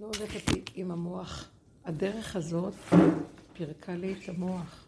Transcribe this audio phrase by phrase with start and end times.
[0.00, 1.48] לא הולכת עם המוח.
[1.84, 2.74] הדרך הזאת
[3.52, 4.86] פירקה לי את המוח.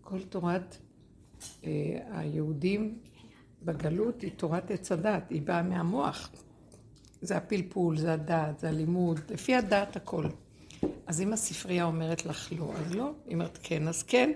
[0.00, 0.76] כל תורת
[1.64, 1.70] אה,
[2.10, 2.98] היהודים
[3.62, 6.30] בגלות היא תורת עץ הדת, היא באה מהמוח.
[7.22, 10.24] זה הפלפול, זה הדעת, זה הלימוד, לפי הדעת הכל.
[11.06, 13.12] אז אם הספרייה אומרת לך לא, אז לא.
[13.26, 14.32] היא אומרת כן, אז כן.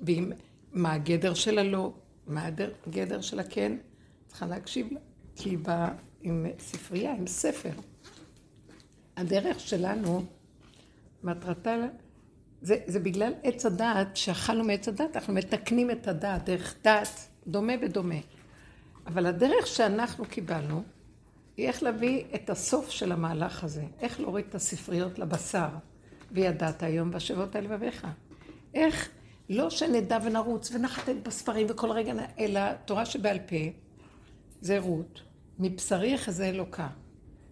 [0.00, 0.32] ואם,
[0.72, 1.92] מה הגדר של הלא?
[2.26, 2.48] מה
[2.86, 3.76] הגדר של הכן?
[4.26, 5.00] צריכה להקשיב לה.
[5.36, 7.72] כי היא באה עם ספרייה, עם ספר.
[9.16, 10.24] הדרך שלנו,
[11.22, 11.76] מטרתה,
[12.62, 17.72] זה, זה בגלל עץ הדעת, שאכלנו מעץ הדעת, אנחנו מתקנים את הדעת דרך דעת, דומה
[17.82, 18.18] ודומה.
[19.06, 20.82] אבל הדרך שאנחנו קיבלנו,
[21.56, 25.68] היא איך להביא את הסוף של המהלך הזה, איך להוריד את הספריות לבשר,
[26.32, 28.06] וידעת היום בשבות על לבביך.
[28.74, 29.08] איך
[29.48, 33.56] לא שנדע ונרוץ ונחתת בספרים וכל רגע, אלא תורה שבעל פה,
[34.60, 35.20] זה רות,
[35.58, 36.88] מבשרי יחזה אלוקה,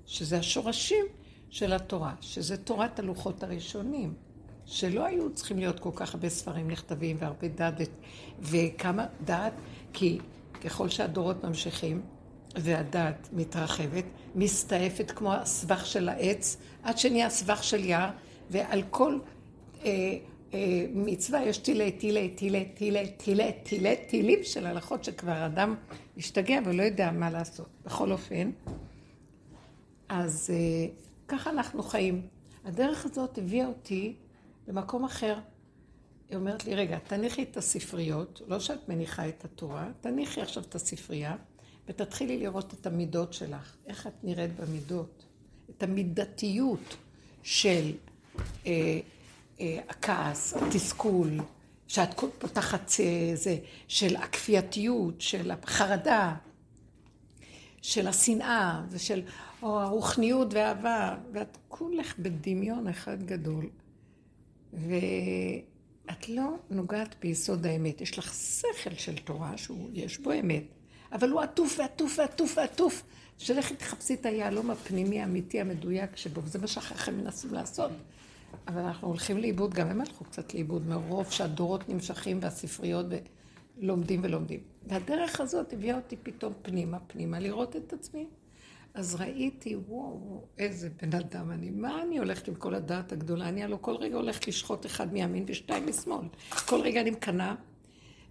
[0.06, 1.04] שזה השורשים
[1.54, 4.14] של התורה, שזה תורת הלוחות הראשונים,
[4.66, 7.88] שלא היו צריכים להיות כל כך הרבה ספרים נכתבים והרבה דעת
[8.40, 9.52] וכמה דעת,
[9.92, 10.18] כי
[10.64, 12.02] ככל שהדורות ממשיכים
[12.56, 18.10] והדעת מתרחבת, מסתעפת כמו הסבך של העץ, עד שנהיה סבך של יער,
[18.50, 19.18] ועל כל
[19.84, 19.90] אה,
[20.54, 25.74] אה, מצווה יש טילי, טילי, טילי, טילי, טילי, טילי, טילים של הלכות שכבר אדם
[26.16, 27.68] משתגע ולא יודע מה לעשות.
[27.84, 28.50] בכל אופן,
[30.08, 32.26] אז אה, ככה אנחנו חיים.
[32.64, 34.14] הדרך הזאת הביאה אותי
[34.68, 35.38] למקום אחר.
[36.28, 40.74] היא אומרת לי, רגע, תניחי את הספריות, לא שאת מניחה את התורה, תניחי עכשיו את
[40.74, 41.36] הספרייה,
[41.88, 45.24] ותתחילי לראות את המידות שלך, איך את נראית במידות,
[45.70, 46.96] את המידתיות
[47.42, 47.92] של
[48.66, 49.00] אה,
[49.60, 51.30] אה, הכעס, התסכול,
[51.88, 53.56] שאת פותחת אה, זה,
[53.88, 56.34] של הכפייתיות, של החרדה,
[57.82, 59.22] של השנאה ושל
[59.64, 63.68] או הרוחניות והאהבה, ואת כולך בדמיון אחד גדול,
[64.72, 68.00] ואת לא נוגעת ביסוד האמת.
[68.00, 70.64] יש לך שכל של תורה שיש בו אמת,
[71.12, 73.02] אבל הוא עטוף ועטוף ועטוף ועטוף.
[73.38, 77.90] שלכי תחפשי את היהלום הפנימי האמיתי המדויק שבו, וזה מה שאחריכם מנסים לעשות.
[78.68, 83.06] אבל אנחנו הולכים לאיבוד, גם הם הלכו קצת לאיבוד, מרוב שהדורות נמשכים והספריות
[83.78, 84.60] לומדים ולומדים.
[84.86, 88.26] והדרך הזאת הביאה אותי פתאום פנימה, פנימה, לראות את עצמי.
[88.94, 93.48] אז ראיתי, וואו, איזה בן אדם אני, מה אני הולכת עם כל הדעת הגדולה?
[93.48, 96.26] אני הלוא כל רגע הולכת לשחוט אחד מימין ושתיים משמאל.
[96.68, 97.54] כל רגע אני מקנאה,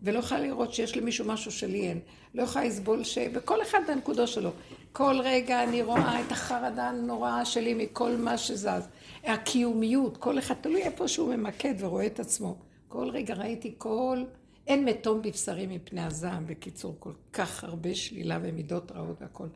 [0.01, 1.99] ולא יכולה לראות שיש למישהו משהו שלי אין.
[2.33, 3.17] לא יכולה לסבול ש...
[3.33, 4.51] וכל אחד בנקודו שלו.
[4.91, 8.87] כל רגע אני רואה את החרדה הנוראה שלי מכל מה שזז.
[9.23, 12.57] הקיומיות, כל אחד תלוי איפה שהוא ממקד ורואה את עצמו.
[12.87, 14.23] כל רגע ראיתי כל...
[14.67, 19.47] אין מתום בבשרי מפני הזעם, בקיצור, כל כך הרבה שלילה ומידות רעות והכל.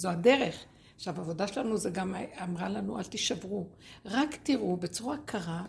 [0.00, 0.64] זו הדרך.
[0.96, 3.66] עכשיו, העבודה שלנו זה גם אמרה לנו, אל תישברו.
[4.04, 5.62] רק תראו בצורה קרה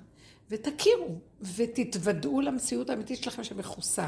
[0.49, 1.15] ותכירו,
[1.55, 4.07] ותתוודעו למציאות האמיתית שלכם שמכוסה.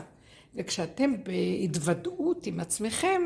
[0.56, 3.22] וכשאתם בהתוודעות עם עצמכם,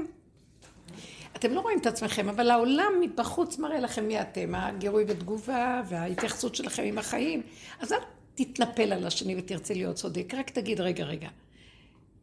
[1.35, 6.55] אתם לא רואים את עצמכם, אבל העולם מבחוץ מראה לכם מי אתם, הגירוי ותגובה וההתייחסות
[6.55, 7.41] שלכם עם החיים.
[7.79, 7.97] אז אל
[8.35, 11.29] תתנפל על השני ותרצה להיות צודק, רק תגיד, רגע, רגע.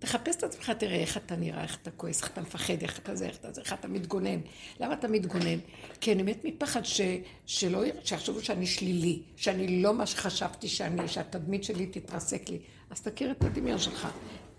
[0.05, 3.15] תחפש את עצמך, תראה איך אתה נראה, איך אתה כועס, איך אתה מפחד, איך אתה
[3.15, 4.41] זה, איך אתה זה, איך אתה מתגונן.
[4.81, 5.59] למה אתה מתגונן?
[6.01, 7.01] כי אני מת מפחד ש,
[7.47, 12.59] שלא, שיחשבו שאני שלילי, שאני לא מה שחשבתי שאני, שהתדמית שלי תתרסק לי.
[12.91, 14.09] אז תכיר את הדמיון שלך.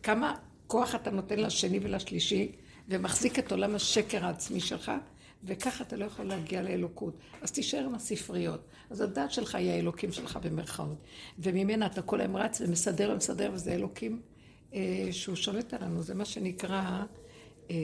[0.04, 0.36] כמה
[0.68, 2.52] כוח אתה נותן לשני ולשלישי,
[2.90, 4.92] ומחזיק את עולם השקר העצמי שלך,
[5.44, 7.18] וככה אתה לא יכול להגיע לאלוקות.
[7.42, 8.62] אז תישאר עם הספריות.
[8.90, 10.98] אז הדת שלך היא האלוקים שלך במרכאות.
[11.40, 14.22] וממנה אתה כל היום רץ ומסדר ומסדר, וזה אלוקים
[15.12, 16.04] שהוא שולט עלינו.
[16.04, 17.04] זה מה שנקרא
[17.72, 17.76] אה,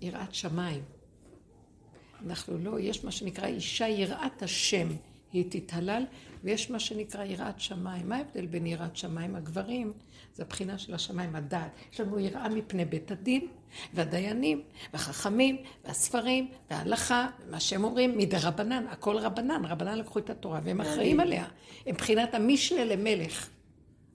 [0.00, 0.82] יראת שמיים.
[2.26, 4.88] אנחנו לא, יש מה שנקרא אישה יראת השם.
[5.32, 6.04] היא תתהלל,
[6.44, 8.08] ויש מה שנקרא יראת שמיים.
[8.08, 9.36] מה ההבדל בין יראת שמיים?
[9.36, 9.92] הגברים,
[10.34, 11.70] זה הבחינה של השמיים, הדעת.
[11.92, 13.46] יש לנו יראה מפני בית הדין,
[13.94, 14.62] והדיינים,
[14.92, 20.80] והחכמים, והספרים, וההלכה, ומה שהם אומרים, מדי רבנן, הכל רבנן, רבנן לקחו את התורה, והם
[20.80, 21.44] אחראים עליה.
[21.86, 23.48] הם מבחינת המשנה למלך.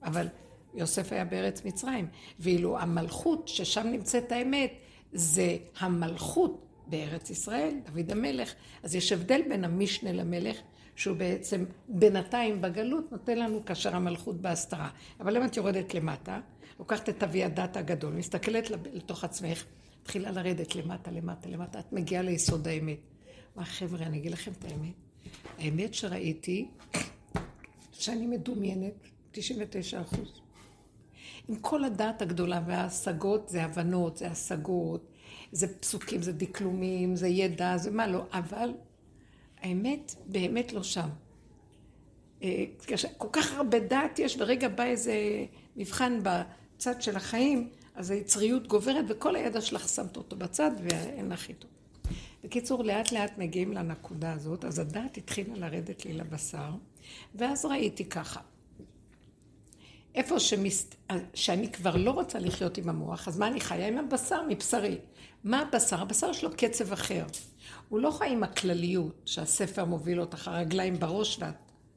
[0.04, 0.26] אבל
[0.74, 2.06] יוסף היה בארץ מצרים,
[2.38, 4.72] ואילו המלכות, ששם נמצאת האמת,
[5.12, 8.54] זה המלכות בארץ ישראל, דוד המלך.
[8.82, 10.56] אז יש הבדל בין המשנה למלך,
[10.96, 14.90] שהוא בעצם בינתיים בגלות נותן לנו כאשר המלכות בהסתרה.
[15.20, 16.40] אבל אם את יורדת למטה,
[16.78, 19.64] לוקחת את אבי הדת הגדול, מסתכלת לתוך עצמך,
[20.02, 22.98] מתחילה לרדת למטה, למטה, למטה, את מגיעה ליסוד האמת.
[23.56, 24.94] מה חבר'ה, אני אגיד לכם את האמת.
[25.58, 26.68] האמת שראיתי,
[27.92, 30.43] שאני מדומיינת, 99 אחוז.
[31.48, 35.10] עם כל הדעת הגדולה וההשגות, זה הבנות, זה השגות,
[35.52, 38.70] זה פסוקים, זה דקלומים, זה ידע, זה מה לא, אבל
[39.60, 41.08] האמת באמת לא שם.
[42.42, 42.64] אה,
[43.18, 45.14] כל כך הרבה דעת יש, ורגע בא איזה
[45.76, 51.48] מבחן בצד של החיים, אז היצריות גוברת, וכל הידע שלך שמת אותו בצד, ואין לך
[51.48, 51.68] איתו.
[52.44, 56.70] בקיצור, לאט לאט מגיעים לנקודה הזאת, אז הדעת התחילה לרדת לי לבשר,
[57.34, 58.40] ואז ראיתי ככה.
[60.14, 60.90] איפה שמס...
[61.34, 63.88] שאני כבר לא רוצה לחיות עם המוח, אז מה אני חיה?
[63.88, 64.98] עם הבשר מבשרי.
[65.44, 66.02] מה הבשר?
[66.02, 67.24] הבשר יש לו קצב אחר.
[67.88, 71.54] הוא לא חי עם הכלליות שהספר מוביל אותך, הרגליים בראש ואת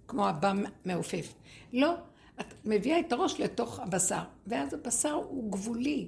[0.07, 0.53] כמו הבא
[0.85, 1.33] מעופף.
[1.73, 1.93] לא,
[2.39, 6.07] את מביאה את הראש לתוך הבשר, ואז הבשר הוא גבולי,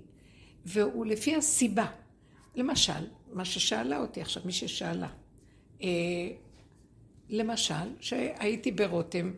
[0.66, 1.86] והוא לפי הסיבה.
[2.56, 5.08] למשל, מה ששאלה אותי עכשיו, מי ששאלה,
[5.84, 5.88] אה,
[7.30, 9.32] למשל, שהייתי ברותם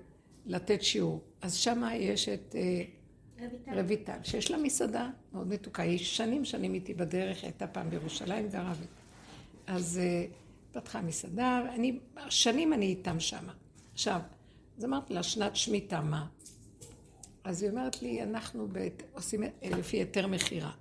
[0.45, 6.45] לתת שיעור, אז שמה יש את אה, רויטל, שיש לה מסעדה מאוד מתוקה, היא שנים
[6.45, 8.73] שנים איתי בדרך, הייתה פעם בירושלים גרה
[9.67, 10.25] אז אה,
[10.71, 11.99] פתחה מסעדה, אני,
[12.29, 13.53] שנים אני איתם שמה.
[13.93, 14.19] עכשיו,
[14.77, 16.27] אז אמרתי לה, שנת שמיטה, מה?
[17.43, 20.71] אז היא אומרת לי, אנחנו בית, עושים לפי היתר מכירה.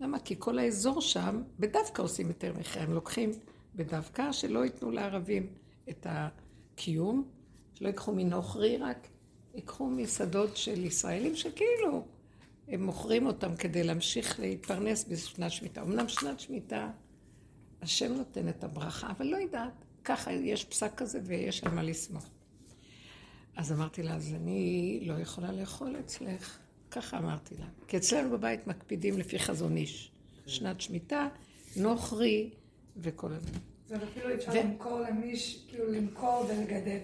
[0.00, 0.18] למה?
[0.18, 2.84] כי כל האזור שם, בדווקא עושים היתר מכירה.
[2.84, 3.30] הם לוקחים
[3.74, 5.46] בדווקא, שלא ייתנו לערבים
[5.88, 7.28] את הקיום,
[7.74, 9.08] שלא ייקחו מנוכרי רק,
[9.54, 12.06] ייקחו משדות של ישראלים שכאילו
[12.68, 15.82] הם מוכרים אותם כדי להמשיך להתפרנס בשנת שמיטה.
[15.82, 16.90] אמנם שנת שמיטה,
[17.82, 22.26] השם נותן את הברכה, אבל לא יודעת, ככה יש פסק כזה ויש על מה לסמוך.
[23.56, 26.58] אז אמרתי לה, אז אני לא יכולה לאכול אצלך.
[26.90, 27.66] ככה אמרתי לה.
[27.88, 30.10] כי אצלנו בבית מקפידים לפי חזון איש.
[30.46, 31.28] שנת שמיטה,
[31.76, 32.50] נוכרי
[32.96, 33.60] וכל הדברים.
[33.88, 36.98] זה אפילו אפשר למכור למיש, כאילו למכור ולגדל.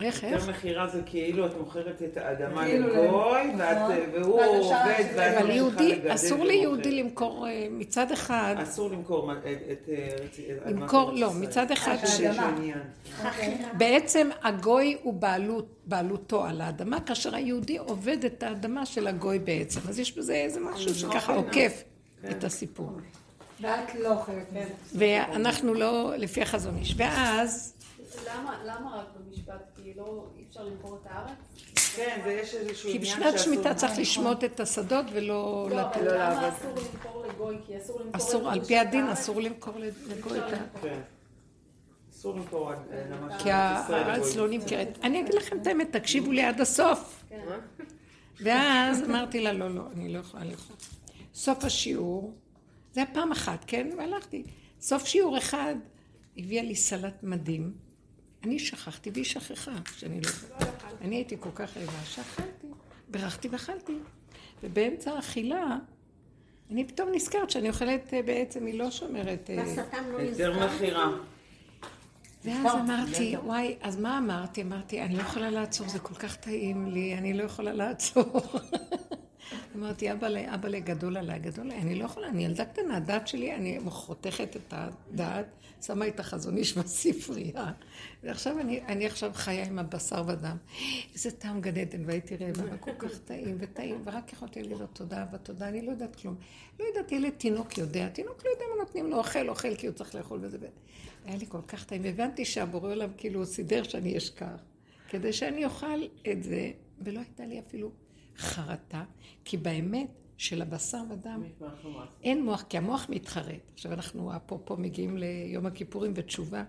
[0.00, 0.32] איך, איך?
[0.32, 3.92] יותר מכירה זה כאילו את מוכרת את האדמה כאילו לגוי, נכון.
[4.12, 8.54] והוא עובד, ואת אבל יהודי, אסור ליהודי למכור אה, מצד אחד...
[8.62, 9.88] אסור למכור את...
[9.88, 12.20] אה, למכור, לא, מצד אחד ש...
[13.24, 13.58] אוקיי.
[13.72, 15.14] בעצם הגוי הוא
[15.86, 19.80] בעלותו על האדמה, כאשר היהודי עובד את האדמה של הגוי בעצם.
[19.88, 21.84] אז יש בזה איזה משהו שככה עוקף
[22.22, 22.30] כן.
[22.30, 22.90] את הסיפור.
[23.60, 24.72] ואת לא חלק מזה.
[24.94, 26.94] ואנחנו לא לפי החזון איש.
[26.96, 27.74] ואז...
[28.64, 29.73] למה רק במשפט?
[29.84, 31.38] כי לא, אי אפשר למכור את הארץ?
[31.96, 33.22] כן, ויש איזשהו עניין שאסור...
[33.22, 35.96] כי בשנת שמיטה צריך לשמוט את השדות ולא לא, לתת.
[35.96, 37.56] לא, אבל למה אסור למכור לגוי?
[37.66, 38.16] כי אסור למכור...
[38.16, 39.74] אסור, על פי הדין אסור למכור
[40.06, 40.78] לגוי את ה...
[40.82, 41.00] כן.
[42.12, 42.72] אסור למכור
[43.38, 44.98] כי הארץ לא נמכרת.
[45.02, 47.24] אני אגיד לכם את האמת, תקשיבו לי עד הסוף.
[47.28, 47.44] כן.
[48.40, 50.76] ואז אמרתי לה, לא, לא, אני לא יכולה לאכול.
[51.34, 52.34] סוף השיעור,
[52.92, 53.90] זה היה פעם אחת, כן?
[53.98, 54.42] והלכתי.
[54.80, 55.74] סוף שיעור אחד,
[56.36, 57.83] הביאה לי סלט מדהים.
[58.44, 60.30] אני שכחתי והיא שכחה שאני לא...
[61.00, 62.66] אני הייתי כל כך רעבה, שאכלתי,
[63.08, 63.92] בירכתי ואכלתי.
[64.62, 65.76] ובאמצע האכילה,
[66.70, 69.50] אני פתאום נזכרת שאני אוכלת אה, בעצם, היא לא שומרת...
[69.50, 70.42] אה, והשטן לא נזכר.
[70.42, 71.10] יותר מכירה.
[72.44, 74.62] ואז אמרתי, וואי, אז מה אמרתי?
[74.62, 78.42] אמרתי, אני לא יכולה לעצור, זה כל כך טעים לי, אני לא יכולה לעצור.
[79.74, 83.54] אמרתי, אבא, אבא גדול עליי, גדול עליי, אני לא יכולה, אני ילדה קטנה, הדת שלי,
[83.54, 85.46] אני חותכת את הדת,
[85.82, 87.72] שמה את החזון איש בספרייה,
[88.22, 90.56] ועכשיו אני, אני עכשיו חיה עם הבשר ודם.
[91.14, 95.68] איזה טעם גן עדן, והייתי רעבה, כל כך טעים וטעים, ורק יכולתי לו תודה ותודה,
[95.68, 96.34] אני לא יודעת כלום.
[96.80, 99.94] לא יודעת, ילד תינוק יודע, תינוק לא יודע מה נותנים לו, אוכל, אוכל, כי הוא
[99.94, 100.58] צריך לאכול וזה.
[101.24, 104.62] היה לי כל כך טעים, והבנתי שהבורא עולם כאילו סידר שאני אשכח,
[105.08, 106.70] כדי שאני אוכל את זה,
[107.00, 107.90] ולא הייתה לי אפילו
[108.36, 109.04] חרטה,
[109.44, 111.42] כי באמת של הבשר ודם
[112.22, 113.60] אין מוח, כי המוח מתחרט.
[113.74, 116.64] עכשיו אנחנו אפרופו מגיעים ליום הכיפורים ותשובה.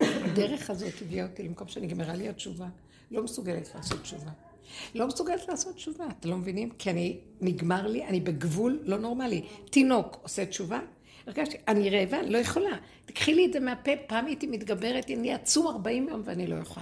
[0.00, 2.68] הדרך הזאת הביאה אותי למקום שנגמרה לי התשובה.
[3.10, 4.30] לא מסוגלת לעשות תשובה.
[4.94, 6.70] לא מסוגלת לעשות תשובה, אתם לא מבינים?
[6.70, 9.42] כי אני, נגמר לי, אני בגבול לא נורמלי.
[9.70, 10.80] תינוק עושה תשובה,
[11.26, 12.76] הרגשתי, אני רעבה, לא יכולה.
[13.06, 16.80] תקחי לי את זה מהפה, פעם הייתי מתגברת, אני אצום 40 יום ואני לא אוכל.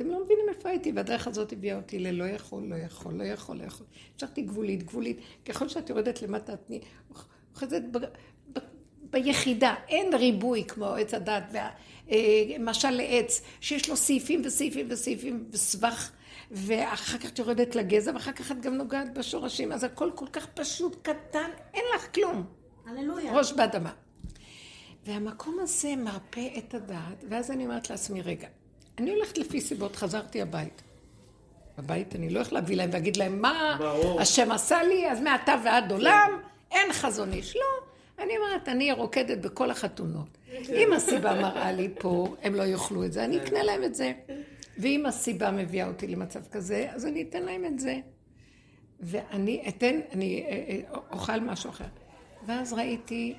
[0.00, 3.56] אתם לא מבינים איפה הייתי, והדרך הזאת הביאה אותי ללא יכול, לא יכול, לא יכול,
[3.56, 3.86] לא יכול.
[4.14, 5.20] המשכתי גבולית, גבולית.
[5.44, 6.70] ככל שאת יורדת למטה, את
[7.54, 7.82] אוחזת
[9.10, 9.74] ביחידה.
[9.88, 11.54] אין ריבוי כמו עץ הדת,
[12.10, 16.10] אה, לעץ, שיש לו סעיפים וסעיפים וסעיפים וסבך,
[16.50, 19.72] ואחר כך את יורדת לגזע, ואחר כך את גם נוגעת בשורשים.
[19.72, 22.46] אז הכל כל כך פשוט, קטן, אין לך כלום.
[22.86, 23.32] הללויה.
[23.32, 23.92] ראש באדמה.
[25.06, 28.48] והמקום הזה מרפא את הדעת, ואז אני אומרת לעצמי, רגע,
[28.98, 30.82] אני הולכת לפי סיבות, חזרתי הבית.
[31.78, 34.20] בבית אני לא יכולה להביא להם ולהגיד להם, מה ברור.
[34.20, 36.30] השם עשה לי, אז מעתה ועד עולם,
[36.70, 37.56] אין חזון איש.
[37.56, 37.62] לא,
[38.24, 40.38] אני אומרת, אני רוקדת בכל החתונות.
[40.68, 44.12] אם הסיבה מראה לי פה, הם לא יאכלו את זה, אני אקנה להם את זה.
[44.78, 47.96] ואם הסיבה מביאה אותי למצב כזה, אז אני אתן להם את זה.
[49.00, 51.84] ואני אתן, אני אה, אה, אוכל משהו אחר.
[52.46, 53.34] ואז ראיתי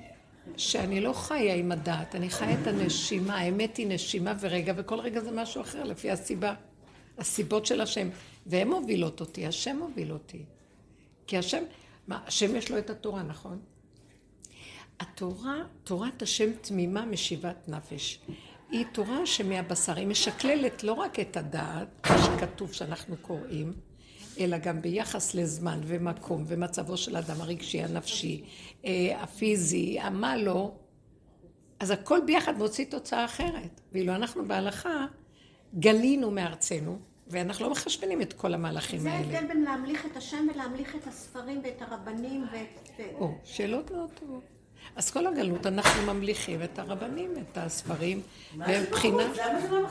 [0.56, 5.20] שאני לא חיה עם הדעת, אני חיה את הנשימה, האמת היא נשימה ורגע, וכל רגע
[5.20, 6.54] זה משהו אחר לפי הסיבה.
[7.18, 8.08] הסיבות של השם.
[8.46, 10.44] והן מובילות אותי, השם מוביל אותי.
[11.26, 11.62] כי השם,
[12.06, 13.58] מה, השם יש לו את התורה, נכון?
[15.00, 18.20] התורה, תורת השם תמימה משיבת נפש.
[18.70, 23.72] היא תורה שמהבשר, היא משקללת לא רק את הדעת, מה שכתוב שאנחנו קוראים,
[24.44, 28.44] אלא גם ביחס לזמן ומקום ומצבו של האדם הרגשי, הנפשי,
[28.84, 30.72] אה, הפיזי, מה לא,
[31.80, 33.80] אז הכל ביחד מוציא תוצאה אחרת.
[33.92, 35.06] ואילו אנחנו בהלכה
[35.78, 39.24] גלינו מארצנו, ואנחנו לא מחשבנים את כל המהלכים האלה.
[39.24, 43.00] זה ההבדל בין להמליך את השם ולהמליך את הספרים ואת הרבנים ואת...
[43.14, 44.51] או, שאלות מאוד טובות.
[44.96, 48.20] אז כל הגלות, אנחנו ממליכים את הרבנים, את הספרים,
[48.58, 49.22] ומבחינה...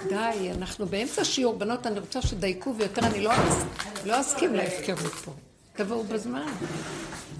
[0.09, 3.31] די, אנחנו באמצע שיעור, בנות, אני רוצה שדייקו, ויותר אני לא,
[4.05, 5.31] לא אסכים להפקרות פה.
[5.75, 6.45] תבואו בזמן.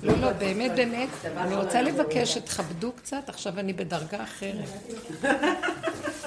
[0.03, 4.69] לא, לא, באמת, באמת, אני רוצה לבקש שתכבדו קצת, עכשיו אני בדרגה אחרת.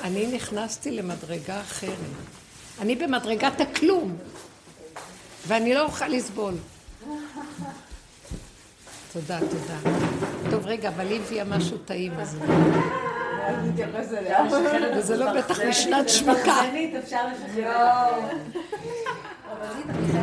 [0.02, 1.98] אני נכנסתי למדרגה אחרת.
[2.80, 4.16] אני במדרגת הכלום,
[5.46, 6.54] ואני לא אוכל לסבול.
[9.12, 10.30] תודה, תודה.
[10.50, 12.38] טוב, רגע, אבל היא הביאה משהו טעים, אז...
[14.96, 16.60] וזה לא בטח משנת שמקה.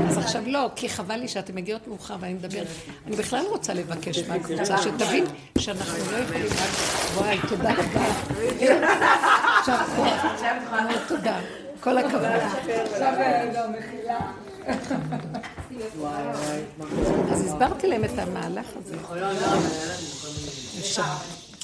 [0.10, 2.68] אז עכשיו לא, כי חבל לי שאתם מגיעות מאוחר ואני מדברת.
[3.08, 5.26] אני בכלל רוצה לבקש מהקבוצה שתבין
[5.58, 6.70] שאנחנו לא יכולים רק...
[7.14, 8.06] וואי, תודה רבה.
[9.60, 9.80] עכשיו,
[11.08, 11.40] תודה.
[11.80, 12.24] כל הכבוד.
[12.24, 13.14] עכשיו
[13.56, 14.20] גם מחילה.
[17.32, 18.96] אז הסברתי להם את המהלך הזה.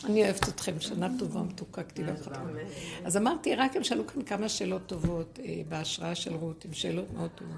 [0.05, 2.51] אני אוהבת אתכם, שנה טובה, מתוקה, כתיבה וחתומה.
[3.05, 7.05] אז אמרתי, רק הם שאלו כאן כמה שאלות טובות אה, בהשראה של רות, עם שאלות
[7.13, 7.57] מאוד טובות.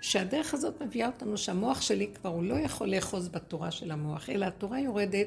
[0.00, 4.46] שהדרך הזאת מביאה אותנו, שהמוח שלי כבר, הוא לא יכול לאחוז בתורה של המוח, אלא
[4.46, 5.26] התורה יורדת,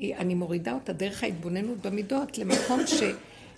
[0.00, 3.02] אני מורידה אותה דרך ההתבוננות במידות למקום ש...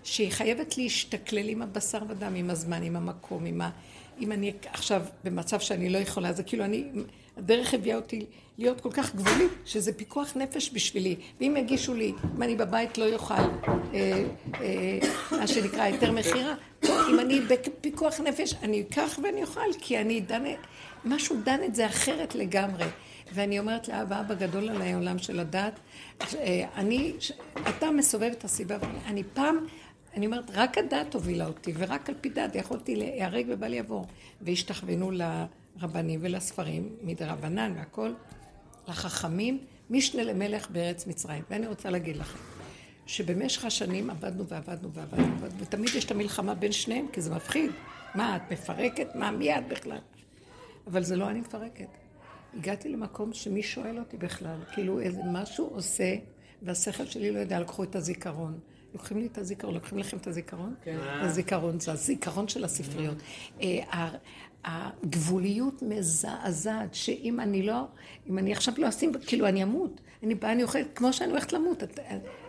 [0.04, 3.70] שהיא חייבת להשתכלל עם הבשר ודם, עם הזמן, עם המקום, עם ה...
[4.20, 6.84] אם אני עכשיו במצב שאני לא יכולה, זה כאילו אני,
[7.36, 8.26] הדרך הביאה אותי
[8.58, 11.16] להיות כל כך גבולית, שזה פיקוח נפש בשבילי.
[11.40, 14.24] ואם יגישו לי, אם אני בבית לא יאכל, אה,
[14.60, 14.98] אה,
[15.30, 16.54] מה שנקרא היתר מכירה,
[16.84, 20.44] אם אני בפיקוח נפש, אני אקח ואני אוכל, כי אני דן,
[21.04, 22.84] משהו דן את זה אחרת לגמרי.
[23.32, 25.80] ואני אומרת לאבא, אבא גדול עליי העולם של הדת,
[26.22, 27.12] אה, אני,
[27.68, 29.66] אתה מסובב את הסיבה, אני פעם
[30.16, 34.06] אני אומרת, רק הדת הובילה אותי, ורק על פי דת יכולתי להיהרג ובל יעבור.
[34.40, 38.12] והשתכוונו לרבנים ולספרים, מדרבנן והכל,
[38.88, 39.58] לחכמים,
[39.90, 41.42] משנה למלך בארץ מצרים.
[41.50, 42.38] ואני רוצה להגיד לכם,
[43.06, 47.70] שבמשך השנים עבדנו ועבדנו ועבדנו, ותמיד יש את המלחמה בין שניהם, כי זה מפחיד.
[48.14, 49.14] מה, את מפרקת?
[49.14, 49.98] מה, מי את בכלל?
[50.86, 51.88] אבל זה לא אני מפרקת.
[52.54, 56.14] הגעתי למקום שמי שואל אותי בכלל, כאילו איזה משהו עושה,
[56.62, 58.58] והשכל שלי לא יודע, לקחו את הזיכרון.
[58.94, 60.74] לוקחים לי את הזיכרון, לוקחים לכם את הזיכרון?
[60.84, 60.98] כן.
[61.00, 63.16] הזיכרון זה הזיכרון של הספריות.
[63.62, 64.08] אה,
[64.64, 67.84] הגבוליות מזעזעת, שאם אני לא,
[68.30, 70.00] אם אני עכשיו לא אשים, כאילו אני אמות.
[70.22, 71.82] אני באה, אני אוכלת, כמו שאני הולכת למות.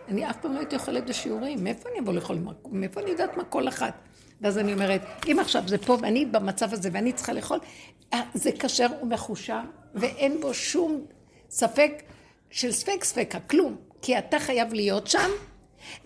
[0.08, 1.64] אני אף פעם לא הייתי אוכלת בשיעורים.
[1.64, 2.38] מאיפה אני אבוא לאכול?
[2.70, 3.94] מאיפה אני יודעת מה כל אחת?
[4.40, 7.58] ואז אני אומרת, אם עכשיו זה פה ואני במצב הזה ואני צריכה לאכול,
[8.14, 9.60] אה, זה כשר ומחושר,
[9.94, 11.04] ואין בו שום
[11.50, 12.02] ספק
[12.50, 13.76] של ספק ספקה, כלום.
[14.02, 15.30] כי אתה חייב להיות שם,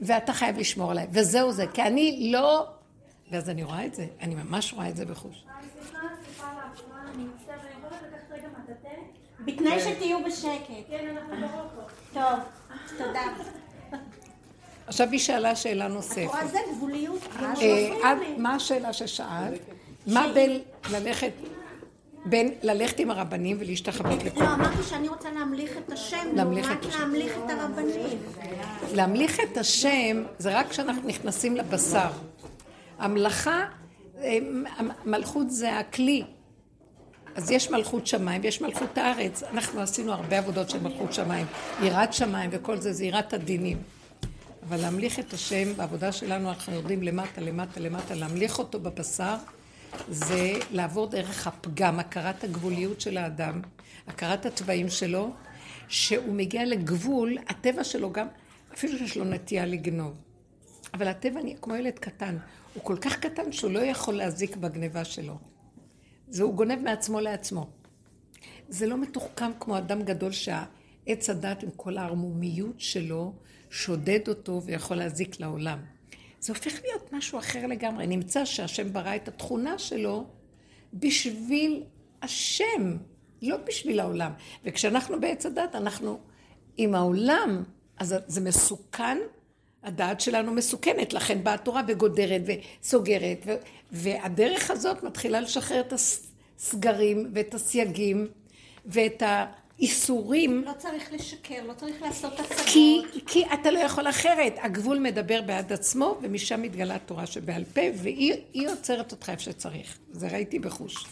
[0.00, 2.66] ואתה חייב לשמור עליי, וזהו זה, כי אני לא...
[3.30, 5.44] ואז אני רואה את זה, אני ממש רואה את זה בחוש.
[9.44, 10.88] בתנאי שתהיו בשקט.
[10.90, 11.88] כן, אנחנו ברוקו.
[12.12, 12.38] טוב,
[12.98, 13.22] תודה.
[14.86, 16.24] עכשיו היא שאלה שאלה נוספת.
[16.24, 17.28] התורה זה גבוליות.
[17.42, 19.60] אה, מה השאלה ששאלת?
[20.06, 20.60] מה בין
[20.90, 21.32] ללכת
[22.24, 24.46] בין ללכת עם הרבנים ולהשתחוות לכולם.
[24.46, 26.64] לא, אמרתי שאני רוצה להמליך את השם, לעומת
[26.98, 28.18] להמליך את הרבנים.
[28.94, 32.10] להמליך את השם זה רק כשאנחנו נכנסים לבשר.
[32.98, 33.64] המלאכה,
[34.18, 34.38] אה,
[35.04, 36.24] מלכות זה הכלי.
[37.34, 39.42] אז יש מלכות שמיים ויש מלכות הארץ.
[39.42, 41.46] אנחנו עשינו הרבה עבודות של מלכות שמיים.
[41.82, 43.82] יראת שמיים וכל זה, זה יראת הדינים.
[44.68, 49.34] אבל להמליך את השם, בעבודה שלנו אנחנו יורדים למטה, למטה, למטה, להמליך אותו בבשר.
[50.08, 53.60] זה לעבור דרך הפגם, הכרת הגבוליות של האדם,
[54.06, 55.30] הכרת התוואים שלו,
[55.88, 58.26] שהוא מגיע לגבול, הטבע שלו גם,
[58.74, 60.14] אפילו שיש לו נטייה לגנוב.
[60.94, 62.38] אבל הטבע נהיה כמו ילד קטן,
[62.74, 65.38] הוא כל כך קטן שהוא לא יכול להזיק בגניבה שלו.
[66.28, 67.70] זה הוא גונב מעצמו לעצמו.
[68.68, 73.34] זה לא מתוחכם כמו אדם גדול שהעץ הדת עם כל הערמומיות שלו
[73.70, 75.78] שודד אותו ויכול להזיק לעולם.
[76.40, 78.06] זה הופך להיות משהו אחר לגמרי.
[78.06, 80.24] נמצא שהשם ברא את התכונה שלו
[80.94, 81.82] בשביל
[82.22, 82.96] השם,
[83.42, 84.32] לא בשביל העולם.
[84.64, 86.20] וכשאנחנו בעץ הדת, אנחנו
[86.76, 87.64] עם העולם,
[87.98, 89.18] אז זה מסוכן,
[89.82, 93.56] הדעת שלנו מסוכנת, לכן באה התורה וגודרת וסוגרת, ו-
[93.92, 98.28] והדרך הזאת מתחילה לשחרר את הסגרים ואת הסייגים
[98.86, 99.22] ואת
[99.80, 100.64] האיסורים.
[100.66, 102.66] לא צריך לשקר, לא צריך לעשות הצגות.
[102.66, 104.54] כי, כי אתה לא יכול אחרת.
[104.62, 109.98] הגבול מדבר בעד עצמו, ומשם מתגלה התורה שבעל פה, והיא עוצרת אותך איפה שצריך.
[110.10, 111.06] זה ראיתי בחוש.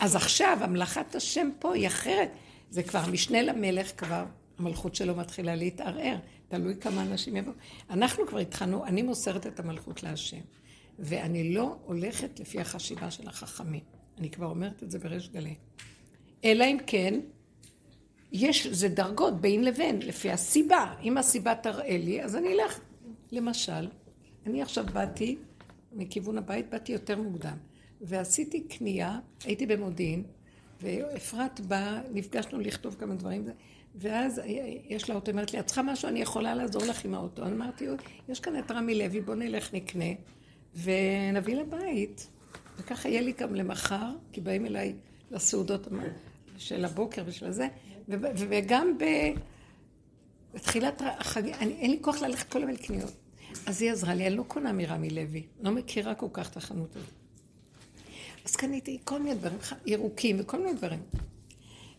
[0.00, 2.30] אז עכשיו, המלאכת השם פה היא אחרת.
[2.70, 4.24] זה כבר משנה למלך כבר,
[4.58, 6.16] המלכות שלו מתחילה להתערער.
[6.48, 7.54] תלוי כמה אנשים יבואו.
[7.90, 10.40] אנחנו כבר התחלנו, אני מוסרת את המלכות להשם.
[10.98, 13.80] ואני לא הולכת לפי החשיבה של החכמים.
[14.18, 15.54] אני כבר אומרת את זה בריש גלי.
[16.44, 17.20] אלא אם כן,
[18.32, 20.94] יש, זה דרגות בין לבין, לפי הסיבה.
[21.02, 22.80] אם הסיבה תראה לי, אז אני אלך.
[23.32, 23.88] למשל,
[24.46, 25.36] אני עכשיו באתי,
[25.92, 27.56] מכיוון הבית באתי יותר מוקדם,
[28.00, 30.22] ועשיתי קנייה, הייתי במודיעין,
[30.82, 33.44] ואפרת באה, נפגשנו לכתוב כמה דברים,
[33.94, 34.40] ואז
[34.88, 37.42] יש לה אוטו, אומרת לי, את צריכה משהו, אני יכולה לעזור לך עם האוטו.
[37.42, 37.86] אני אמרתי,
[38.28, 40.04] יש כאן את רמי לוי, בוא נלך נקנה,
[40.82, 42.30] ונביא לבית.
[42.78, 44.94] וככה יהיה לי גם למחר, כי באים אליי
[45.30, 45.88] לסעודות
[46.58, 47.68] של הבוקר ושל הזה,
[48.36, 48.98] וגם
[50.54, 53.12] בתחילת החג, אין לי כוח ללכת כל יום לקניות.
[53.66, 56.96] אז היא עזרה לי, אני לא קונה מרמי לוי, לא מכירה כל כך את החנות
[56.96, 57.08] הזאת.
[58.44, 61.00] אז קניתי כל מיני דברים, ירוקים וכל מיני דברים.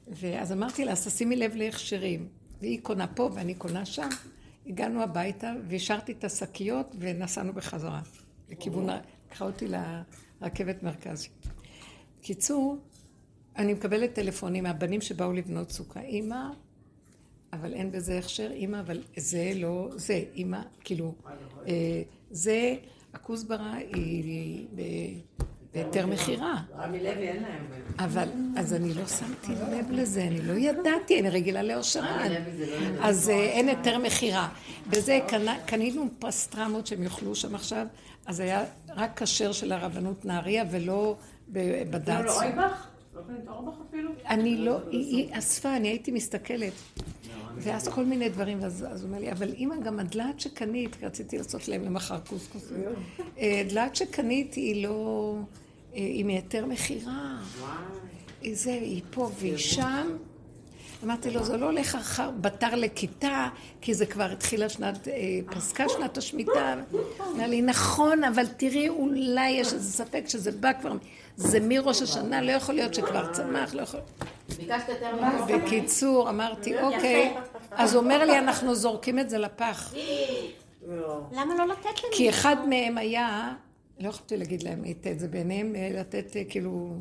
[0.08, 2.28] ואז אמרתי לה, אז תשימי לב להכשרים.
[2.62, 4.10] והיא קונה פה ואני קונה שם.
[4.68, 8.02] הגענו הביתה והשארתי את השקיות ונסענו בחזרה.
[8.50, 8.88] לכיוון,
[9.28, 9.66] לקחה אותי
[10.42, 11.28] לרכבת מרכז.
[12.22, 12.78] קיצור,
[13.58, 16.02] אני מקבלת טלפונים מהבנים שבאו לבנות סוכה.
[16.02, 16.42] אימא,
[17.54, 21.14] אבל אין בזה הכשר, אימא, אבל זה לא זה, אימא, כאילו,
[21.68, 22.02] אה,
[22.32, 22.76] זה,
[23.14, 24.68] הכוסברה היא
[25.74, 26.64] בהיתר מכירה.
[26.78, 27.66] רמי לוי אין להם.
[28.00, 32.32] אבל, אז אני לא שמתי לב לזה, אני לא ידעתי, אני רגילה לאושרן.
[32.32, 34.50] לא אז אה, אין היתר מכירה.
[34.90, 35.20] בזה
[35.66, 37.88] קנינו פסטרמות שהם יאכלו שם עכשיו,
[38.26, 41.16] אז היה רק כשר של הרבנות נהריה ולא
[41.50, 42.26] בד"ץ.
[42.26, 42.58] לא אויבך?
[42.58, 42.89] לא אפילו?
[44.30, 46.74] אני לא, היא אספה, אני הייתי מסתכלת.
[47.58, 51.68] ואז כל מיני דברים, ואז הוא אומר לי, אבל אימא, גם הדלעת שקנית, רציתי לעשות
[51.68, 52.72] להם למחר קוסקוס.
[53.38, 55.36] אה, דלעת שקנית היא לא,
[55.94, 57.42] אה, היא מהיתר מכירה.
[58.54, 60.18] זה, היא פה והיא שם.
[61.04, 63.48] אמרתי לו, זה לא הולך אחר בתר לכיתה,
[63.82, 65.14] כי זה כבר התחילה שנת, אה,
[65.46, 66.76] פסקה שנת השמיטה.
[67.36, 70.92] אמר לי, נכון, אבל תראי, אולי יש איזה ספק שזה בא כבר,
[71.36, 74.00] זה מראש השנה, לא יכול להיות שכבר צמח, לא יכול...
[75.48, 77.36] בקיצור, אמרתי, אוקיי,
[77.72, 79.94] אז הוא אומר לי, אנחנו זורקים את זה לפח.
[81.32, 82.14] למה לא לתת לנו?
[82.14, 83.54] כי אחד מהם היה,
[84.00, 84.84] לא יכולתי להגיד להם
[85.14, 86.96] את זה ביניהם, אה, לתת אה, כאילו...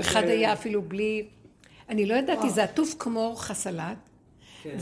[0.00, 1.26] אחד היה אפילו בלי...
[1.88, 3.96] אני לא ידעתי, זה עטוף כמו חסלת,
[4.62, 4.76] כן.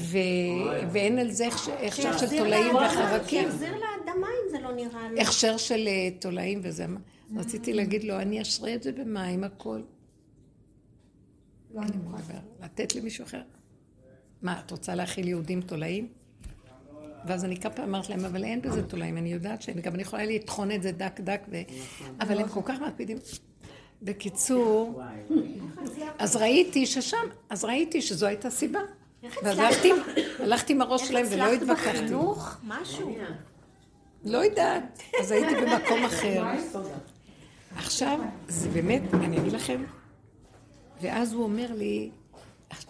[0.92, 1.46] ואין על זה
[1.86, 3.42] הכשר של תולעים וחרקים.
[3.42, 5.20] שיחזיר לאדמה אם זה לא נראה לו.
[5.20, 6.86] הכשר של אה, תולעים וזה.
[7.36, 9.80] רציתי להגיד לו, אני אשרה את זה במים, הכל.
[11.74, 11.82] לא,
[12.62, 13.42] לתת למישהו אחר.
[14.42, 16.08] מה, את רוצה להכיל יהודים תולעים?
[17.26, 20.02] ואז אני כמה פעמים אמרת להם, אבל אין בזה תולעים, אני יודעת שאני גם אני
[20.02, 21.62] יכולה לטחון את זה דק דק, ו...
[22.20, 23.16] אבל הם כל כך מקפידים.
[24.02, 25.02] בקיצור,
[26.18, 28.80] אז ראיתי ששם, אז ראיתי שזו הייתה סיבה.
[29.42, 29.58] ואז
[30.38, 31.88] הלכתי עם הראש שלהם ולא התווכחתי.
[31.88, 32.56] איך הצלחת בחינוך?
[32.64, 33.16] משהו.
[34.24, 36.44] לא יודעת, אז הייתי במקום אחר.
[37.76, 39.84] עכשיו, זה באמת, אני אגיד לכם,
[41.02, 42.10] ואז הוא אומר לי,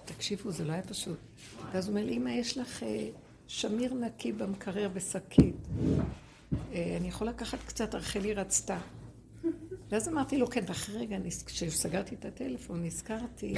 [0.05, 1.19] תקשיבו, זה לא היה פשוט.
[1.73, 3.09] ואז הוא אומר לי, אמא, יש לך אה,
[3.47, 5.55] שמיר נקי במקרר בשקית.
[6.73, 8.79] אה, אני יכול לקחת קצת, רחלי רצתה.
[9.95, 13.55] ואז אמרתי לו, כן, ואחרי רגע, כשסגרתי את הטלפון, נזכרתי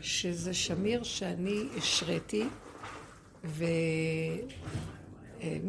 [0.00, 2.44] שזה שמיר שאני השריתי,
[3.44, 4.44] ומי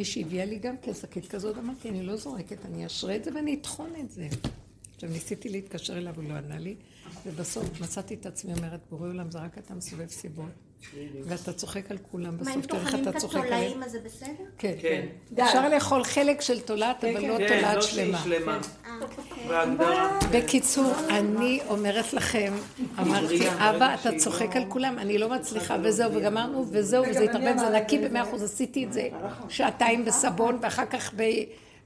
[0.06, 3.58] שהביאה לי גם כן שקית כזאת, אמרתי, אני לא זורקת, אני אשרה את זה ואני
[3.62, 4.27] אטחון את זה.
[4.95, 6.75] עכשיו, ניסיתי להתקשר אליו, הוא לא ענה לי,
[7.25, 10.51] ובסוף מצאתי את עצמי אומרת, בורא עולם זה רק אתה מסובב סיבות.
[11.23, 13.51] ואתה צוחק על כולם, בסוף תראה איך אתה צוחק עליהם.
[13.51, 14.43] מה, אם טוחנים את התולעים, אז זה בסדר?
[14.58, 15.08] כן, כן.
[15.43, 17.27] אפשר לאכול חלק של תולעת, כן, אבל כן.
[17.27, 18.60] לא כן, תולעת לא שלמה.
[19.51, 20.19] אה.
[20.32, 22.53] בקיצור, אני אומרת לכם,
[22.99, 27.69] אמרתי, אבא, אתה צוחק על כולם, אני לא מצליחה, וזהו, וגמרנו, וזהו, וזה התערבב, זה
[27.69, 29.10] נקי במאה אחוז, עשיתי את זה
[29.49, 31.13] שעתיים בסבון, ואחר כך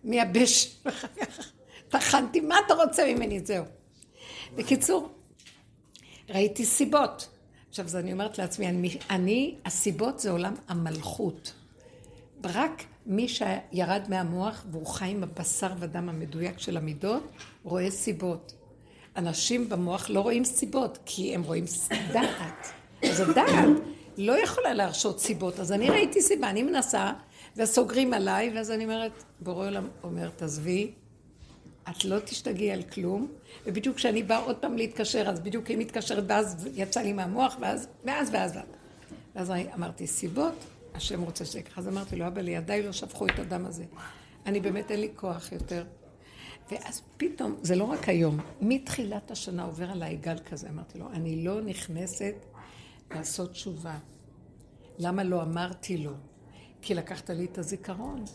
[0.03, 1.51] מייבש, ואחר כך
[1.89, 3.39] טחנתי, מה אתה רוצה ממני?
[3.39, 3.63] זהו.
[4.55, 5.09] בקיצור,
[6.29, 7.27] ראיתי סיבות.
[7.69, 11.53] עכשיו, אז אני אומרת לעצמי, אני, אני, הסיבות זה עולם המלכות.
[12.43, 17.23] רק מי שירד מהמוח והוא חי עם הבשר ודם המדויק של המידות,
[17.63, 18.53] רואה סיבות.
[19.17, 21.65] אנשים במוח לא רואים סיבות, כי הם רואים
[22.13, 22.67] דעת.
[23.03, 23.69] אז הדעת
[24.17, 25.59] לא יכולה להרשות סיבות.
[25.59, 27.13] אז אני ראיתי סיבה, אני מנסה,
[27.57, 30.91] וסוגרים עליי, ואז אני אומרת, בורא עולם אומר, תעזבי,
[31.89, 33.27] את לא תשתגעי על כלום,
[33.65, 37.87] ובדיוק כשאני באה עוד פעם להתקשר, אז בדיוק היא מתקשרת, ואז יצא לי מהמוח, ואז,
[38.05, 38.65] ואז, ואז, ואז.
[39.35, 40.53] ואז אמרתי, סיבות,
[40.97, 41.81] השם רוצה שזה ככה.
[41.81, 43.85] אז אמרתי לו, אבא, לידיי לא שפכו את הדם הזה.
[44.45, 45.85] אני באמת, אין לי כוח יותר.
[46.71, 51.43] ואז פתאום, זה לא רק היום, מתחילת השנה עובר עליי גל כזה, אמרתי לו, אני
[51.43, 52.35] לא נכנסת
[53.11, 53.97] לעשות תשובה.
[54.99, 56.13] למה לא אמרתי לו?
[56.81, 58.25] כי לקחת לי את הזיכרון.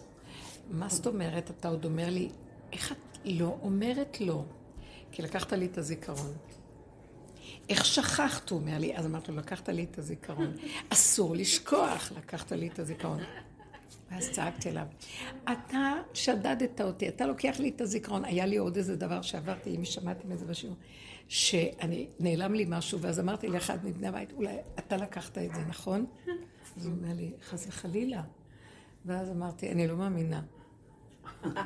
[0.71, 1.51] מה זאת אומרת?
[1.51, 2.29] אתה עוד אומר לי,
[2.73, 4.45] איך את לא אומרת לו?
[5.13, 6.33] כי לקחת לי את הזיכרון.
[7.73, 8.97] איך שכחת, הוא אומר לי.
[8.97, 10.53] אז אמרתי לו, לקחת לי את הזיכרון.
[10.89, 13.21] אסור לשכוח, לקחת לי את הזיכרון.
[14.11, 14.87] ואז צעקתי אליו,
[15.45, 18.25] אתה שדדת אותי, אתה לוקח לי את הזיכרון.
[18.25, 20.77] היה לי עוד איזה דבר שעברתי, אם שמעתי מזה בשיעור,
[21.29, 26.07] שאני, נעלם לי משהו, ואז אמרתי לאחד מבני הבית, אולי אתה לקחת את זה, נכון?
[26.77, 28.23] אז הוא אומר לי, חס וחלילה.
[29.07, 30.41] ואז אמרתי, אני לא מאמינה.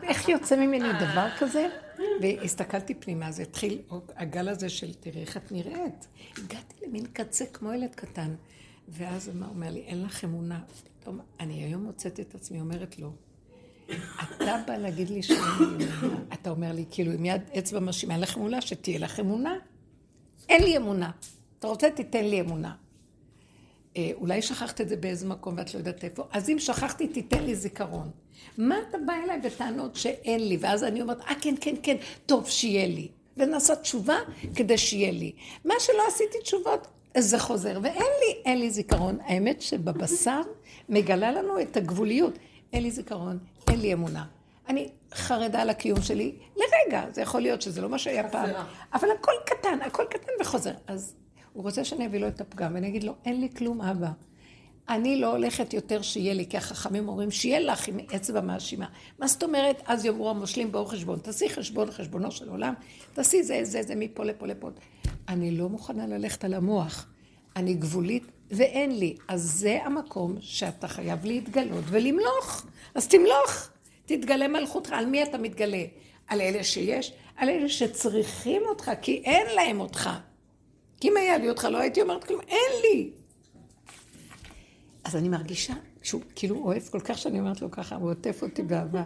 [0.03, 1.69] איך יוצא ממני דבר כזה?
[2.21, 3.83] והסתכלתי פנימה, זה התחיל
[4.17, 6.07] הגל הזה של תראי איך את נראית.
[6.39, 8.35] הגעתי למין קצה כמו ילד קטן.
[8.89, 10.61] ואז הוא אומר לי, אין לך אמונה.
[11.01, 13.13] פתאום, אני היום מוצאת את עצמי אומרת לו,
[14.27, 15.39] אתה בא להגיד לי שאין
[15.79, 16.21] לי אמונה.
[16.33, 19.55] אתה אומר לי, כאילו, עם יד אצבע מאשימה, אין לך אמונה, שתהיה לך אמונה.
[20.49, 21.11] אין לי אמונה.
[21.59, 22.75] אתה רוצה, תיתן לי אמונה.
[23.97, 27.45] אה, אולי שכחת את זה באיזה מקום ואת לא יודעת איפה, אז אם שכחתי, תיתן
[27.45, 28.11] לי זיכרון.
[28.59, 30.57] מה אתה בא אליי בטענות שאין לי?
[30.61, 33.09] ואז אני אומרת, אה, כן, כן, כן, טוב, שיהיה לי.
[33.37, 34.17] ונעשה תשובה
[34.55, 35.33] כדי שיהיה לי.
[35.65, 36.87] מה שלא עשיתי תשובות,
[37.19, 37.79] זה חוזר.
[37.83, 39.19] ואין לי, אין לי זיכרון.
[39.25, 40.41] האמת שבבשר
[40.89, 42.39] מגלה לנו את הגבוליות.
[42.73, 43.39] אין לי זיכרון,
[43.71, 44.25] אין לי אמונה.
[44.69, 48.51] אני חרדה על הקיום שלי לרגע, זה יכול להיות שזה לא מה שהיה פעם,
[48.95, 50.73] אבל הכל קטן, הכל קטן וחוזר.
[50.87, 51.15] אז
[51.57, 54.11] הוא רוצה שאני אביא לו את הפגם, ואני אגיד לו, אין לי כלום, אבא.
[54.89, 58.87] אני לא הולכת יותר שיהיה לי, כי החכמים אומרים, שיהיה לך עם אצבע מאשימה.
[59.19, 59.83] מה זאת אומרת?
[59.87, 61.19] אז יאמרו המושלים באור חשבון.
[61.19, 62.75] תעשי חשבון, חשבונו של עולם,
[63.13, 64.71] תעשי זה, זה, זה, מפה לפה לפה.
[65.29, 67.07] אני לא מוכנה ללכת על המוח.
[67.57, 69.17] אני גבולית ואין לי.
[69.29, 72.67] אז זה המקום שאתה חייב להתגלות ולמלוך.
[72.95, 73.69] אז תמלוך.
[74.07, 74.93] תתגלה מלכותך.
[74.93, 75.85] על מי אתה מתגלה?
[76.27, 77.13] על אלה שיש?
[77.37, 80.11] על אלה שצריכים אותך, כי אין להם אותך.
[81.01, 83.11] כי אם היה לי אותך, לא הייתי אומרת כלום, אין לי.
[85.05, 88.63] אז אני מרגישה שהוא כאילו אוהב כל כך שאני אומרת לו ככה, הוא עוטף אותי
[88.63, 89.03] באהבה.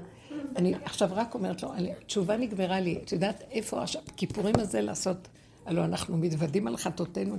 [0.57, 1.72] אני עכשיו רק אומרת לו,
[2.07, 5.29] תשובה נגמרה לי, את יודעת איפה עכשיו, כיפורים הזה לעשות,
[5.66, 7.37] הלוא אנחנו מתוודים על חטאותינו.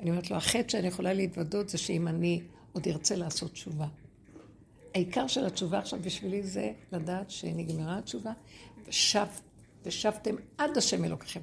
[0.00, 2.42] אני אומרת לו, החטא שאני יכולה להתוודות זה שאם אני
[2.72, 3.86] עוד ארצה לעשות תשובה.
[4.94, 8.32] העיקר של התשובה עכשיו בשבילי זה לדעת שנגמרה התשובה,
[8.88, 9.26] ושב,
[9.84, 11.40] ושבתם עד השם אלוקיכם.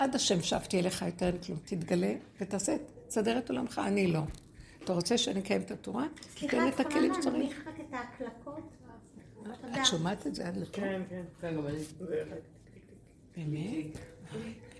[0.00, 1.58] עד השם שבתי אליך יותר אין כלום.
[1.64, 2.76] תתגלה ותעשה,
[3.08, 4.20] תסדר את עולמך, אני לא.
[4.84, 6.06] אתה רוצה שאני אקיים את התורה?
[6.34, 7.54] תן את הכלים שצריך.
[7.54, 8.76] סליחה, את יכולה להנמיך רק את ההקלקות?
[9.80, 10.72] את שומעת את זה עד לפה?
[10.72, 11.22] כן, כן.
[11.40, 11.54] כן.
[13.36, 13.98] באמת?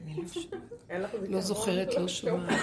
[0.01, 1.29] אני לא שומעת.
[1.29, 2.61] לא זוכרת, לא שומעת.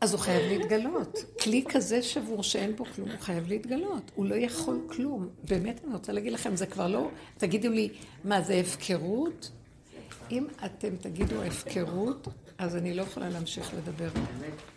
[0.00, 1.18] אז הוא חייב להתגלות.
[1.42, 4.10] כלי כזה שבור שאין בו כלום, הוא חייב להתגלות.
[4.14, 5.28] הוא לא יכול כלום.
[5.48, 7.10] באמת, אני רוצה להגיד לכם, זה כבר לא...
[7.36, 7.88] תגידו לי,
[8.24, 9.50] מה, זה הפקרות?
[10.30, 14.08] אם אתם תגידו הפקרות, אז אני לא יכולה להמשיך לדבר.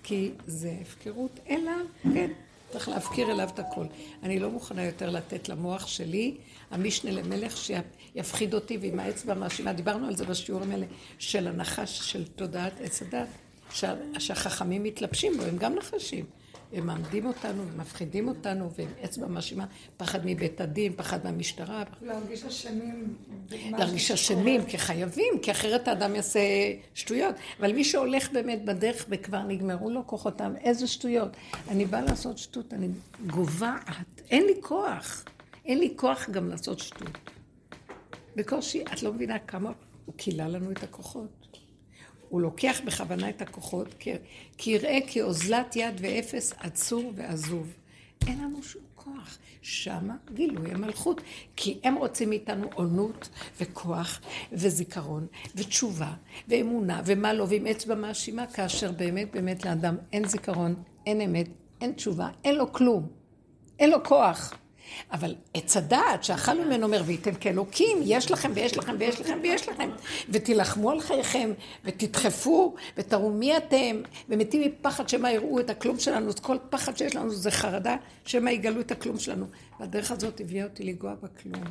[0.03, 1.71] כי זה הפקרות, אלא,
[2.13, 2.31] כן,
[2.69, 3.85] צריך להפקיר אליו את הכל.
[4.23, 6.37] אני לא מוכנה יותר לתת למוח שלי,
[6.71, 9.73] המשנה למלך, שיפחיד אותי ועם האצבע מאשימה.
[9.73, 10.85] דיברנו על זה בשיעורים האלה
[11.19, 13.27] של הנחש של תודעת עץ הדת,
[14.19, 16.25] שהחכמים מתלבשים בו, הם גם נחשים.
[16.73, 19.65] הם מעמדים אותנו ומפחידים אותנו, ועם אצבע מאשימה,
[19.97, 21.83] פחד מבית הדין, פחד מהמשטרה.
[22.01, 23.15] להרגיש אשמים.
[23.51, 26.39] להרגיש אשמים, כי חייבים, כי אחרת האדם יעשה
[26.93, 27.35] שטויות.
[27.59, 31.37] אבל מי שהולך באמת בדרך וכבר נגמרו לו כוחותיו, איזה שטויות.
[31.69, 32.87] אני באה לעשות שטות, אני
[33.27, 35.23] גוועת, אין לי כוח.
[35.65, 37.17] אין לי כוח גם לעשות שטות.
[38.35, 39.71] בקושי, את לא מבינה כמה
[40.05, 41.40] הוא כילה לנו את הכוחות.
[42.31, 43.95] הוא לוקח בכוונה את הכוחות,
[44.57, 47.73] כי יראה כאוזלת יד ואפס עצור ועזוב.
[48.27, 49.37] אין לנו שום כוח.
[49.61, 51.21] שמה גילוי המלכות.
[51.55, 53.29] כי הם רוצים מאיתנו עונות
[53.61, 56.13] וכוח וזיכרון ותשובה
[56.47, 61.47] ואמונה ומה לא, ועם אצבע מאשימה, כאשר באמת באמת לאדם אין זיכרון, אין אמת,
[61.81, 63.07] אין תשובה, אין לו כלום.
[63.79, 64.53] אין לו כוח.
[65.11, 69.69] אבל עץ הדעת שאכל ממנו אומר, וייתן כאלוקים, יש לכם ויש לכם ויש לכם ויש
[69.69, 69.89] לכם,
[70.29, 71.51] ותילחמו על חייכם,
[71.85, 77.15] ותדחפו, ותראו מי אתם, ומתים מפחד שמא יראו את הכלום שלנו, אז כל פחד שיש
[77.15, 79.45] לנו זה חרדה, שמא יגלו את הכלום שלנו.
[79.79, 81.63] והדרך הזאת הביאה אותי לגוע בכלום,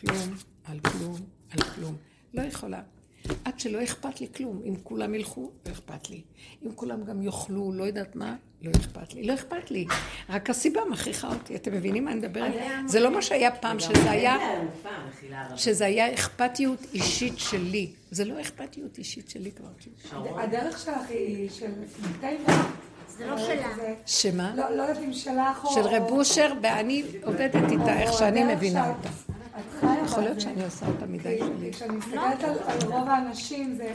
[0.00, 1.16] כלום על כלום
[1.50, 1.96] על כלום.
[2.34, 2.95] לא יכולה.
[3.44, 4.62] עד שלא אכפת לי כלום.
[4.64, 6.22] אם כולם ילכו, לא אכפת לי.
[6.66, 9.26] אם כולם גם יאכלו, לא יודעת מה, לא אכפת לי.
[9.26, 9.86] לא אכפת לי.
[10.28, 11.56] רק הסיבה מכריחה אותי.
[11.56, 12.52] אתם מבינים מה אני מדברת?
[12.86, 14.36] זה לא מה שהיה פעם, שזה היה...
[15.56, 17.92] שזה היה אכפתיות אישית שלי.
[18.10, 19.68] זה לא אכפתיות אישית שלי כבר.
[20.38, 21.72] הדרך שלך היא של
[23.18, 23.68] זה לא שלה.
[24.06, 24.52] שמה?
[24.56, 25.74] לא, לא יודעת אם שלך או...
[25.74, 29.08] של רב אושר, ואני עובדת איתה איך שאני מבינה אותה.
[30.04, 31.72] יכול להיות שאני עושה אותה מדי שלי.
[31.72, 33.92] כשאני מסתכלת על רוב האנשים זה...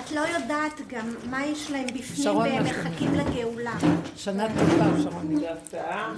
[0.00, 3.72] את לא יודעת גם מה יש להם בפנים והם מחכים לגאולה.
[4.16, 5.36] שנה טובה, שרון.
[5.40, 6.14] זה הפתעה.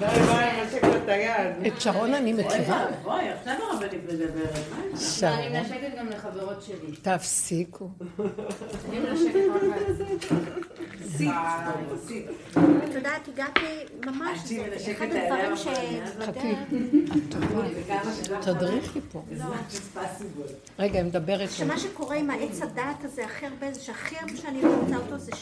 [0.00, 0.06] לא?
[0.06, 2.86] לא, את שרון אני מכירה.
[3.02, 4.54] בואי, עכשיו הרבנית מדברת.
[4.54, 6.96] אני שרון, מנשקת גם לחברות שלי.
[7.02, 7.88] תפסיקו.
[8.88, 9.62] אני מנשקת רק
[12.84, 13.60] את יודעת, הגעתי
[14.06, 14.38] ממש,
[14.76, 18.42] זה אחד הדברים את טובה.
[18.42, 19.22] תדריכי פה.
[20.78, 21.54] רגע, היא מדברת פה.
[21.54, 25.18] שמה שקורה עם העץ הדעת הזה הכי הרבה, זה שהכי הרבה שאני לא רוצה אותו
[25.18, 25.32] זה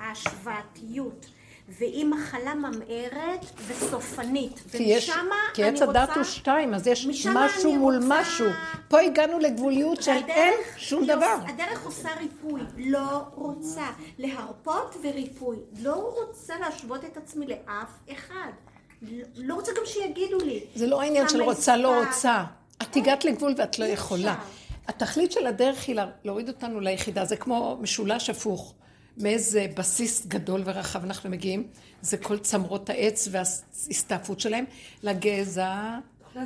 [0.00, 1.26] שההשוואתיות.
[1.68, 4.62] והיא מחלה ממארת וסופנית.
[4.70, 5.10] כי יש,
[5.54, 8.06] כי עץ הדת הוא שתיים, אז יש משהו מול רוצה...
[8.08, 8.46] משהו.
[8.88, 11.36] פה הגענו לגבוליות של אין שום היא דבר.
[11.48, 13.86] הדרך עושה ריפוי, לא רוצה
[14.18, 15.56] להרפות וריפוי.
[15.82, 18.50] לא רוצה להשוות את עצמי לאף אחד.
[19.36, 20.64] לא, רוצה גם שיגידו לי.
[20.74, 22.44] זה לא העניין של רוצה, לא רוצה.
[22.82, 24.34] את הגעת לגבול ואת לא יכולה.
[24.88, 28.74] התכלית של הדרך היא להוריד אותנו ליחידה, זה כמו משולש הפוך.
[29.18, 31.66] מאיזה בסיס גדול ורחב אנחנו מגיעים,
[32.02, 34.64] זה כל צמרות העץ וההסתעפות שלהם,
[35.02, 35.98] לגזע,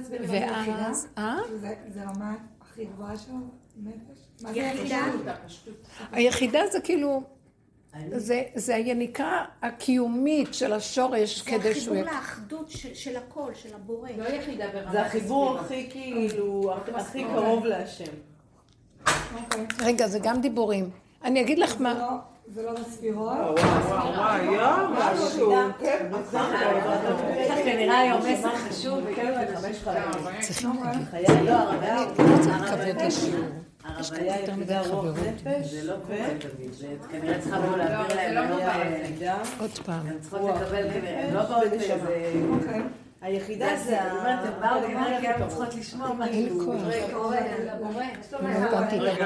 [0.03, 0.19] זה?
[0.29, 1.37] ואז, אה?
[1.61, 3.31] זה- זה רמה הכי גבוהה של
[3.83, 4.19] נפש?
[4.43, 4.99] מה זה יחידה?
[6.13, 7.23] היחידה זה כאילו,
[8.17, 9.31] זה, זה היניקה
[9.63, 11.97] הקיומית של השורש זה כדי שהוא...
[11.97, 14.11] החיבור י- לאחדות של, של הכל, של הבורא.
[14.19, 15.59] לא יחידה ברמת זה החיבור.
[15.59, 18.05] הכי כאילו, הכי קרוב להשם.
[19.35, 19.67] אוקיי.
[19.81, 20.91] רגע, זה גם דיבורים.
[21.25, 22.07] אני אגיד לך זה מה, לא-
[22.53, 23.29] זה לא בספירות?
[23.29, 25.55] וואו, וואו, יואו, משהו.
[25.81, 30.41] כן, לך כנראה היום מסר חשוב, כן, בחמש חלקים.
[30.41, 33.41] צריכים להגיד, חיי, לא, הרביה, לא צריך כבוד לשיעור.
[33.85, 35.17] הרביה יותר מדי חברות.
[35.17, 38.51] נפש, זה לא קורה תמיד, זה כנראה צריכה בוא להעביר להם
[39.21, 39.33] לא.
[39.61, 40.07] עוד פעם.
[40.07, 41.97] הן צריכות לקבל כנראה, לא באות איזה...
[43.23, 44.89] היחידה זה, אני אומרת, הן באו
[45.21, 46.27] כי הן צריכות לשמוע מה.
[46.31, 47.33] לא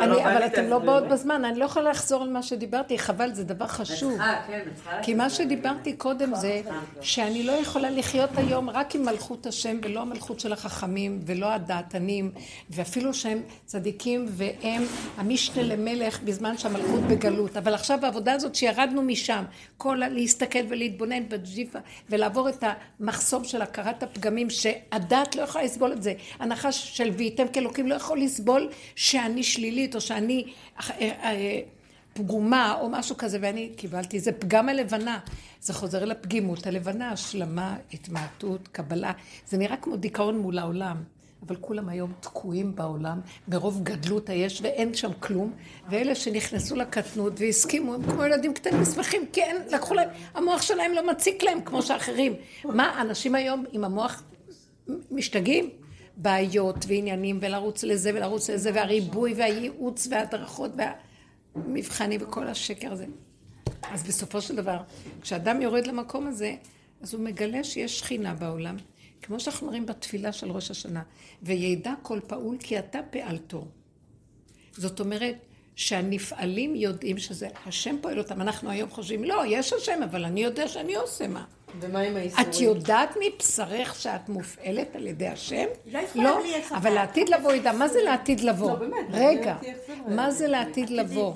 [0.06, 0.78] לא אבל אתם לא.
[0.78, 4.18] באות בזמן, אני לא יכולה לחזור על מה שדיברתי, חבל, זה דבר חשוב.
[4.46, 4.60] כן,
[5.02, 6.60] כי מה שדיברתי קודם זה
[7.00, 12.30] שאני לא יכולה לחיות היום רק עם מלכות השם ולא המלכות של החכמים ולא הדעתנים
[12.70, 14.82] ואפילו שהם צדיקים והם
[15.16, 17.56] המשנה למלך בזמן שהמלכות בגלות.
[17.56, 19.44] אבל עכשיו העבודה הזאת שירדנו משם,
[19.76, 21.78] כל ה- להסתכל ולהתבונן בג'יפה
[22.10, 22.64] ולעבור את
[23.00, 26.14] המחסום של הכרת הפגמים שהדעת לא יכולה לסבול את זה.
[26.38, 30.44] הנחש של והייתם כאלוקים לא יכול לסבול שאני שלילית או שאני...
[30.80, 31.60] אה, אה,
[32.16, 35.18] פגומה או משהו כזה, ואני קיבלתי, זה פגם הלבנה.
[35.60, 39.12] זה חוזר לפגימות הלבנה, השלמה, התמעטות, קבלה.
[39.46, 41.02] זה נראה כמו דיכאון מול העולם.
[41.46, 45.52] אבל כולם היום תקועים בעולם, מרוב גדלות היש ואין שם כלום,
[45.88, 50.92] ואלה שנכנסו לקטנות והסכימו, הם כמו ילדים קטנים שמחים, כי אין, לקחו להם, המוח שלהם
[50.92, 52.34] לא מציק להם כמו שאחרים.
[52.64, 54.22] מה, אנשים היום עם המוח
[55.10, 55.70] משתגעים?
[56.16, 60.70] בעיות ועניינים, ולרוץ לזה ולרוץ לזה, והריבוי והייעוץ וההדרכות
[61.56, 63.06] והמבחנים וכל השקר הזה.
[63.82, 64.76] אז בסופו של דבר,
[65.22, 66.54] כשאדם יורד למקום הזה,
[67.02, 68.76] אז הוא מגלה שיש שכינה בעולם,
[69.26, 71.02] כמו שאנחנו אומרים בתפילה של ראש השנה,
[71.42, 73.66] וידע כל פעול כי אתה פעלתו.
[74.72, 75.36] זאת אומרת,
[75.76, 78.40] שהנפעלים יודעים שזה, השם פועל אותם.
[78.40, 81.44] אנחנו היום חושבים, לא, יש השם, אבל אני יודע שאני עושה מה.
[81.80, 82.48] ומה עם האיסורים?
[82.50, 85.64] את יודעת מבשרך שאת מופעלת על ידי השם?
[85.86, 86.90] לא לא, אבל.
[86.90, 87.72] לעתיד לבוא ידע.
[87.72, 88.70] מה זה לעתיד לבוא?
[88.70, 89.56] לא, באמת, רגע,
[90.08, 91.34] מה זה לעתיד לבוא?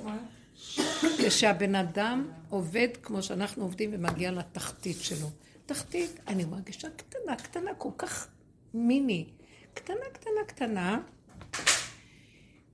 [1.17, 5.27] כשהבן אדם עובד כמו שאנחנו עובדים ומגיע לתחתית שלו.
[5.69, 8.27] תחתית, אני מרגישה קטנה, קטנה, כל כך
[8.73, 9.25] מיני.
[9.73, 10.99] קטנה, קטנה, קטנה,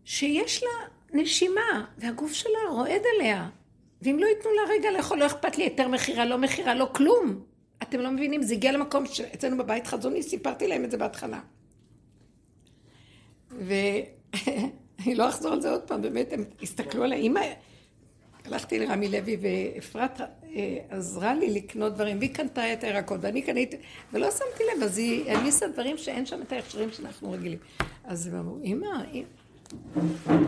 [0.05, 0.69] שיש לה
[1.13, 3.49] נשימה, והגוף שלה רועד עליה.
[4.01, 7.43] ואם לא ייתנו לה רגע לאכול, לא אכפת לי היתר מכירה, לא מכירה, לא כלום.
[7.83, 11.39] אתם לא מבינים, זה הגיע למקום שאצלנו בבית חזוני, סיפרתי להם את זה בהתחלה.
[13.51, 17.41] ואני לא אחזור על זה עוד פעם, באמת, הם הסתכלו עליי, אמא,
[18.45, 23.77] הלכתי לרמי לוי ואפרת אה, עזרה לי לקנות דברים, והיא קנתה את הירקות, ואני קניתי,
[24.13, 27.59] ולא שמתי לב, אז היא העמיסה דברים שאין שם את ההכשרים שאנחנו רגילים.
[28.03, 28.87] אז הם אמרו, אמא,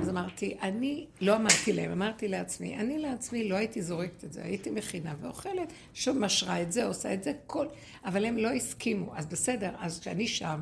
[0.02, 4.44] אז אמרתי, אני, לא אמרתי להם, אמרתי לעצמי, אני לעצמי לא הייתי זורקת את זה,
[4.44, 7.68] הייתי מכינה ואוכלת, שוב משרה את זה, עושה את זה, כל...
[8.06, 10.62] אבל הם לא הסכימו, אז בסדר, אז כשאני שם,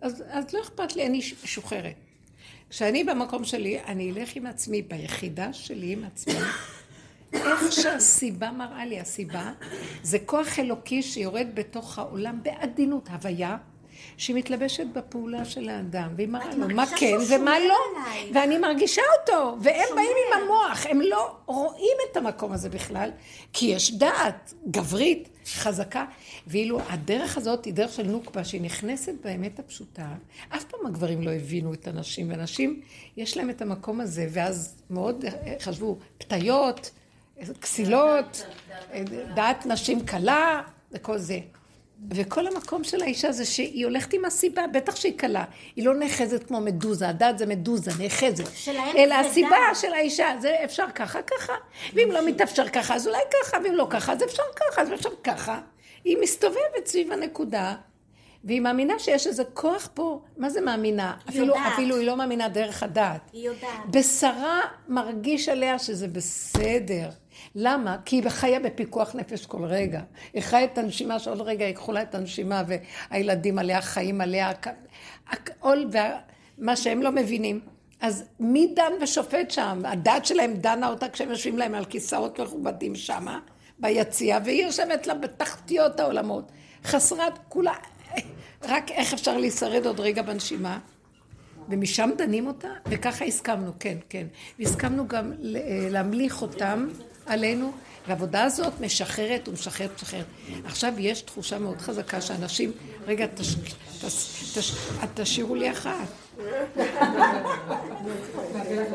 [0.00, 1.94] אז, אז לא אכפת לי, אני שוחררת.
[2.70, 6.34] כשאני במקום שלי, אני אלך עם עצמי, ביחידה שלי עם עצמי,
[7.32, 9.52] איך שהסיבה מראה לי, הסיבה
[10.02, 13.56] זה כוח אלוקי שיורד בתוך העולם בעדינות, הוויה,
[14.16, 18.30] שהיא מתלבשת בפעולה של האדם, והיא מראה לו מה כן ומה לא, עליי.
[18.34, 23.10] ואני מרגישה אותו, והם באים עם המוח, הם לא רואים את המקום הזה בכלל,
[23.52, 26.04] כי יש דעת גברית, חזקה,
[26.46, 30.08] ואילו הדרך הזאת היא דרך של נוקבה, שהיא נכנסת באמת הפשוטה.
[30.48, 32.80] אף פעם הגברים לא הבינו את הנשים, ונשים,
[33.16, 35.24] יש להם את המקום הזה, ואז מאוד
[35.60, 36.90] חשבו, פתיות,
[37.60, 38.46] כסילות,
[39.34, 41.38] דעת נשים קלה, וכל זה.
[42.10, 45.44] וכל המקום של האישה זה שהיא הולכת עם הסיבה, בטח שהיא קלה.
[45.76, 48.68] היא לא נאחזת כמו מדוזה, הדת זה מדוזה, נאחזת.
[48.96, 49.76] אלא הסיבה דת.
[49.76, 51.52] של האישה, זה אפשר ככה, ככה.
[51.94, 55.10] ואם לא מתאפשר ככה, אז אולי ככה, ואם לא ככה, אז אפשר ככה, אז אפשר
[55.24, 55.60] ככה.
[56.04, 57.74] היא מסתובבת סביב הנקודה,
[58.44, 60.20] והיא מאמינה שיש איזה כוח פה.
[60.36, 61.14] מה זה מאמינה?
[61.28, 61.72] אפילו, יודעת.
[61.72, 63.20] אפילו היא לא מאמינה דרך הדת.
[63.32, 63.86] היא יודעת.
[63.90, 67.08] בשרה מרגיש עליה שזה בסדר.
[67.54, 67.96] למה?
[68.04, 70.00] כי היא חיה בפיקוח נפש כל רגע.
[70.32, 72.62] היא חיה את הנשימה שעוד רגע ייקחו לה את הנשימה
[73.10, 74.52] והילדים עליה חיים עליה,
[75.28, 75.78] הכל
[76.58, 77.60] ומה שהם לא מבינים.
[78.00, 79.82] אז מי דן ושופט שם?
[79.84, 83.38] הדת שלהם דנה אותה כשהם יושבים להם על כיסאות מכובדים שמה,
[83.78, 86.52] ביציע, והיא יושבת לה בתחתיות העולמות.
[86.84, 87.74] חסרת כולה,
[88.62, 90.78] רק איך אפשר להישרד עוד רגע בנשימה.
[91.68, 94.26] ומשם דנים אותה, וככה הסכמנו, כן, כן.
[94.58, 95.32] והסכמנו גם
[95.90, 96.88] להמליך אותם
[97.30, 97.72] עלינו,
[98.08, 100.24] והעבודה הזאת משחררת ומשחררת ומשחררת.
[100.64, 102.72] עכשיו יש תחושה מאוד חזקה שאנשים,
[103.06, 103.54] רגע, תש,
[104.00, 104.72] תש, תש,
[105.14, 106.08] תשאירו לי אחת.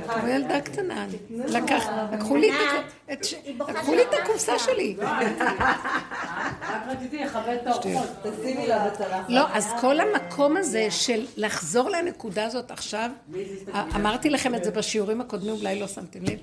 [0.08, 4.96] כמו ילדה קטנה, לקחו לי את הקופסה שלי.
[6.70, 9.30] רק רציתי לכבד את האורחות, תשימי לה בצלחת.
[9.30, 13.10] לא, אז כל המקום הזה של לחזור לנקודה הזאת עכשיו,
[13.96, 16.40] אמרתי לכם את זה בשיעורים הקודמים, אולי לא שמתם לב.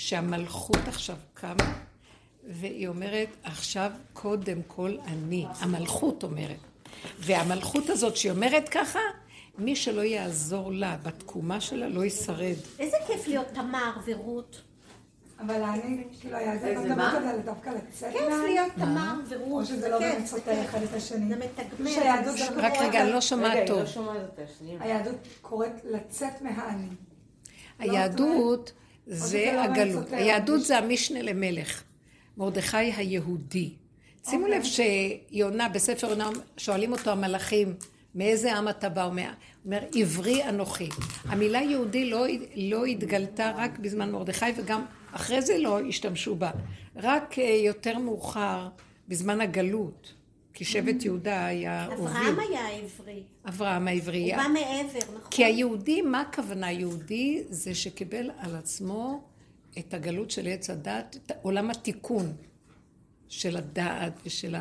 [0.00, 1.78] שהמלכות עכשיו קמה,
[2.48, 5.46] והיא אומרת, עכשיו קודם כל אני.
[5.58, 6.56] המלכות אומרת.
[7.18, 8.98] והמלכות הזאת שהיא אומרת ככה,
[9.58, 12.54] מי שלא יעזור לה בתקומה שלה לא ישרד.
[12.78, 14.62] איזה כיף להיות תמר ורות.
[15.40, 19.62] אבל אני, כאילו, היה זה גם מדברת על זה דווקא לצאת כיף להיות תמר ורות.
[19.62, 21.28] או שזה לא באמת סותר אחד את השני.
[21.28, 21.90] זה מתגמל.
[22.56, 23.82] רק רגע, אני לא שומעת טוב.
[24.80, 26.88] היהדות קוראת לצאת מהאני.
[27.78, 28.72] היהדות...
[29.06, 30.12] זה לא הגלות.
[30.12, 31.82] היהדות זה המשנה למלך.
[32.36, 33.70] מרדכי היהודי.
[34.28, 35.20] שימו לב אוקיי.
[35.30, 37.74] שיונה, בספר יונה, שואלים אותו המלאכים,
[38.14, 39.02] מאיזה עם אתה בא?
[39.02, 39.30] הוא אומר,
[39.94, 40.88] עברי אנוכי.
[41.24, 46.50] המילה יהודי לא, לא התגלתה רק בזמן מרדכי, וגם אחרי זה לא השתמשו בה.
[46.96, 48.68] רק אה, יותר מאוחר,
[49.08, 50.12] בזמן הגלות.
[50.60, 52.06] כי שבט יהודה היה הוביל.
[52.06, 53.22] אברהם היה עברי.
[53.48, 54.34] אברהם העברי.
[54.34, 55.30] הוא בא מעבר, נכון.
[55.30, 57.42] כי היהודי, מה הכוונה יהודי?
[57.50, 59.28] זה שקיבל על עצמו
[59.78, 62.32] את הגלות של עץ הדת, את עולם התיקון
[63.28, 64.54] של הדעת ושל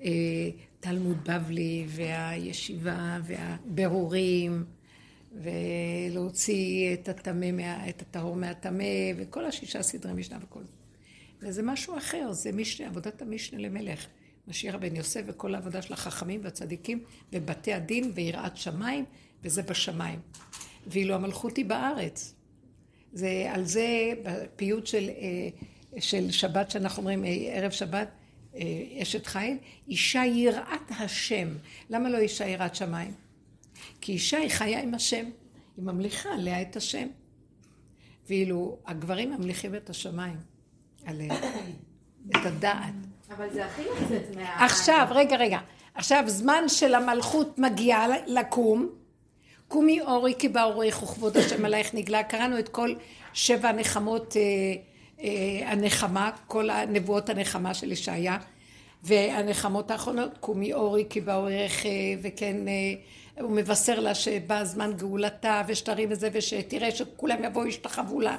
[0.00, 4.64] התלמוד בבלי והישיבה והבירורים.
[6.12, 8.84] ולהוציא את הטמא, את הטהור מהטמא,
[9.16, 10.76] וכל השישה סדרי משנה וכל זה.
[11.42, 14.06] וזה משהו אחר, זה משנה, עבודת המשנה למלך.
[14.48, 19.04] משיח בן יוסף וכל העבודה של החכמים והצדיקים ובתי הדין ויראת שמיים,
[19.42, 20.20] וזה בשמיים.
[20.86, 22.34] ואילו המלכות היא בארץ.
[23.12, 28.08] זה על זה בפיוט של, אה, של שבת שאנחנו אומרים, אה, ערב שבת,
[28.54, 28.62] אה,
[29.02, 29.56] אשת חיל,
[29.88, 31.48] אישה יראת השם.
[31.90, 33.14] למה לא אישה יראת שמיים?
[34.00, 35.24] כי אישה היא חיה עם השם,
[35.76, 37.08] היא ממליכה עליה את השם.
[38.28, 40.36] ואילו הגברים ממליכים את השמיים
[41.04, 41.34] עליה,
[42.30, 42.94] את הדעת.
[43.30, 44.64] אבל זה הכי לצאת מה...
[44.64, 45.58] עכשיו, רגע, רגע.
[45.94, 48.88] עכשיו, זמן של המלכות מגיע לקום.
[49.68, 52.22] קומי אורי כי באורך וכבוד השם עלייך נגלה.
[52.22, 52.94] קראנו את כל
[53.32, 54.42] שבע הנחמות, אה,
[55.24, 58.38] אה, הנחמה, כל הנבואות הנחמה של ישעיה.
[59.04, 61.90] והנחמות האחרונות, קומי אורי כי באורך, אה,
[62.22, 62.72] וכן, אה,
[63.40, 68.36] הוא מבשר לה שבא זמן גאולתה, ושתרים וזה, ושתראה שכולם יבואו ישתחוו לה.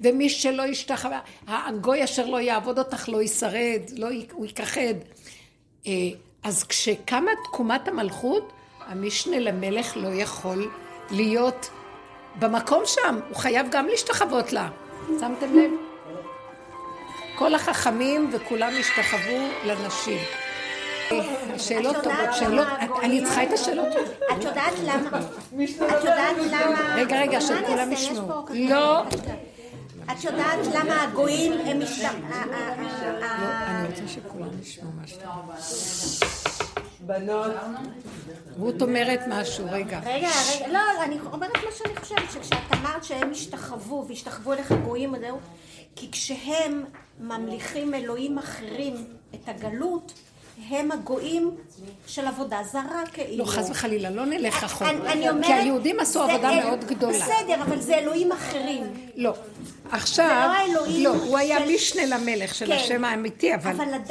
[0.00, 4.94] ומי שלא ישתחווה, הגוי אשר לא יעבוד אותך לא ישרד, לא, הוא יכחד.
[5.86, 5.92] אה,
[6.42, 8.52] אז כשקמה תקומת המלכות,
[8.86, 10.70] המשנה למלך לא יכול
[11.10, 11.70] להיות
[12.38, 14.68] במקום שם, הוא חייב גם להשתחוות לה.
[15.20, 15.70] שמתם לב?
[17.38, 20.47] כל החכמים וכולם השתחוו לנשים.
[21.58, 22.68] שאלות טובות, שאלות,
[23.02, 24.08] אני צריכה את השאלות שלך.
[24.32, 25.18] את יודעת למה?
[25.98, 26.94] את יודעת למה...
[26.96, 28.44] רגע, רגע, שכולם ישמעו.
[28.54, 29.02] לא.
[30.12, 32.04] את יודעת למה הגויים הם משת...
[32.04, 35.18] ה- ה- ה- ה- אני רוצה שכולם ישמעו משהו.
[37.00, 37.52] בנות,
[38.58, 40.00] רות אומרת משהו, רגע.
[40.04, 45.14] רגע, רגע, לא, אני אומרת מה שאני חושבת, שכשאת אמרת שהם השתחוו והשתחוו אליך גויים,
[45.20, 45.38] זהו,
[45.96, 46.84] כי כשהם
[47.20, 48.94] ממליכים אלוהים אחרים
[49.34, 50.12] את הגלות,
[50.70, 51.50] הם הגויים
[52.06, 53.38] של עבודה זרה כאילו.
[53.44, 54.90] לא, חס וחלילה, לא נלך אחורה.
[54.90, 55.46] אני- אני אומרת...
[55.46, 57.12] כי היהודים עשו עבודה אל- מאוד גדולה.
[57.18, 58.82] בסדר, אבל זה אלוהים אחרים.
[59.16, 59.34] לא.
[59.90, 62.72] עכשיו, זה לא האלוהים לא, הוא היה משנה למלך של כן.
[62.72, 64.10] השם האמיתי, אבל אבל עד-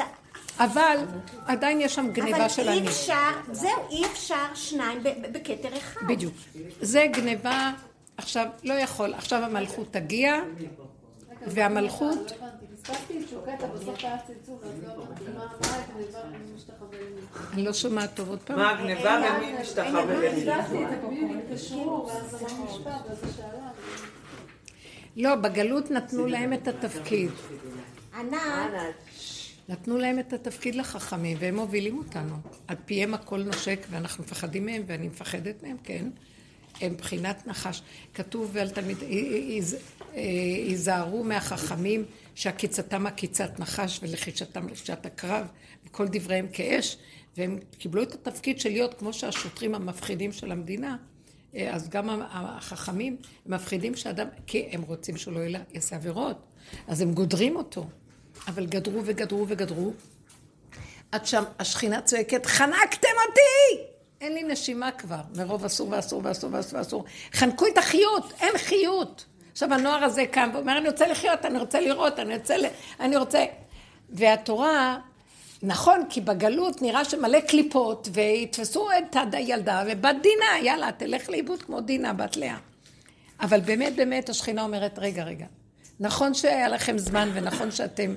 [0.60, 0.98] אבל
[1.46, 2.88] עדיין יש שם גניבה של אבל אי אני.
[2.88, 3.14] אפשר,
[3.52, 5.00] זהו, אי אפשר שניים
[5.32, 6.08] בכתר אחד.
[6.08, 6.34] בדיוק.
[6.82, 7.72] זה גניבה,
[8.18, 10.36] עכשיו, לא יכול, עכשיו המלכות תגיע,
[11.48, 12.32] והמלכות,
[12.90, 12.96] לא
[14.98, 15.06] לא.
[17.54, 18.58] אני לא שומעת טוב עוד פעם.
[18.58, 20.42] מה הגניבה ומי משתחווה למי?
[20.42, 23.70] פספסתי את זה, הם התקשרו, ואז אמר משפט, ואז היא שאלה.
[25.18, 27.30] לא, בגלות נתנו להם את התפקיד.
[28.16, 28.36] ענת,
[29.70, 32.36] נתנו להם את התפקיד לחכמים, והם מובילים אותנו.
[32.68, 36.10] על פיהם הכל נושק, ואנחנו מפחדים מהם, ואני מפחדת מהם, כן.
[36.82, 37.82] הם בחינת נחש.
[38.14, 39.76] כתוב על תלמיד, היז-
[40.16, 40.22] אה,
[40.68, 42.06] היזהרו מהחכמים
[42.38, 45.48] שעקיצתם עקיצת נחש ולחישתם לחישת הקרב,
[45.86, 46.98] וכל דבריהם כאש,
[47.38, 50.98] והם קיבלו את התפקיד של להיות כמו שהשוטרים המפחידים של המדינה.
[51.56, 55.40] אה, אז גם החכמים מפחידים שאדם, כי הם רוצים שהוא לא
[55.74, 56.38] יעשה עבירות,
[56.88, 57.86] אז הם גודרים אותו.
[58.48, 59.94] אבל גדרו וגדרו וגדרו,
[61.12, 63.84] עד שם השכינה צועקת, חנקתם אותי!
[64.22, 67.06] אין לי נשימה כבר, מרוב אסור ואסור ואסור ואסור ואסור.
[67.34, 69.26] חנקו את החיות, אין חיות.
[69.58, 72.58] עכשיו הנוער הזה קם ואומר, אני רוצה לחיות, אני רוצה לראות, אני רוצה...
[72.58, 72.66] ל...
[73.00, 73.46] אני רוצה...
[74.10, 74.98] והתורה,
[75.64, 81.82] נכון, כי בגלות נראה שמלא קליפות, ויתפסו את הילדה, ובת דינה, יאללה, תלך לאיבוד כמו
[81.82, 82.58] דינה, בת לאה.
[83.40, 85.46] אבל באמת, באמת, השכינה אומרת, רגע, רגע,
[86.00, 88.16] נכון שהיה לכם זמן ונכון שאתם...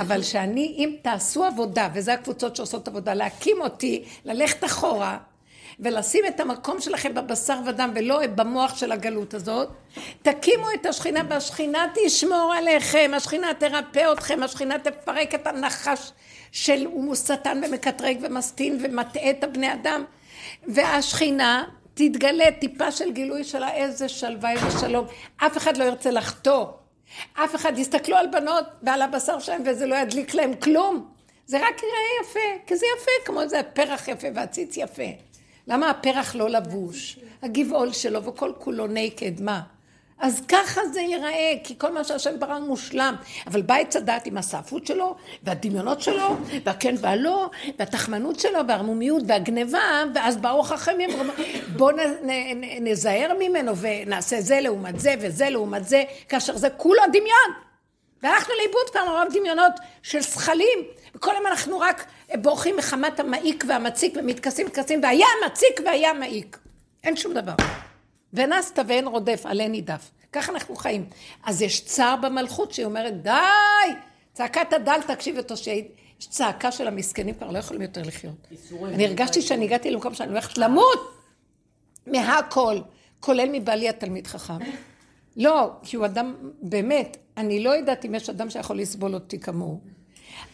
[0.00, 5.18] אבל שאני, אם תעשו עבודה, וזה הקבוצות שעושות עבודה, להקים אותי, ללכת אחורה,
[5.82, 9.68] ולשים את המקום שלכם בבשר ודם, ולא במוח של הגלות הזאת,
[10.22, 16.12] תקימו את השכינה, והשכינה תשמור עליכם, השכינה תרפא אתכם, השכינה תפרק את הנחש
[16.52, 20.04] של הוא שטן ומקטרג ומסטין ומטעה את הבני אדם,
[20.66, 21.64] והשכינה
[21.94, 25.06] תתגלה טיפה של גילוי שלה, איזה שלווה, איזה שלום.
[25.36, 26.66] אף אחד לא ירצה לחטוא.
[27.34, 31.08] אף אחד יסתכלו על בנות ועל הבשר שלהם וזה לא ידליק להם כלום.
[31.46, 35.31] זה רק יראה יפה, כי זה יפה, כמו זה הפרח יפה והציץ יפה.
[35.66, 37.18] למה הפרח לא לבוש?
[37.42, 39.60] הגבעול שלו וכל כולו נקד, מה?
[40.22, 43.14] אז ככה זה ייראה, כי כל מה שהשם ברא מושלם.
[43.46, 50.04] אבל בא עץ הדת עם הסעפות שלו, והדמיונות שלו, והכן והלא, והתחמנות שלו, והערמומיות, והגניבה,
[50.14, 51.10] ואז באו חכמים,
[51.76, 51.96] בואו
[52.80, 57.71] נזהר ממנו ונעשה זה לעומת זה וזה לעומת זה, כאשר זה כולו דמיון.
[58.22, 60.78] והלכנו לאיבוד כבר מרוב דמיונות של זכלים,
[61.14, 62.06] וכל היום אנחנו רק
[62.42, 66.58] בורחים מחמת המעיק והמציק ומתכסים מתכסים, והיה מציק והיה מעיק.
[67.04, 67.54] אין שום דבר.
[68.32, 70.10] ונסת ואין רודף, עלה נידף.
[70.32, 71.06] ככה אנחנו חיים.
[71.44, 73.32] אז יש צער במלכות שהיא אומרת, די!
[74.32, 75.74] צעקת הדל תקשיב ותושיע.
[76.20, 78.46] יש צעקה של המסכנים, כבר לא יכולים יותר לחיות.
[78.84, 81.18] אני הרגשתי שאני הגעתי למקום שאני הולכת למות
[82.06, 82.78] מהכל,
[83.20, 84.58] כולל מבעלי התלמיד חכם.
[85.36, 89.80] לא, כי הוא אדם, באמת, אני לא יודעת אם יש אדם שיכול לסבול אותי כמוהו.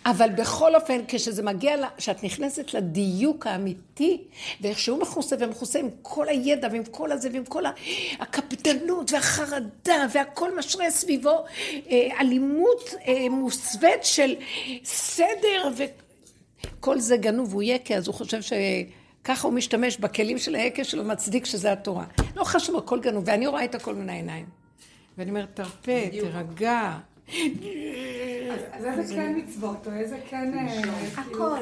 [0.07, 4.23] אבל בכל אופן, כשזה מגיע, כשאת נכנסת לדיוק האמיתי,
[4.61, 7.63] ואיך שהוא מכוסה ומכוסה עם כל הידע ועם כל הזה ועם כל
[8.21, 11.45] הקפדנות והחרדה והכל משרה סביבו,
[12.21, 12.95] אלימות
[13.31, 14.35] מוסווית של
[14.85, 18.53] סדר וכל זה גנוב, הוא יקה, אז הוא חושב ש...
[19.25, 22.05] ככה הוא משתמש בכלים של היקה שלו, מצדיק שזה התורה.
[22.37, 24.58] לא חשוב, הכל גנוב, ואני רואה את הכל מן העיניים.
[25.19, 26.93] ואני אומרת, תרפה, תרגע.
[28.73, 30.67] אז איזה כן מצוות, או איזה כן...
[31.17, 31.59] הכל.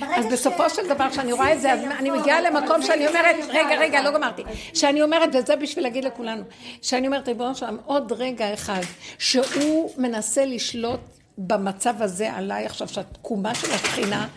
[0.00, 3.78] אז בסופו של דבר, כשאני רואה את זה, אז אני מגיעה למקום שאני אומרת, רגע,
[3.78, 4.42] רגע, לא גמרתי.
[4.74, 6.42] שאני אומרת, וזה בשביל להגיד לכולנו,
[6.82, 8.80] שאני אומרת, ריבונו שלם, עוד רגע אחד,
[9.18, 11.00] שהוא מנסה לשלוט
[11.38, 14.28] במצב הזה עליי עכשיו, שהתקומה של השכינה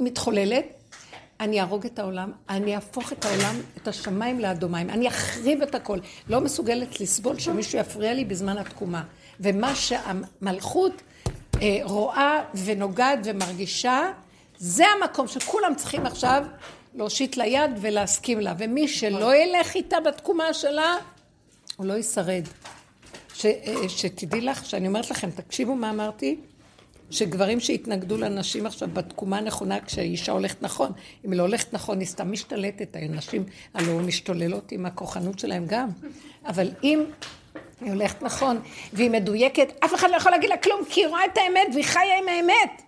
[0.00, 0.75] מתחוללת,
[1.40, 5.98] אני אהרוג את העולם, אני אהפוך את העולם, את השמיים לאדומיים, אני אחריב את הכל.
[6.28, 9.02] לא מסוגלת לסבול שמישהו יפריע לי בזמן התקומה.
[9.40, 11.02] ומה שהמלכות
[11.62, 14.00] אה, רואה ונוגעת ומרגישה,
[14.58, 16.44] זה המקום שכולם צריכים עכשיו
[16.94, 18.54] להושיט לה יד ולהסכים לה.
[18.58, 20.94] ומי שלא ילך איתה בתקומה שלה,
[21.76, 22.42] הוא לא ישרד.
[23.34, 26.36] ש, אה, שתדעי לך, שאני אומרת לכם, תקשיבו מה אמרתי,
[27.10, 30.92] שגברים שהתנגדו לנשים עכשיו בתקומה הנכונה כשהאישה הולכת נכון,
[31.24, 33.44] אם היא לא הולכת נכון היא סתם משתלטת, הנשים
[33.74, 35.88] הלוא משתוללות עם הכוחנות שלהם גם,
[36.46, 37.04] אבל אם
[37.80, 38.60] היא הולכת נכון
[38.92, 41.84] והיא מדויקת, אף אחד לא יכול להגיד לה כלום כי היא רואה את האמת והיא
[41.84, 42.82] חיה עם האמת.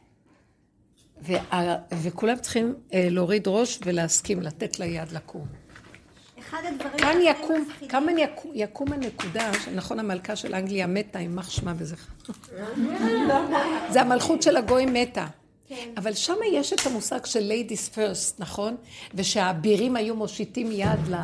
[1.21, 5.47] וה, וכולם צריכים אה, להוריד ראש ולהסכים, לתת לה יד לקום.
[6.49, 8.07] אחד הדברים כאן יקום, כאן
[8.55, 12.33] יקום, הנקודה, שנכון המלכה של אנגליה מתה, יימח שמה וזכר.
[13.93, 15.27] זה המלכות של הגוי מתה.
[15.69, 15.91] כן.
[15.97, 18.77] אבל שם יש את המושג של ladies first, נכון?
[19.15, 21.15] ושהאבירים היו מושיטים יד.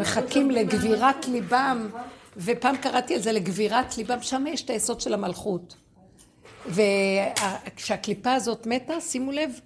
[0.00, 1.90] מחכים לגבירת ליבם,
[2.36, 5.76] ופעם קראתי על זה לגבירת ליבם, שם יש את היסוד של המלכות.
[6.66, 9.60] וכשהקליפה הזאת מתה, שימו לב,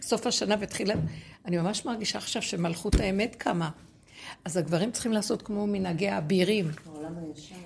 [0.00, 0.98] סוף השנה ותחילת,
[1.46, 3.70] אני ממש מרגישה עכשיו שמלכות האמת קמה.
[4.44, 6.70] אז הגברים צריכים לעשות כמו מנהגי האבירים.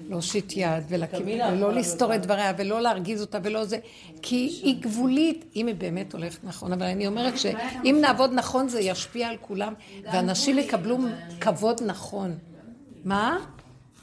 [0.09, 3.79] להושיט יד ולא לסתור את דבריה ולא להרגיז אותה ולא זה,
[4.23, 8.81] כי היא גבולית, אם היא באמת הולכת נכון, אבל אני אומרת שאם נעבוד נכון זה
[8.81, 9.75] ישפיע על כולם,
[10.13, 10.99] ואנשים יקבלו
[11.41, 12.39] כבוד נכון.
[13.05, 13.39] מה?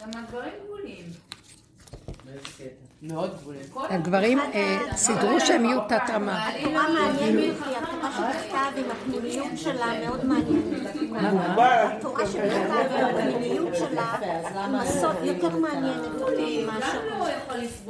[0.02, 1.06] גם הגברים גבולים.
[3.08, 3.62] מאוד גבולים.
[3.90, 6.48] הגברים אה, סידרו שהם יהיו תת רמה.
[6.48, 10.96] התורה מעניינת, כי התורה שבכתב עם הפנימיות שלה מאוד מעניינת.
[11.64, 14.16] התורה שבכתב עם הפנימיות שלה,
[14.54, 16.66] המסות יותר מעניינת אותי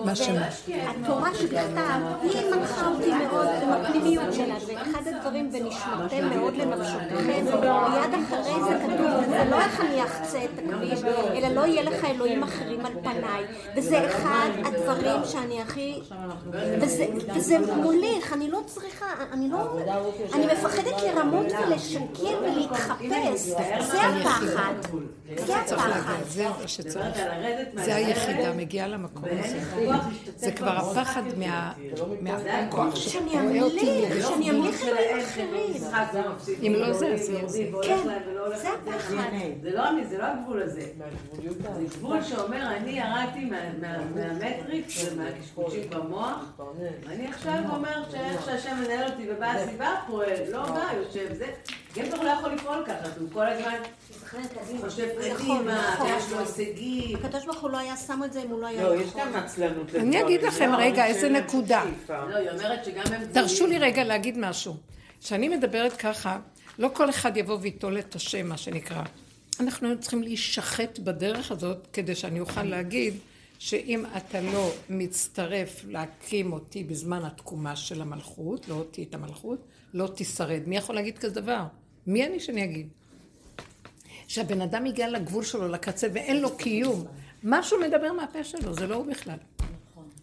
[0.06, 0.42] מאשר...
[0.88, 8.24] התורה שבכתב, היא מנחה אותי מאוד עם הפנימיות שלה, ואחד הדברים, ונשמרתם מאוד לנפשותיכם, מיד
[8.24, 11.04] אחרי זה כתוב, זה לא איך אני אחצה את הכביש,
[11.36, 13.44] אלא לא יהיה לך אלוהים אחרים על פניי,
[13.76, 16.00] וזה אחד הדברים שאני הכי,
[16.82, 19.80] וזה, וזה מוליך, אני לא צריכה, אני לא,
[20.34, 23.58] אני מפחדת לרמות ולשקר ולהתחפש, זה
[24.02, 24.74] הפחד,
[25.46, 25.94] זה הפחד.
[26.28, 27.18] זה מה שצריך.
[27.76, 29.60] זה היחידה, מגיעה למקום הזה.
[30.38, 31.74] זה כבר הפחד מה-
[32.22, 35.84] מהכוח שאני שרואה אותי אמליך, שאני אמליך אלוהים אחרים.
[36.64, 37.64] אם לא זה, אז יהיה זה.
[37.84, 37.98] כן,
[38.62, 39.14] זה הפחד.
[39.62, 40.82] זה לא אני, זה לא הגבול הזה.
[41.78, 46.44] זה גבול שאומר, אני ירדתי מה- מה- מהמטריקס ומהקשקושים במוח,
[47.06, 51.46] ואני עכשיו אומרת שאיך שהשם מנהל אותי ובאה הסיבה פועל, לא בא, יושב, זה.
[51.96, 53.78] גבר לא יכול לפעול ככה, הוא כל הזמן
[54.82, 56.08] חושב נכון, קדימה, נכון.
[56.18, 57.16] יש לו הישגים.
[57.16, 59.10] הקדוש ברוך הוא לא היה שם את זה אם הוא לא היה לא, יש.
[59.18, 59.96] גם עצלנות.
[59.96, 61.84] אני אגיד לכם לא, רגע איזה נקודה.
[62.10, 63.22] לא, היא אומרת שגם הם...
[63.34, 64.76] תרשו לי רגע להגיד משהו.
[65.22, 66.40] כשאני מדברת ככה,
[66.80, 69.04] לא כל אחד יבוא וייטול את השם, מה שנקרא.
[69.60, 73.14] אנחנו צריכים להישחט בדרך הזאת, כדי שאני אוכל להגיד
[73.60, 79.60] שאם אתה לא מצטרף להקים אותי בזמן התקומה של המלכות, לא אותי את המלכות,
[79.94, 80.62] לא תשרד.
[80.68, 81.64] מי יכול להגיד כזה דבר?
[82.08, 82.88] מי אני שאני אגיד?
[84.28, 87.06] שהבן אדם הגיע לגבול שלו, לקצה, ואין לו קיום.
[87.44, 89.38] משהו מדבר מהפה שלו, זה לא הוא בכלל.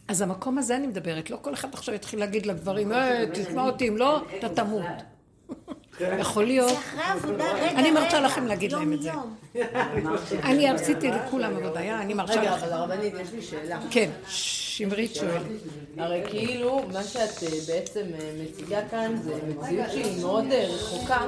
[0.09, 3.89] אז המקום הזה אני מדברת, לא כל אחד עכשיו יתחיל להגיד לגברים, אה, תשמע אותי,
[3.89, 4.85] אם לא, אתה תמות.
[6.19, 6.69] יכול להיות.
[6.69, 9.11] זה אחרי עבודה, רגע, אני מרשה רגע, לכם להגיד להם את זה.
[10.43, 12.65] אני עשיתי לכולם עבודה, אני מרשה רגע, לכם.
[12.67, 13.79] אבל הרבנית, יש לי שאלה.
[13.91, 15.43] כן, שמרית שואלת.
[15.99, 21.21] הרי כאילו, מה שאת אה, בעצם אה, מציגה כאן זה מציאות שהיא מאוד אה, רחוקה.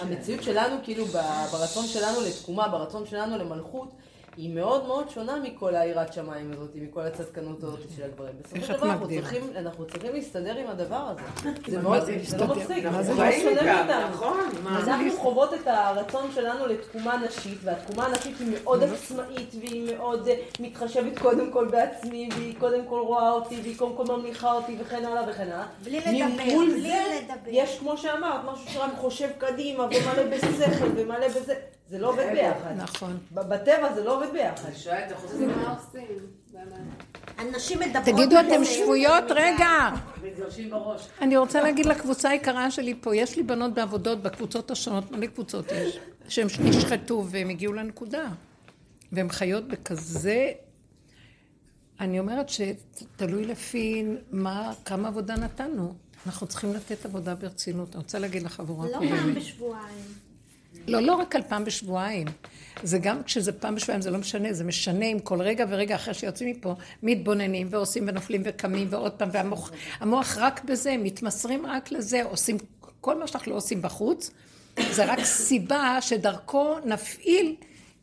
[0.00, 1.06] המציאות שלנו, כאילו,
[1.52, 3.88] ברצון שלנו לתקומה, ברצון שלנו למלכות,
[4.36, 8.32] היא מאוד מאוד שונה מכל היראת שמיים הזאת, מכל הצדקנות הזאת של הגברים.
[8.42, 9.08] בסופו של דבר אנחנו?
[9.08, 11.50] צריכים, אנחנו צריכים להסתדר עם הדבר הזה.
[11.66, 12.36] זה מאוד, זה?
[12.38, 14.08] לא מפסיק, מה זה אנחנו חיים חייבים איתם, איתם.
[14.12, 20.28] נכון, אנחנו חוות את הרצון שלנו לתקומה נשית, והתקומה הנשית היא מאוד עצמאית, והיא מאוד
[20.28, 24.76] אה, מתחשבת קודם כל בעצמי, והיא קודם כל רואה אותי, והיא קודם כל ממליכה אותי,
[24.80, 25.66] וכן הלאה וכן הלאה.
[25.84, 27.50] בלי לדבר, בלי לדבר.
[27.50, 31.54] יש, כמו שאמרת, משהו שרק חושב קדימה, ומלא בשכל, ומלא בזה.
[31.90, 32.74] זה לא עובד ביחד.
[32.76, 33.18] נכון.
[33.32, 34.70] בטבע זה לא עובד ביחד.
[36.56, 37.48] אני.
[37.48, 38.04] הנשים מדברות...
[38.04, 38.64] תגידו, אתם.
[38.64, 39.24] שבויות?
[39.30, 39.90] רגע.
[41.20, 45.72] אני רוצה להגיד לקבוצה היקרה שלי פה, יש לי בנות בעבודות בקבוצות השונות, מלא קבוצות
[45.72, 48.28] יש, שהן נשחטו והם הגיעו לנקודה.
[49.12, 50.52] והן חיות בכזה...
[52.00, 55.94] אני אומרת שתלוי לפי מה, כמה עבודה נתנו.
[56.26, 57.94] אנחנו צריכים לתת עבודה ברצינות.
[57.94, 59.34] אני רוצה להגיד לחבורה לא פעם.
[59.34, 60.29] בשבועיים.
[60.88, 62.26] לא, לא רק על פעם בשבועיים.
[62.82, 66.14] זה גם כשזה פעם בשבועיים, זה לא משנה, זה משנה אם כל רגע ורגע אחרי
[66.14, 69.70] שיוצאים מפה, מתבוננים ועושים ונופלים וקמים ועוד פעם, והמוח
[70.00, 72.56] המוח רק בזה, מתמסרים רק לזה, עושים
[73.00, 74.30] כל מה שאנחנו לא עושים בחוץ,
[74.90, 77.54] זה רק סיבה שדרכו נפעיל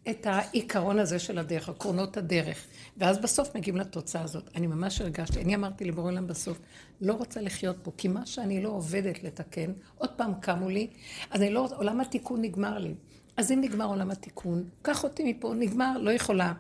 [0.09, 2.57] את העיקרון הזה של הדרך, עקרונות הדרך.
[2.97, 4.49] ואז בסוף מגיעים לתוצאה הזאת.
[4.55, 6.59] אני ממש הרגשתי, אני אמרתי לבורא עולם בסוף,
[7.01, 10.87] לא רוצה לחיות פה, כי מה שאני לא עובדת לתקן, עוד פעם קמו לי,
[11.31, 12.93] אז אני לא, עולם התיקון נגמר לי.
[13.37, 16.53] אז אם נגמר עולם התיקון, קח אותי מפה, נגמר, לא יכולה.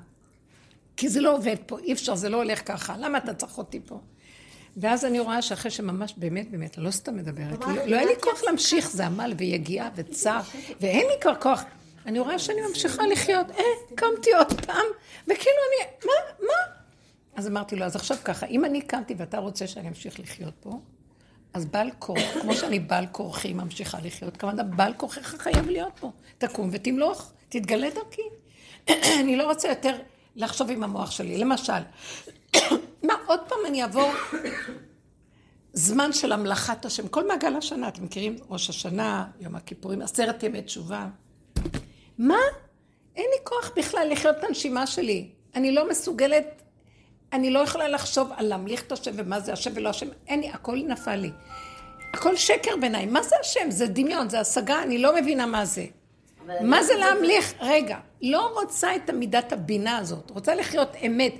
[0.97, 3.79] כי זה לא עובד פה, אי אפשר, זה לא הולך ככה, למה אתה צריך אותי
[3.85, 3.99] פה?
[4.77, 8.43] ואז אני רואה שאחרי שממש באמת, באמת, אני לא סתם מדברת, לא היה לי כוח
[8.43, 10.41] להמשיך, זה עמל ויגיעה וצער,
[10.81, 11.63] ואין לי כבר כוח.
[12.07, 13.63] אני רואה שאני ממשיכה לחיות, אה,
[13.95, 14.85] קמתי עוד פעם,
[15.23, 16.73] וכאילו אני, מה, מה?
[17.35, 20.79] אז אמרתי לו, אז עכשיו ככה, אם אני קמתי ואתה רוצה שאני אמשיך לחיות פה,
[21.53, 26.11] אז בעל כורח, כמו שאני בעל כורחי ממשיכה לחיות, כמובן בעל כורחך חייב להיות פה.
[26.37, 28.21] תקום ותמלוך, תתגלה דרכי.
[29.21, 29.95] אני לא רוצה יותר
[30.35, 31.37] לחשוב עם המוח שלי.
[31.37, 31.81] למשל,
[33.07, 34.11] מה, עוד פעם אני אעבור
[35.73, 37.07] זמן של המלאכת השם.
[37.07, 38.35] כל מעגל השנה, אתם מכירים?
[38.49, 41.07] ראש השנה, יום הכיפורים, עשרת ימי תשובה.
[42.17, 42.39] מה?
[43.15, 45.27] אין לי כוח בכלל לחיות את הנשימה שלי.
[45.55, 46.61] אני לא מסוגלת,
[47.33, 50.07] אני לא יכולה לחשוב על להמליך את השם ומה זה השם ולא השם.
[50.27, 51.31] אין לי, הכל נפל לי.
[52.13, 53.05] הכל שקר בעיניי.
[53.05, 53.71] מה זה השם?
[53.71, 55.85] זה דמיון, זה השגה, אני לא מבינה מה זה.
[56.61, 57.53] מה זה להמליך?
[57.59, 61.33] רגע, לא רוצה את המידת הבינה הזאת, רוצה לחיות אמת,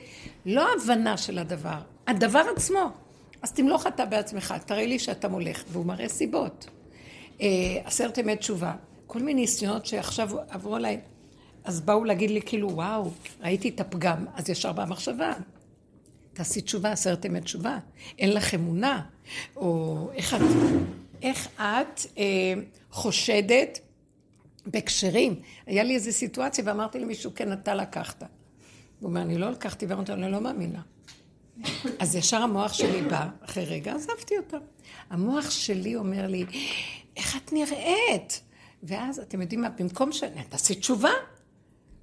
[0.46, 2.90] לא הבנה של הדבר, הדבר עצמו.
[3.42, 6.68] אז תמלוך אתה בעצמך, תראה לי שאתה מולך, והוא מראה סיבות.
[7.42, 7.48] אה,
[7.86, 8.74] עשרת ימי תשובה,
[9.08, 11.00] כל מיני ניסיונות שעכשיו עברו עליי,
[11.64, 15.34] אז באו להגיד לי כאילו, וואו, ראיתי את הפגם, אז ישר באה מחשבה.
[16.34, 17.78] תעשי תשובה, עשרת ימי תשובה,
[18.20, 19.02] אין לך אמונה,
[19.56, 20.42] או איך את,
[21.22, 22.54] איך את אה,
[22.92, 23.80] חושדת
[24.66, 25.36] בהקשרים.
[25.66, 28.24] היה לי איזו סיטואציה ואמרתי למישהו, כן, אתה לקחת.
[29.00, 30.82] הוא אומר, אני לא לקחתי, ואמרתי אני לא מאמינה.
[32.00, 34.58] אז ישר המוח שלי בא, אחרי רגע עזבתי אותה.
[35.10, 36.46] המוח שלי אומר לי,
[37.18, 38.42] איך את נראית?
[38.84, 40.24] ואז, אתם יודעים מה, במקום ש...
[40.50, 41.10] תעשי תשובה.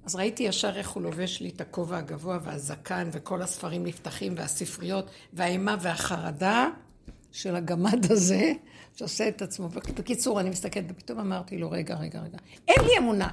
[0.05, 5.09] אז ראיתי ישר איך הוא לובש לי את הכובע הגבוה והזקן, וכל הספרים נפתחים, והספריות,
[5.33, 6.69] והאימה והחרדה
[7.31, 8.53] של הגמד הזה,
[8.95, 9.69] שעושה את עצמו.
[9.69, 13.29] בקיצור, אני מסתכלת, ופתאום אמרתי לו, רגע, רגע, רגע, אין לי אמונה.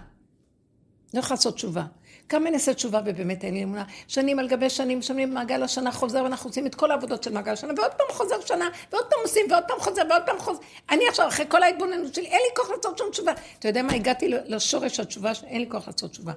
[1.14, 1.86] לא יכולה לעשות תשובה.
[2.29, 3.85] כמה אני אעשה תשובה ובאמת אין לי אמונה?
[4.09, 7.53] שנים על גבי שנים, שנים מעגל השנה חוזר ואנחנו עושים את כל העבודות של מעגל
[7.53, 10.61] השנה ועוד פעם חוזר שנה ועוד פעם עושים ועוד פעם חוזר ועוד פעם חוזר.
[10.91, 13.33] אני עכשיו, אחרי כל ההתבוננות שלי, אין לי כוח לעשות שום תשובה.
[13.59, 13.93] אתה יודע מה?
[13.93, 16.33] הגעתי לשורש התשובה, אין לי כוח לעשות תשובה.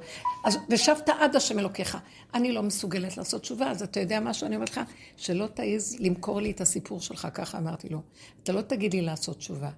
[0.46, 1.98] אז ושבת עד השם אלוקיך.
[2.34, 4.48] אני לא מסוגלת לעשות תשובה, אז אתה יודע משהו?
[4.48, 4.80] אני אומרת לך,
[5.18, 8.02] שלא תעז למכור לי את הסיפור שלך, ככה אמרתי לו.
[8.44, 9.70] אתה לא תגיד לי לעשות תשובה.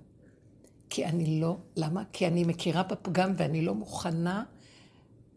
[0.89, 2.03] כי אני לא, למה?
[2.13, 4.43] כי אני מכירה בפגם ואני לא מוכנה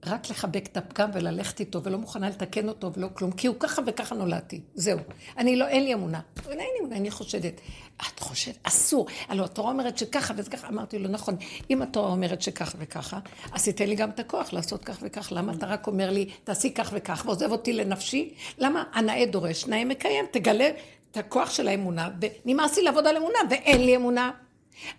[0.06, 3.82] רק לחבק את הפגם וללכת איתו, ולא מוכנה לתקן אותו ולא כלום, כי הוא ככה
[3.86, 4.60] וככה נולדתי.
[4.74, 4.98] זהו.
[5.38, 6.20] אני לא, אין לי אמונה.
[6.48, 7.60] אין לי אמונה, אני חושדת.
[7.96, 9.06] את חושדת, אסור.
[9.28, 10.68] הלוא התורה אומרת שככה וזה ככה.
[10.68, 11.36] אמרתי לו, נכון,
[11.70, 13.18] אם התורה אומרת שככה וככה,
[13.52, 15.32] אז תיתן לי גם את הכוח לעשות כך וכך.
[15.32, 18.34] למה אתה רק אומר לי, תעשי כך וכך, ועוזב אותי לנפשי?
[18.58, 18.84] למה?
[18.92, 20.24] הנאה דורש, נאה מקיים.
[20.30, 20.70] תגלה
[21.10, 24.30] את הכוח של האמונה, ונמאס לי לעבוד על אמונה, ואין לי אמונה.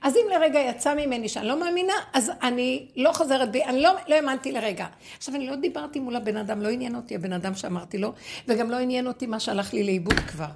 [0.01, 3.91] אז אם לרגע יצא ממני שאני לא מאמינה, אז אני לא חוזרת בי, אני לא,
[4.07, 4.87] לא האמנתי לרגע.
[5.17, 8.13] עכשיו, אני לא דיברתי מול הבן אדם, לא עניין אותי הבן אדם שאמרתי לו,
[8.47, 10.49] וגם לא עניין אותי מה שהלך לי לאיבוד כבר.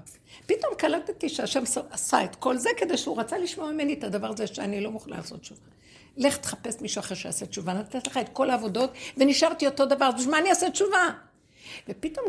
[0.46, 4.48] פתאום קלטתי שהשם עשה את כל זה כדי שהוא רצה לשמוע ממני את הדבר הזה
[4.48, 5.62] שאני לא מוכנה לעשות תשובה.
[6.18, 10.14] לך תחפש מישהו אחר שיעשה תשובה, נתת לך את כל העבודות, ונשארתי אותו דבר, אז
[10.14, 11.10] בשביל מה אני אעשה תשובה?
[11.90, 12.26] ופתאום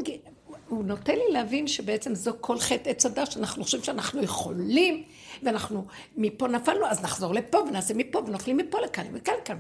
[0.69, 5.03] הוא נותן לי להבין שבעצם זו כל חטא עץ הדת, שאנחנו חושבים שאנחנו יכולים,
[5.43, 9.59] ואנחנו מפה נפלנו, אז נחזור לפה, ונעשה מפה, ונאכלים מפה לכאן, וכאן, כאן,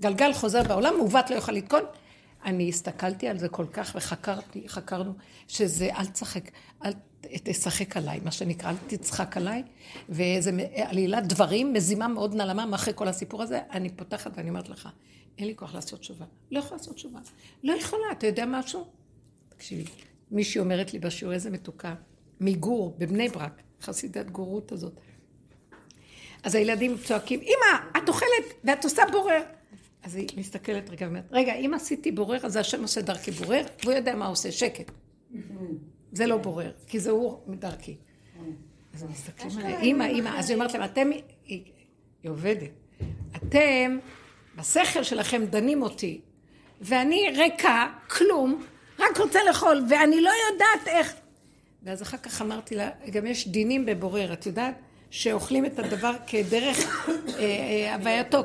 [0.00, 1.82] גלגל חוזר בעולם, מעוות לא יוכל לתקון.
[2.44, 5.12] אני הסתכלתי על זה כל כך, וחקרתי, חקרנו,
[5.48, 6.50] שזה אל תשחק,
[6.84, 6.92] אל
[7.24, 9.62] תשחק עליי, מה שנקרא, אל תצחק עליי,
[10.08, 14.88] ואיזה עלילת דברים, מזימה מאוד נעלמה מאחרי כל הסיפור הזה, אני פותחת ואני אומרת לך,
[15.38, 16.24] אין לי כוח לעשות תשובה.
[16.50, 17.18] לא יכולה לעשות תשובה.
[17.64, 18.86] לא יכולה, אתה יודע משהו?
[19.48, 19.84] תקשיבי,
[20.30, 21.94] מישהי אומרת לי בשיעור, איזה מתוקה,
[22.40, 24.92] מגור, בבני ברק, חסידת גורות הזאת.
[26.42, 29.42] אז הילדים צועקים, אמא, את אוכלת ואת עושה בורר.
[30.02, 33.92] אז היא מסתכלת רגע ואומרת, רגע, אם עשיתי בורר, אז השם עושה דרכי בורר, והוא
[33.94, 34.90] יודע מה עושה, שקט.
[36.12, 37.96] זה לא בורר, כי זה הוא מדרכי.
[38.94, 41.10] אז הם מסתכלים עליה, אמא, אמא, אז היא אומרת להם, אתם,
[41.46, 42.70] היא עובדת,
[43.36, 43.98] אתם,
[44.56, 46.20] בשכל שלכם דנים אותי,
[46.80, 48.64] ואני ריקה, כלום,
[48.98, 51.14] רק רוצה לאכול, ואני לא יודעת איך.
[51.86, 54.74] ואז אחר כך אמרתי לה, גם יש דינים בבורר, את יודעת?
[55.10, 58.42] שאוכלים את הדבר כדרך אה, אה, הווייתו,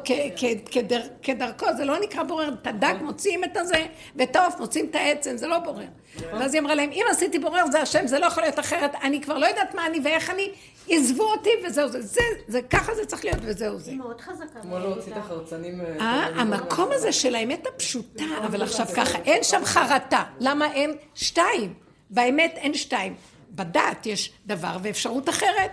[1.21, 3.85] כדרכו, זה לא נקרא בורר, את הדג מוציאים את הזה,
[4.15, 5.85] ואת העוף מוציאים את העצם, זה לא בורר.
[6.19, 9.21] ואז היא אמרה להם, אם עשיתי בורר זה השם, זה לא יכול להיות אחרת, אני
[9.21, 10.51] כבר לא יודעת מה אני ואיך אני,
[10.89, 13.91] עזבו אותי וזהו זה, זה, זה, ככה זה צריך להיות וזהו זה.
[13.91, 14.61] היא מאוד חזקה.
[14.61, 15.81] כמו להוציא את החרצנים...
[15.81, 21.73] אה, המקום הזה של האמת הפשוטה, אבל עכשיו ככה, אין שם חרטה, למה אין שתיים?
[22.09, 23.15] באמת אין שתיים.
[23.51, 25.71] בדת יש דבר ואפשרות אחרת.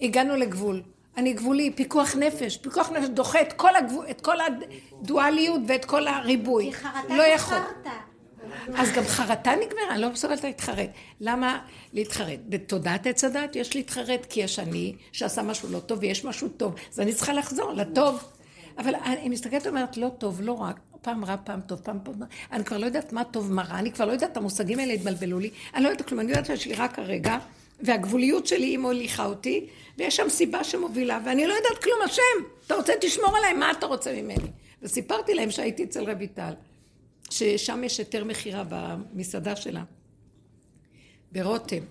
[0.00, 0.82] הגענו לגבול.
[1.16, 2.56] אני גבולי, פיקוח נפש.
[2.56, 6.64] פיקוח נפש דוחה את כל, הגבול, את כל הדואליות ואת כל הריבוי.
[6.64, 7.58] כי חרטה לא יכול.
[8.74, 10.90] אז גם חרטה נגמרה, אני לא מסוגלת להתחרט.
[11.20, 11.58] למה
[11.92, 12.40] להתחרט?
[12.48, 16.74] בתודעת עץ הדת יש להתחרט כי יש אני שעשה משהו לא טוב ויש משהו טוב,
[16.92, 18.24] אז אני צריכה לחזור לטוב.
[18.78, 20.70] אבל אני מסתכלת ואומרת, לא טוב, לא רע,
[21.06, 22.16] פעם רע, פעם טוב, פעם טוב,
[22.52, 25.38] אני כבר לא יודעת מה טוב, מה רע, אני כבר לא יודעת, המושגים האלה התבלבלו
[25.38, 27.38] לי, אני לא יודעת כלום, אני יודעת שיש לי רק הרגע,
[27.80, 29.66] והגבוליות שלי היא מוליכה אותי,
[29.98, 32.22] ויש שם סיבה שמובילה, ואני לא יודעת כלום, השם,
[32.66, 34.50] אתה רוצה, תשמור עליי, מה אתה רוצה ממני?
[34.82, 36.52] וסיפרתי להם שהייתי אצל רויטל,
[37.30, 39.82] ששם יש היתר מכירה במסעדה שלה,
[41.32, 41.82] ברותם.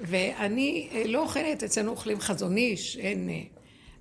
[0.00, 3.30] ואני אה, לא אוכלת, אצלנו אוכלים חזון איש, אין...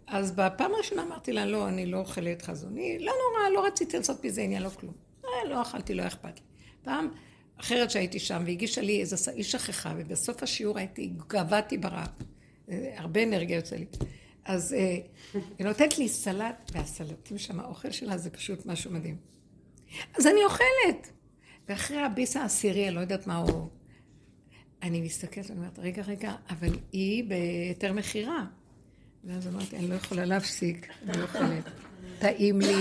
[0.10, 3.68] אה, אז בפעם הראשונה אמרתי לה, לא, אני לא אוכלת חזון איש, לא נורא, לא
[3.68, 4.94] רציתי לעשות מזה עניין, לא כלום.
[5.26, 6.46] אה, לא אכלתי, לא אכפת לי.
[6.84, 7.10] פעם
[7.58, 12.08] אחרת שהייתי שם, והגישה לי איזה, היא שכחה, ובסוף השיעור הייתי, גבעתי ברעב.
[12.96, 13.86] הרבה אנרגיה יוצא לי.
[14.46, 14.72] אז
[15.58, 19.18] היא נותנת לי סלט, והסלטים שם, האוכל שלה זה פשוט משהו מדהים.
[20.18, 21.12] אז אני אוכלת.
[21.68, 23.68] ואחרי הביס העשירי, אני לא יודעת מה הוא...
[24.84, 28.46] אני מסתכלת ואני אומרת, רגע, רגע, אבל היא בהיתר מכירה.
[29.24, 31.64] ואז אמרתי, אני לא יכולה להפסיק, אני לא אוכלת.
[32.20, 32.76] טעים לי,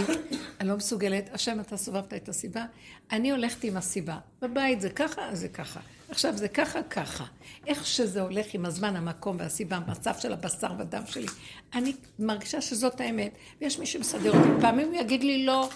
[0.60, 1.28] אני לא מסוגלת.
[1.32, 2.64] השם, אתה סובבת את הסיבה.
[3.12, 4.18] אני הולכת עם הסיבה.
[4.42, 5.80] בבית זה ככה, אז זה ככה.
[6.08, 7.24] עכשיו זה ככה, ככה.
[7.66, 11.26] איך שזה הולך עם הזמן, המקום והסיבה, המצב של הבשר והדם שלי.
[11.74, 14.48] אני מרגישה שזאת האמת, ויש מי שמסדר אותי.
[14.60, 15.68] פעמים הוא יגיד לי לא,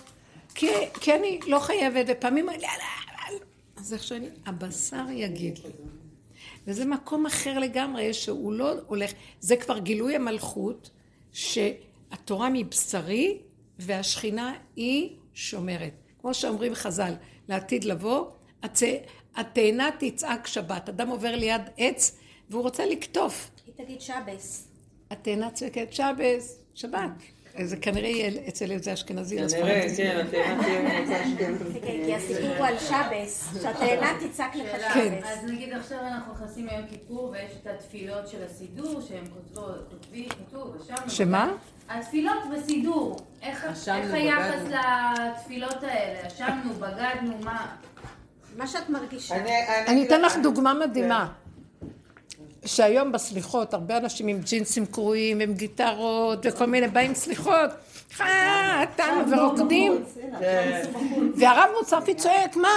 [0.54, 0.66] כי,
[1.00, 2.68] כי אני לא חייבת, ופעמים הוא יגיד
[3.30, 3.38] לי,
[3.76, 5.70] אז איך שאני, הבשר יגיד לי.
[6.66, 10.90] וזה מקום אחר לגמרי, שהוא לא הולך, זה כבר גילוי המלכות,
[11.32, 13.38] שהתורה מבשרי
[13.78, 15.92] והשכינה היא שומרת.
[16.20, 17.12] כמו שאומרים חז"ל,
[17.48, 18.26] לעתיד לבוא,
[19.36, 20.88] התאנה תצעק שבת.
[20.88, 22.18] אדם עובר ליד עץ
[22.50, 23.50] והוא רוצה לקטוף.
[23.66, 24.68] היא תגיד שבס.
[25.10, 27.10] התאנה צועקת שבס, שבת.
[27.62, 29.36] זה כנראה יהיה אצל איזה אשכנזי.
[29.36, 30.62] כנראה, כן, התאנה
[31.06, 31.80] תהיה אשכנזי.
[31.80, 35.14] כי הסיפור הוא על שבס, שהתאנה תצעק לך כן.
[35.20, 35.30] שבס.
[35.30, 39.24] אז נגיד עכשיו אנחנו נכנסים ליום כיפור ויש את התפילות של הסידור שהם
[39.90, 41.10] כותבים, כתוב, אשמנו.
[41.10, 41.52] שמה?
[41.88, 43.16] התפילות בסידור.
[43.42, 43.64] איך
[44.12, 46.26] היחס לתפילות האלה?
[46.26, 47.66] אשמנו, בגדנו, מה?
[48.56, 49.34] מה שאת מרגישה.
[49.86, 51.28] אני אתן לך דוגמה מדהימה.
[52.64, 57.70] שהיום בסליחות הרבה אנשים עם ג'ינסים קרועים, עם גיטרות וכל מיני באים סליחות,
[58.12, 60.04] חתנו ורוקדים.
[61.36, 62.68] והרב מוצפי צועק מה?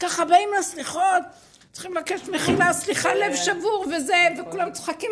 [0.00, 1.22] ככה באים לסליחות?
[1.72, 5.10] צריכים לבקש מחילה סליחה לב שבור וזה וכולם צוחקים.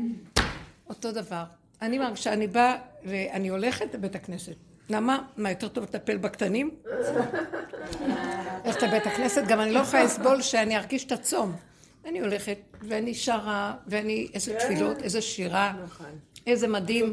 [0.90, 1.44] אותו דבר.
[1.82, 4.54] אני מרגישה אני באה ואני הולכת לבית הכנסת.
[4.88, 5.18] למה?
[5.36, 6.70] מה יותר טוב לטפל בקטנים?
[8.64, 9.42] הולכת לבית הכנסת?
[9.48, 11.52] גם אני לא יכולה לסבול שאני ארגיש את הצום
[12.10, 14.58] אני הולכת, ואני שרה, ואני, איזה כן.
[14.58, 16.06] תפילות, איזה שירה, נכון.
[16.46, 17.12] איזה מדהים.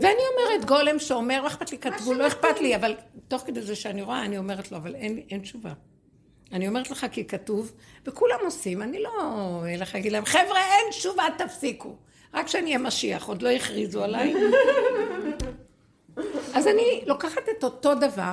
[0.00, 2.94] ואני אומרת, גולם שאומר, לא אכפת לי, כתבו, לא אכפת לי, אבל
[3.28, 5.72] תוך כדי זה שאני רואה, אני אומרת לו, אבל אין, אין תשובה.
[6.52, 7.72] אני אומרת לך כי כתוב,
[8.06, 9.10] וכולם עושים, אני לא
[9.74, 11.96] אלך להגיד להם, חבר'ה, אין תשובה, תפסיקו.
[12.34, 14.34] רק שאני אהיה משיח, עוד לא הכריזו עליי.
[16.56, 18.32] אז אני לוקחת את אותו דבר,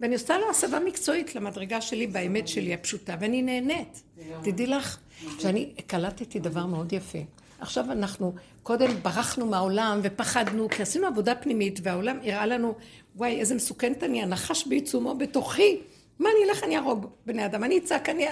[0.00, 4.02] ואני עושה לו הסבה מקצועית למדרגה שלי באמת שלי הפשוטה, ואני נהנית.
[4.42, 4.98] תדעי לך
[5.38, 7.18] שאני קלטתי דבר מאוד יפה.
[7.60, 8.32] עכשיו אנחנו,
[8.62, 12.74] קודם ברחנו מהעולם ופחדנו, כי עשינו עבודה פנימית, והעולם הראה לנו,
[13.16, 15.80] וואי, איזה מסוכנת אני, הנחש בעיצומו בתוכי.
[16.18, 18.26] מה אני אלך, אני אהרוג בני אדם, אני אצעק, אני...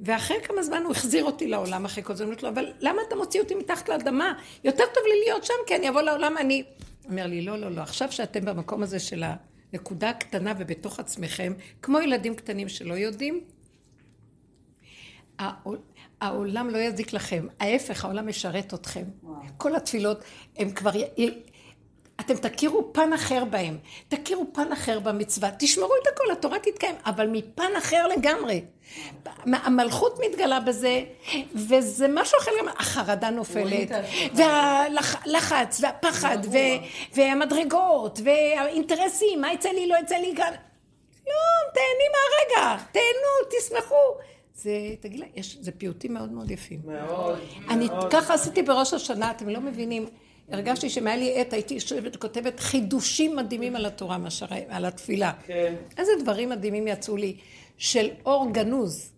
[0.00, 3.02] ואחרי כמה זמן הוא החזיר אותי לעולם אחרי כל זה, אני אומרת לו, אבל למה
[3.08, 4.32] אתה מוציא אותי מתחת לאדמה?
[4.64, 6.62] יותר טוב לי להיות שם, כי אני אבוא לעולם, אני...
[7.10, 9.34] אומר לי, לא, לא, לא, עכשיו שאתם במקום הזה של ה...
[9.72, 11.52] נקודה קטנה ובתוך עצמכם,
[11.82, 13.40] כמו ילדים קטנים שלא יודעים,
[16.20, 19.04] העולם לא יזיק לכם, ההפך, העולם משרת אתכם.
[19.22, 19.42] וואו.
[19.56, 20.24] כל התפילות,
[20.56, 20.90] הם כבר...
[22.20, 27.28] אתם תכירו פן אחר בהם, תכירו פן אחר במצווה, תשמרו את הכל, התורה תתקיים, אבל
[27.32, 28.64] מפן אחר לגמרי.
[29.52, 31.00] המלכות מתגלה בזה,
[31.54, 33.88] וזה משהו אחר גם, החרדה נופלת,
[34.34, 36.38] והלחץ, והפחד,
[37.14, 40.52] והמדרגות, והאינטרסים, מה יצא לי, לא יצא לי כאן.
[41.26, 43.94] לא, תהני מהרגע, תהנו, תשמחו.
[44.54, 45.26] זה, תגיד לה,
[45.60, 46.80] זה פיוטים מאוד מאוד יפים.
[46.84, 47.38] מאוד.
[47.70, 50.06] אני ככה עשיתי בראש השנה, אתם לא מבינים.
[50.50, 55.32] הרגשתי שאם היה לי עת, הייתי יושבת וכותבת חידושים מדהימים על התורה, מאשר על התפילה.
[55.46, 55.74] כן.
[55.98, 57.36] איזה דברים מדהימים יצאו לי,
[57.78, 59.12] של אור גנוז.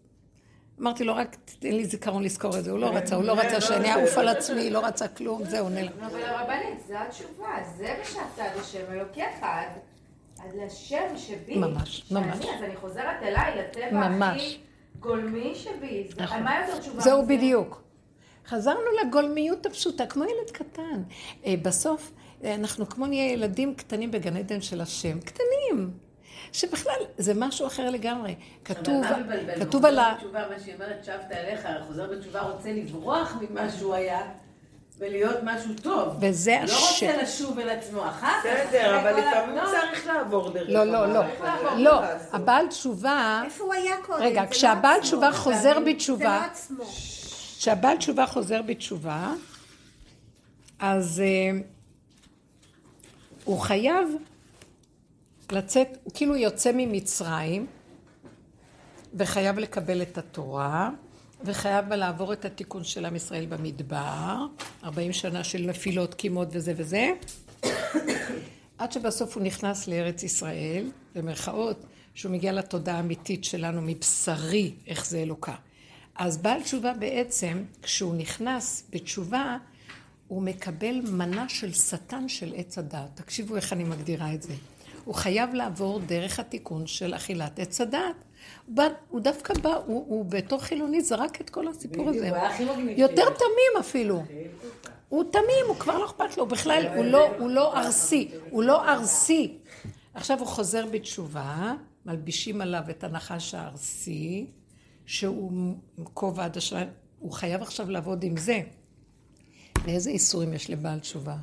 [0.81, 2.71] אמרתי לו, רק תן לי זיכרון לזכור את זה.
[2.71, 5.93] הוא לא רצה, הוא לא רצה שאני אעוף על עצמי, לא רצה כלום, זהו, נלך.
[6.07, 9.43] אבל הרבנית, זו התשובה, זה בשעת השם אלוקיך,
[10.39, 11.57] עד לשם שבי.
[11.57, 12.47] ממש, ממש.
[12.47, 14.59] אז אני חוזרת אליי, לטבע הכי
[15.01, 16.09] גולמי שבי.
[16.17, 16.43] נכון.
[16.43, 17.01] מה יותר תשובה?
[17.01, 17.88] זהו בדיוק.
[18.49, 21.03] חזרנו לגולמיות הפשוטה, כמו ילד קטן.
[21.47, 22.13] אה, בסוף,
[22.45, 25.21] אה, אנחנו כמו נהיה ילדים קטנים בגן עדן של השם.
[25.21, 25.91] קטנים.
[26.53, 28.35] שבכלל זה משהו אחר לגמרי.
[28.65, 29.05] כתוב?
[29.61, 30.15] כתוב על ה...
[30.15, 34.21] בתשובה, מה שהיא אומרת, שבת אליך, החוזר בתשובה רוצה לברוח ממה שהוא היה.
[34.99, 36.17] ולהיות משהו טוב.
[36.21, 37.03] וזה לא הש...
[37.03, 38.47] רוצה לשוב אל עצמו אחר כך.
[38.47, 39.63] בסדר, אבל לפעמים לא.
[39.65, 40.69] צריך לעבור דרך...
[40.69, 41.21] לא, לא, לא.
[41.77, 42.01] לא.
[42.33, 44.23] הבעל תשובה, איפה הוא היה קודם?
[44.23, 45.01] רגע, זה לא כשהבעל.
[45.01, 46.85] תשובה חוזר זה בתשובה, לא עצמו.
[47.59, 49.35] כשהבעל תשובה חוזר בתשובה,
[50.79, 51.61] אז אה,
[53.45, 54.09] הוא חייב
[55.53, 57.67] לצאת, הוא כאילו יוצא ממצרים,
[59.15, 60.91] וחייב לקבל את התורה,
[61.45, 64.47] וחייב לעבור את התיקון של עם ישראל במדבר,
[64.85, 67.13] 40 שנה של נפילות, קימות וזה וזה,
[68.79, 71.85] עד שבסוף הוא נכנס לארץ ישראל, במרכאות,
[72.15, 75.55] שהוא מגיע לתודעה האמיתית שלנו מבשרי, איך זה אלוקה.
[76.19, 79.57] אז בעל תשובה בעצם, כשהוא נכנס בתשובה,
[80.29, 83.09] הוא מקבל מנה של שטן של עץ הדעת.
[83.15, 84.55] תקשיבו איך אני מגדירה את זה.
[85.05, 88.17] הוא חייב לעבור דרך התיקון של אכילת עץ הדעת.
[89.09, 92.29] הוא, דווקא בא, הוא, הוא בתור חילוני זרק את כל הסיפור הזה.
[92.29, 93.25] הוא היה הכי מגניב יותר.
[93.25, 94.23] תמים אפילו.
[95.09, 98.89] הוא תמים, הוא כבר לא אכפת לו, בכלל הוא לא, הוא לא ארסי, הוא לא
[98.89, 99.59] ארסי.
[100.15, 101.75] עכשיו הוא חוזר בתשובה,
[102.07, 104.47] מלבישים עליו את הנחש הארסי,
[105.09, 105.51] שהוא
[105.99, 106.85] עם כובע עד השנה,
[107.19, 108.61] הוא חייב עכשיו לעבוד עם זה.
[109.85, 111.37] ואיזה איסורים יש לבעל תשובה?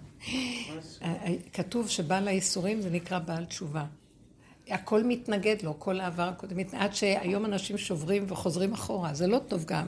[1.53, 3.85] כתוב שבעל האיסורים זה נקרא בעל תשובה.
[4.67, 9.65] הכל מתנגד לו, כל העבר הקודם, עד שהיום אנשים שוברים וחוזרים אחורה, זה לא טוב
[9.65, 9.87] גם.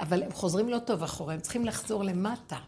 [0.00, 2.58] אבל הם חוזרים לא טוב אחורה, הם צריכים לחזור למטה.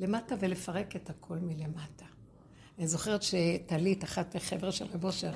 [0.00, 2.04] למטה ולפרק את הכל מלמטה.
[2.78, 5.32] אני זוכרת שטלית, אחת מחבר'ה של רב אושר,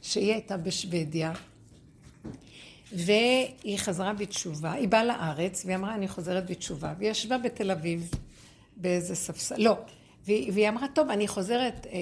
[0.00, 1.32] שהיא הייתה בשוודיה,
[2.92, 8.10] והיא חזרה בתשובה, היא באה לארץ, והיא אמרה, אני חוזרת בתשובה, והיא ישבה בתל אביב,
[8.76, 9.76] באיזה ספסל, לא,
[10.24, 11.92] והיא, והיא אמרה, טוב, אני חוזרת, אה,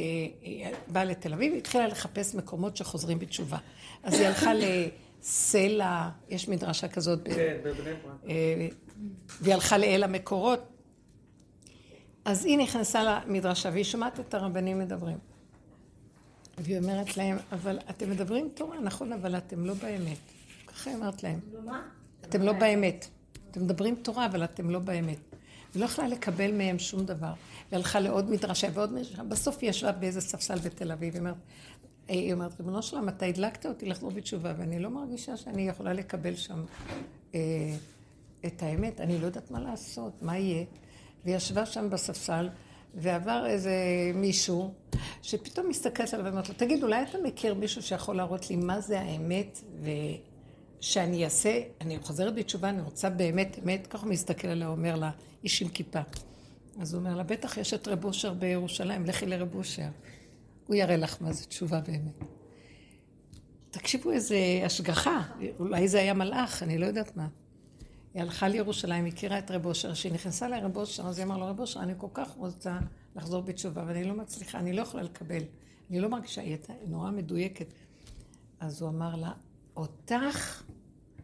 [0.43, 3.59] היא באה לתל אביב, היא התחילה לחפש מקומות שחוזרים בתשובה.
[4.03, 8.28] אז היא הלכה לסלע, יש מדרשה כזאת, כן, בבני ברק.
[8.28, 8.68] אה,
[9.41, 10.61] והיא הלכה לאל המקורות.
[12.24, 15.18] אז היא נכנסה למדרשה והיא שומעת את הרבנים מדברים.
[16.59, 20.39] והיא אומרת להם, אבל אתם מדברים תורה, נכון, אבל אתם לא באמת.
[20.73, 21.41] ככה היא אומרת להם.
[22.21, 23.07] אתם לא באמת.
[23.51, 25.18] אתם מדברים תורה, אבל אתם לא באמת.
[25.75, 27.33] היא לא יכלה לקבל מהם שום דבר.
[27.71, 29.23] היא הלכה לעוד מדרשה ועוד מדרשה.
[29.23, 31.14] בסוף היא ישבה באיזה ספסל בתל אביב.
[32.09, 36.35] היא אומרת, ריבונו שלם, אתה הדלקת אותי לחזור בתשובה, ואני לא מרגישה שאני יכולה לקבל
[36.35, 36.64] שם
[37.35, 37.41] אה,
[38.47, 39.01] את האמת.
[39.01, 40.64] אני לא יודעת מה לעשות, מה יהיה.
[41.25, 42.49] והיא ישבה שם בספסל,
[42.95, 43.75] ועבר איזה
[44.14, 44.75] מישהו,
[45.23, 49.01] שפתאום מסתכלת עליו ואומרת לו, תגיד, אולי אתה מכיר מישהו שיכול להראות לי מה זה
[49.01, 49.61] האמת,
[50.81, 55.11] ושאני אעשה, אני חוזרת בתשובה, אני רוצה באמת, אמת, ככה הוא מסתכל עליה, אומר לה,
[55.45, 56.01] איש עם כיפה.
[56.81, 59.89] אז הוא אומר לה, בטח יש את רב אושר בירושלים, לכי לרב אושר.
[60.66, 62.24] הוא יראה לך מה זה תשובה באמת.
[63.70, 65.22] תקשיבו איזה השגחה,
[65.59, 67.28] אולי זה היה מלאך, אני לא יודעת מה.
[68.14, 71.47] היא הלכה לירושלים, הכירה את רב אושר, כשהיא נכנסה לרב אושר, אז היא אמרה לו,
[71.47, 72.78] רב אושר, אני כל כך רוצה
[73.16, 75.43] לחזור בתשובה, ואני לא מצליחה, אני לא יכולה לקבל.
[75.91, 77.66] אני לא מרגישה, היא הייתה נורא מדויקת.
[78.61, 79.33] אז הוא אמר לה,
[79.76, 80.62] אותך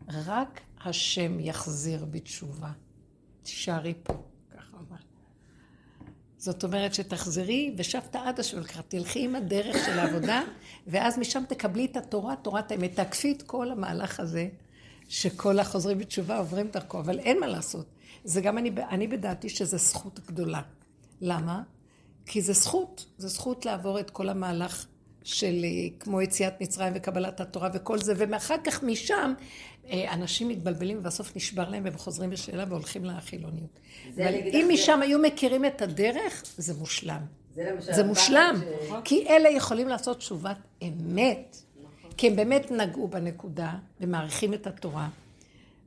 [0.09, 2.71] רק השם יחזיר בתשובה.
[3.43, 4.97] תישארי פה, הוא אמר.
[6.39, 10.43] זאת אומרת שתחזרי ושבת עד השולחן, תלכי עם הדרך של העבודה,
[10.87, 12.95] ואז משם תקבלי את התורה, תורת האמת.
[12.95, 14.49] תעקפי את כל המהלך הזה,
[15.09, 17.87] שכל החוזרים בתשובה עוברים דרכו, אבל אין מה לעשות.
[18.25, 20.63] זה גם אני, אני בדעתי שזה זכות גדולה.
[21.21, 21.63] למה?
[22.27, 24.87] כי זה זכות, זה זכות לעבור את כל המהלך
[25.25, 29.33] של אה, כמו יציאת מצרים וקבלת התורה וכל זה, ואחר כך משם
[29.93, 33.78] אנשים מתבלבלים ובסוף נשבר להם והם חוזרים בשאלה והולכים לחילוניות.
[34.14, 37.20] אבל אם משם היו מכירים את הדרך, זה מושלם.
[37.78, 38.55] זה מושלם,
[38.89, 41.57] ש- כי אלה יכולים לעשות תשובת אמת,
[42.16, 45.09] כי הם באמת נגעו בנקודה ומעריכים את התורה,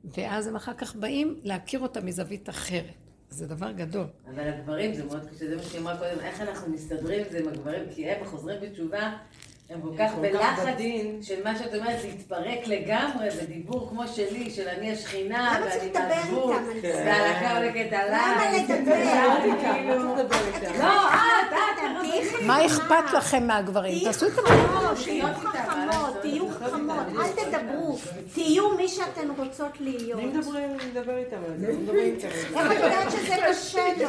[0.04, 2.84] ואז הם אחר כך באים להכיר אותה מזווית אחרת.
[3.30, 4.06] זה דבר גדול.
[4.34, 7.38] אבל הגברים זה מאוד קשה, זה מה שהיא אמרה קודם, איך אנחנו מסתדרים עם זה
[7.38, 9.12] עם הגברים, כי הם חוזרים בתשובה,
[9.70, 10.62] הם כל כך בלחץ.
[11.22, 16.70] של מה שאת אומרת, להתפרק לגמרי בדיבור כמו שלי, של אני השכינה, ואני מהגבול, איתם
[16.74, 17.02] על זה?
[17.06, 18.08] והלקה הולכת עליי.
[18.08, 18.94] למה לדבר?
[19.60, 20.14] כאילו-.
[20.78, 22.66] לא, את, את, תהיי מה.
[22.66, 24.04] אכפת לכם מהגברים?
[24.04, 25.02] תעשו את המהלך.
[25.04, 27.98] תהיו חכמות, תהיו חכמות, אל תדברו,
[28.34, 30.20] תהיו מי שאתן רוצות להיות.
[30.20, 32.58] אני מדבר- איתם על זה, אני מדבר איתם על זה.
[32.60, 34.08] איך את יודעת שזה קשה לו?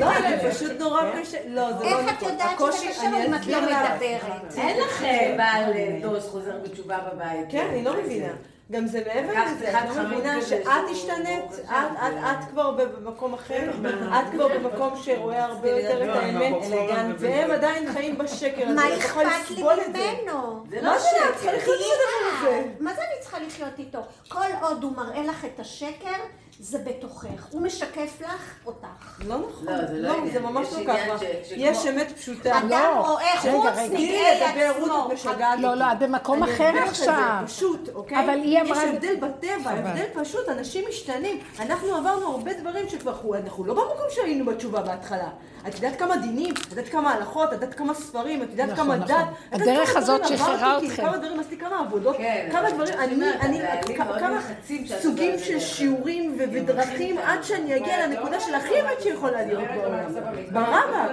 [0.00, 1.38] לא, זה פשוט נורא קשה.
[1.48, 2.28] לא, זה לא איך את נכון.
[2.32, 3.60] יודעת שזה קשה לו אם את לא.
[3.60, 4.51] מדברת?
[4.58, 5.04] אין לך
[5.36, 5.72] בעל
[6.02, 7.46] דוס חוזר בתשובה בבית.
[7.48, 8.32] כן, אני לא מבינה.
[8.72, 13.34] גם זה מעבר לזה, את לא חמוד מבינה שאת השתנית, את- את- את כבר במקום
[13.34, 16.76] אחר, כן, את כבר במקום שרואה הרבה יותר את לא, האמת, כבר
[17.18, 17.50] והם.
[17.50, 20.10] עדיין חיים בשקר הזה, מה את יכולה אכפת לי לסבול את זה.
[20.22, 20.64] ממנו?
[20.70, 21.52] זה לא מה זה, את צריכה.
[21.56, 21.76] לחיות
[22.38, 22.62] הזה.
[22.80, 23.98] מה זה אני צריכה לחיות איתו?
[24.28, 26.18] כל עוד הוא מראה לך את השקר,
[26.60, 27.46] זה בתוכך.
[27.50, 29.20] הוא משקף לך אותך.
[29.26, 30.32] לא נכון, לא, זה לא לא, עניין.
[30.32, 31.24] זה ממש לא ככה.
[31.56, 32.58] יש אמת פשוטה.
[32.58, 32.92] אדם.
[32.98, 33.72] רואה חוץ רגע.
[33.74, 35.32] תני נגעי לי לדבר, רות, עצמו.
[35.58, 37.42] לא, לא, את במקום אחר זה, עכשיו.
[37.46, 38.24] פשוט, אוקיי?
[38.24, 39.70] אבל היא אמרה- יש הבדל בטבע.
[39.70, 41.38] הבדל פשוט, אנשים משתנים.
[41.60, 45.28] אנחנו עברנו הרבה דברים שכבר, אנחנו- אנחנו לא במקום שהיינו בתשובה בהתחלה.
[45.68, 48.84] את יודעת כמה דינים, את יודעת כמה הלכות, את יודעת כמה ספרים, את יודעת נכון,
[48.84, 49.08] כמה נכון.
[49.16, 49.24] דת.
[49.52, 51.02] הדרך כמה הזאת דברים שחררה אתכם.
[51.02, 53.60] כמה דברים עשיתי, כמה עבודות, כן, כמה דברים, אני, אני,
[53.96, 54.40] כמה-
[55.02, 55.58] סוגים של.
[55.60, 59.98] שיעורים ודרכים עד שאני אגיע לנקודה של הכי אמת שיכולה להיות בעולם.
[60.52, 61.06] ברבא,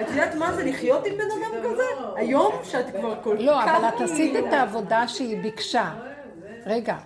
[0.00, 1.82] את יודעת מה זה לחיות עם בן אדם כזה?
[2.16, 3.42] היום שאת כבר כל כך...
[3.44, 5.90] לא, אבל את עשית את העבודה שהיא ביקשה.
[6.66, 6.96] רגע,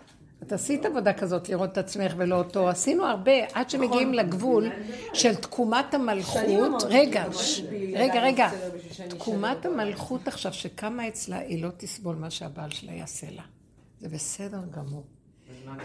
[0.42, 2.68] את עשית עבודה כזאת לראות את עצמך ולא אותו.
[2.68, 4.70] עשינו הרבה, עד שמגיעים לגבול
[5.12, 6.42] של תקומת המלכות.
[6.88, 7.24] רגע,
[7.94, 8.48] רגע, רגע.
[8.92, 13.42] שאני תקומת המלכות עכשיו שקמה אצלה, היא לא תסבול מה שהבעל שלה יעשה לה.
[14.00, 15.04] זה בסדר גמור.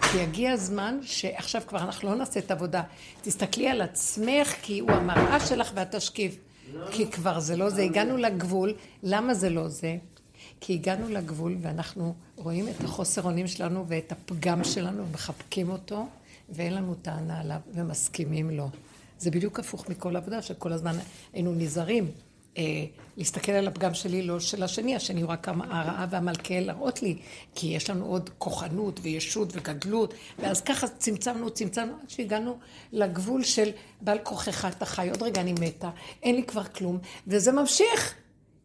[0.02, 2.84] כי יגיע הזמן שעכשיו כבר אנחנו לא נעשה את העבודה.
[3.22, 6.40] תסתכלי על עצמך, כי הוא המראה שלך ואת תשקיף.
[6.92, 8.74] כי כבר זה לא זה, הגענו לגבול.
[9.04, 9.98] למה זה לא זה?
[10.62, 16.08] כי הגענו לגבול ואנחנו רואים את החוסר אונים שלנו ואת הפגם שלנו ומחבקים אותו,
[16.50, 18.70] ואין לנו טענה עליו ומסכימים לו.
[19.20, 20.96] זה בדיוק הפוך מכל עבודה, שכל הזמן
[21.34, 22.12] היינו נזהרים.
[22.58, 22.64] אה,
[23.18, 27.18] להסתכל על הפגם שלי, לא של השני, השני הוא רק הרעה והמלכאל להראות לי,
[27.56, 32.58] כי יש לנו עוד כוחנות וישות וגדלות, ואז ככה צמצמנו, צמצמנו, עד שהגענו
[32.92, 33.70] לגבול של
[34.02, 35.90] בעל כוחך אתה חי, עוד רגע אני מתה,
[36.24, 36.98] אין לי כבר כלום,
[37.28, 38.21] וזה ממשיך.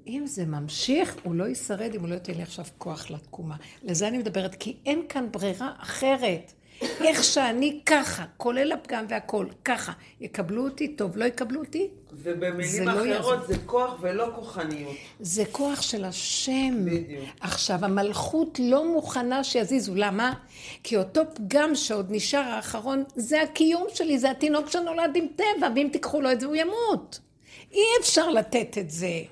[0.07, 3.57] אם זה ממשיך, הוא לא ישרד אם הוא לא ייתן לי עכשיו כוח לתקומה.
[3.82, 6.52] לזה אני מדברת, כי אין כאן ברירה אחרת.
[7.00, 9.92] איך שאני ככה, כולל הפגם והכל, ככה.
[10.20, 13.46] יקבלו אותי, טוב, לא יקבלו אותי, זה ובמילים לא אחרות יעזור.
[13.46, 14.96] זה כוח ולא כוחניות.
[15.20, 16.84] זה כוח של השם.
[16.84, 17.24] בדיוק.
[17.40, 19.94] עכשיו, המלכות לא מוכנה שיזיזו.
[19.94, 20.32] למה?
[20.82, 25.88] כי אותו פגם שעוד נשאר האחרון, זה הקיום שלי, זה התינוק שנולד עם טבע, ואם
[25.92, 27.20] תיקחו לו את זה, הוא ימות.
[27.72, 29.22] אי אפשר לתת את זה.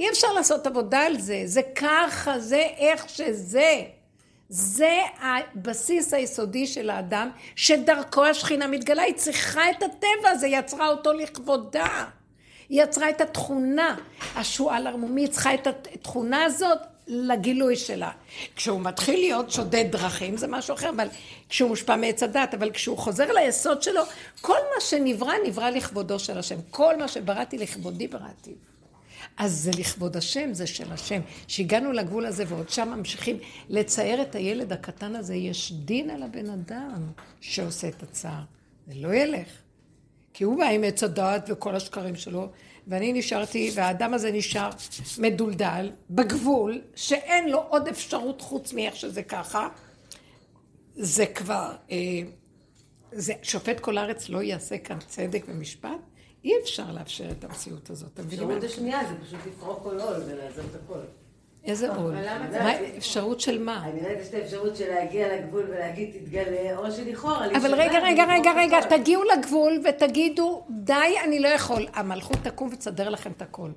[0.00, 1.42] אי אפשר לעשות עבודה על זה.
[1.44, 3.82] זה ככה, זה איך שזה.
[4.48, 10.88] זה הבסיס היסודי של האדם, שדרכו השכינה מתגלה, היא צריכה את הטבע הזה, היא יצרה
[10.88, 12.04] אותו לכבודה.
[12.68, 13.96] היא יצרה את התכונה,
[14.36, 18.10] השועל ערמומי, היא צריכה את התכונה הזאת לגילוי שלה.
[18.56, 21.08] כשהוא מתחיל להיות שודד דרכים זה משהו אחר, אבל
[21.48, 24.02] כשהוא מושפע מעץ הדת, אבל כשהוא חוזר ליסוד שלו,
[24.40, 26.56] כל מה שנברא, נברא לכבודו של השם.
[26.70, 28.54] כל מה שבראתי לכבודי בראתי.
[29.36, 31.20] אז זה לכבוד השם, זה של השם.
[31.46, 36.50] שהגענו לגבול הזה ועוד שם ממשיכים לצייר את הילד הקטן הזה, יש דין על הבן
[36.50, 37.06] אדם
[37.40, 38.42] שעושה את הצער.
[38.86, 39.48] זה לא ילך.
[40.34, 42.50] כי הוא בא עם עץ הדעת וכל השקרים שלו,
[42.86, 44.70] ואני נשארתי, והאדם הזה נשאר
[45.18, 49.68] מדולדל, בגבול, שאין לו עוד אפשרות חוץ מאיך שזה ככה.
[50.94, 51.96] זה כבר, אה,
[53.12, 55.90] זה, שופט כל הארץ לא יעשה כאן צדק ומשפט,
[56.44, 58.18] אי אפשר לאפשר את המציאות הזאת.
[58.18, 61.00] האפשרות השנייה זה פשוט לפרוק כל עול ולעזוב את הכל.
[61.64, 62.14] איזה עול.
[62.98, 63.84] אפשרות של מה?
[63.84, 68.52] אני ראיתי את האפשרות של להגיע לגבול ולהגיד תתגלה, או שלכאורה אבל רגע, רגע, רגע,
[68.56, 71.86] רגע, תגיעו לגבול ותגידו, די, אני לא יכול.
[71.92, 73.70] המלכות תקום ותסדר לכם את הכל.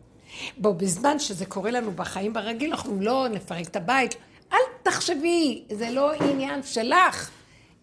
[0.58, 4.16] בואו, בזמן שזה קורה לנו בחיים ברגיל, אנחנו לא נפרק את הבית.
[4.54, 7.30] אל תחשבי, זה לא עניין שלך.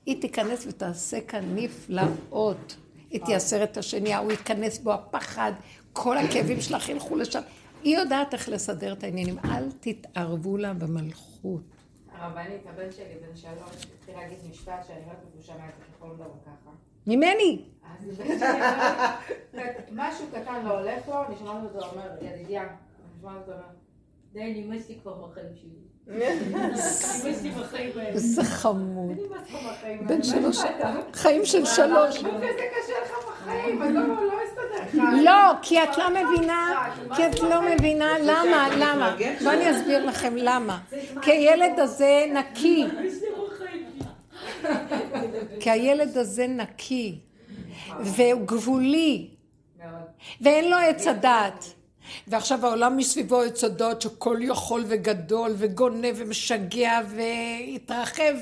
[0.06, 2.76] היא תיכנס ותעשה כאן נפלאות.
[3.18, 5.52] תייסר את השני, הוא ייכנס בו הפחד,
[5.92, 7.40] כל הכאבים שלך ילכו לשם.
[7.82, 9.38] היא יודעת איך לסדר את העניינים.
[9.44, 11.62] אל תתערבו לה במלכות.
[12.12, 15.72] הרבנית, הבן שלי בן שלוש, התחיל להגיד משפט שאני לא יודעת אם הוא שמע את
[15.78, 16.70] זה ככל דבר ככה.
[17.06, 17.64] ממני!
[17.82, 18.22] אז
[19.92, 23.64] משהו קטן לא הולך לו, אני שומעת אותו אומר, ידידיה, אני שומעת אותו אומר,
[24.32, 25.89] די, נמאסתי כבר בחיים שלי.
[28.06, 29.18] איזה חמוד.
[30.06, 30.22] בן.
[30.22, 30.58] שלוש,
[31.12, 32.22] חיים של שלוש.
[35.22, 39.16] לא כי את לא מבינה, כי את לא מבינה למה, למה.
[39.42, 40.78] בואו אני אסביר לכם למה.
[41.22, 42.86] כי הילד הזה נקי.
[45.60, 47.18] כי הילד הזה נקי,
[48.00, 49.28] והוא גבולי,
[50.40, 51.79] ואין לו עץ הדעת.
[52.26, 58.34] ועכשיו העולם מסביבו הדעת שכל יכול וגדול וגונב ומשגע והתרחב.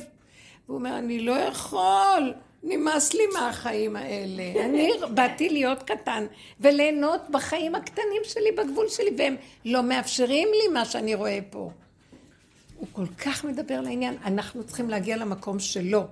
[0.67, 4.65] והוא אומר, אני לא יכול, נמאס לי מהחיים האלה.
[4.65, 6.27] אני באתי להיות קטן
[6.61, 11.71] וליהנות בחיים הקטנים שלי, בגבול שלי, והם לא מאפשרים לי מה שאני רואה פה.
[12.77, 16.07] הוא כל כך מדבר לעניין, אנחנו צריכים להגיע למקום שלו.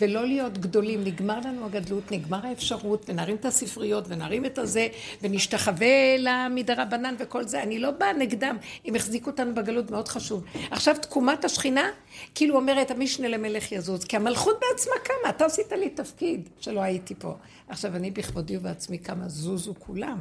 [0.00, 4.88] ולא להיות גדולים, נגמר לנו הגדלות, נגמר האפשרות, ונרים את הספריות, ונרים את הזה,
[5.22, 7.62] ונשתחווה למדרבנן וכל זה.
[7.62, 10.44] אני לא באה נגדם, הם החזיקו אותנו בגלות, מאוד חשוב.
[10.70, 11.90] עכשיו תקומת השכינה,
[12.34, 17.14] כאילו אומרת, המשנה למלך יזוז, כי המלכות בעצמה קמה, אתה עשית לי תפקיד שלא הייתי
[17.14, 17.34] פה.
[17.68, 20.18] עכשיו אני בכבודי ובעצמי קמה, זוזו כולם.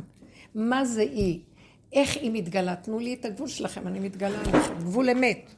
[0.56, 1.40] מה זה היא?
[1.94, 2.76] איך היא מתגלה?
[2.76, 4.74] תנו לי את הגבול שלכם, אני מתגלה עליכם.
[4.80, 5.57] גבול אמת.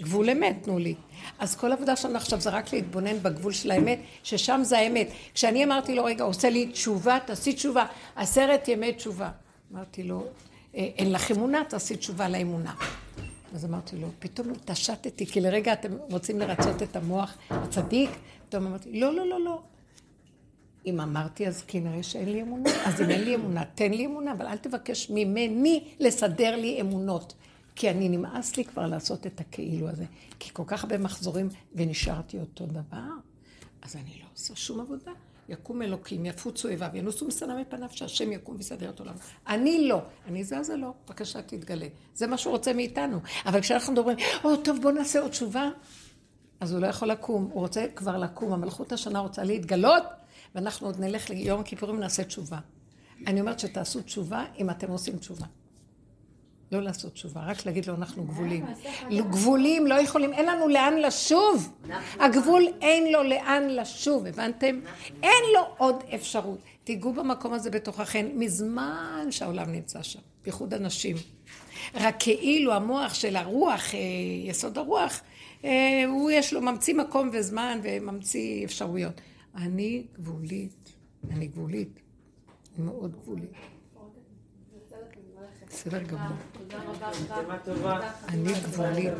[0.00, 0.94] גבול אמת תנו לי.
[1.38, 5.08] אז כל עבודה שלנו עכשיו זה רק להתבונן בגבול של האמת, ששם זה האמת.
[5.34, 7.86] כשאני אמרתי לו, רגע, עושה לי תשובה, תעשי תשובה,
[8.16, 9.30] עשרת ימי תשובה.
[9.72, 10.24] אמרתי לו,
[10.74, 12.74] "אה, אין לך אמונה, תעשי תשובה לאמונה.
[13.54, 18.10] אז אמרתי לו, פתאום התעשתתי, כי לרגע אתם רוצים לרצות את המוח הצדיק,
[18.48, 19.60] פתאום אמרתי, לא, לא, לא, לא.
[20.86, 22.70] אם אמרתי, אז כנראה שאין לי אמונה.
[22.86, 27.34] אז אם אין לי אמונה, תן לי אמונה, אבל אל תבקש ממני לסדר לי אמונות.
[27.78, 30.04] כי אני נמאס לי כבר לעשות את הכאילו הזה.
[30.38, 33.10] כי כל כך הרבה מחזורים ונשארתי אותו דבר,
[33.82, 35.12] אז אני לא עושה שום עבודה.
[35.48, 39.14] יקום אלוקים, יפוצו איביו, ינוסו משנא מפניו, שהשם יקום ויסדר את עולם.
[39.46, 41.86] אני לא, אני זזה לא, בבקשה תתגלה.
[42.14, 43.20] זה מה שהוא רוצה מאיתנו.
[43.46, 45.70] אבל כשאנחנו מדברים, או טוב בוא נעשה עוד תשובה,
[46.60, 50.04] אז הוא לא יכול לקום, הוא רוצה כבר לקום, המלכות השנה רוצה להתגלות,
[50.54, 52.58] ואנחנו עוד נלך ליום הכיפורים ונעשה תשובה.
[53.26, 55.46] אני אומרת שתעשו תשובה אם אתם עושים תשובה.
[56.72, 58.66] לא לעשות תשובה, רק להגיד לו אנחנו גבולים.
[59.10, 61.72] גבולים לא יכולים, אין לנו לאן לשוב.
[62.20, 64.80] הגבול אין לו לאן לשוב, הבנתם?
[65.22, 66.58] אין לו עוד אפשרות.
[66.84, 71.16] תיגעו במקום הזה בתוככם מזמן שהעולם נמצא שם, בייחוד הנשים.
[71.94, 73.98] רק כאילו המוח של הרוח, אה,
[74.44, 75.20] יסוד הרוח,
[75.64, 79.20] אה, הוא יש לו ממציא מקום וזמן וממציא אפשרויות.
[79.54, 80.92] אני גבולית,
[81.30, 82.00] אני גבולית,
[82.78, 83.52] מאוד גבולית.
[85.68, 86.36] בסדר גמור.
[87.64, 88.00] טובה.
[88.28, 89.12] אני גבולית.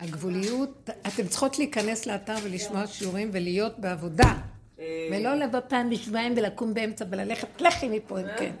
[0.00, 4.34] הגבוליות, אתן צריכות להיכנס לאתר ולשמוע שיעורים ולהיות בעבודה.
[5.12, 8.52] ולא לבוא פעם בשבועיים ולקום באמצע וללכת, לכי מפה אם כן.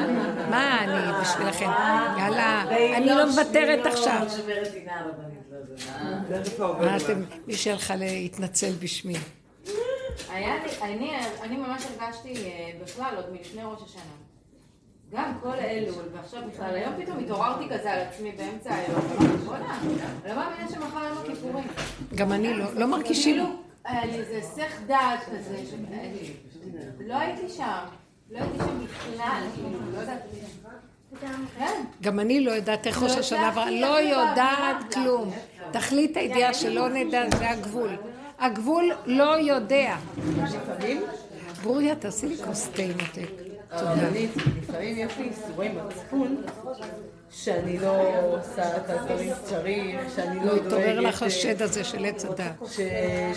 [0.50, 1.70] מה אני בשבילכם?
[2.18, 2.64] יאללה,
[2.96, 4.26] אני לא מוותרת עכשיו.
[6.42, 7.04] תכף העובד מה הבא.
[7.04, 9.14] אתם, מי שהלכה להתנצל בשמי.
[10.28, 11.10] היה לי, אני,
[11.42, 14.29] אני ממש הרגשתי אה, בכלל עוד מלפני ראש השנה.
[15.12, 19.78] גם כל אלול, ועכשיו בכלל, היום פתאום התעוררתי כזה על עצמי באמצע היום, אמרתי, בוא'נה,
[19.82, 19.94] אני
[20.28, 21.66] לא מאמינה שמחר יום הכיפורים.
[22.14, 23.34] גם אני לא, לא מרגישים.
[23.34, 25.56] כאילו, היה לי איזה היסח דעת כזה,
[27.06, 27.78] לא הייתי שם,
[28.30, 30.22] לא הייתי שם בכלל, כאילו, לא יודעת.
[31.58, 31.82] כן.
[32.02, 34.94] גם אני לא יודעת איך לא ראש השנה יודעת, עברה, לא יודעת.
[34.94, 35.30] כלום.
[35.72, 37.90] תכלית הידיעה שלא נדע, זה הגבול.
[38.38, 39.96] הגבול לא יודע.
[41.62, 43.39] ברוריה, תעשי לי כוס תה מתק.
[43.70, 44.30] הרבנית,
[44.62, 46.42] לפעמים יש לי איסורי מצפון
[47.30, 47.96] שאני לא
[48.32, 50.66] עושה את הדברים שצריך, שאני לא לא דואגת...
[50.66, 52.52] התעורר לך השד הזה של עץ הדת.
[52.70, 52.80] ש-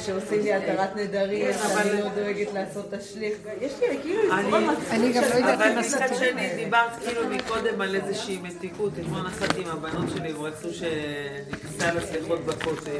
[0.06, 3.34] שעושים לי התרת נדרים, שאני לא דואגת לעשות תשליך.
[3.62, 4.96] יש לי כאילו איסורי מצפון.
[4.96, 6.16] אני גם לא יודעת אבל אם מצד עשיתי.
[6.32, 8.94] שני, דיברת כאילו מקודם על איזושהי מתיקות.
[9.02, 13.00] אתמול נסעתי עם הבנות שלי, הם רצו שנכנסה לסליחות בכותל.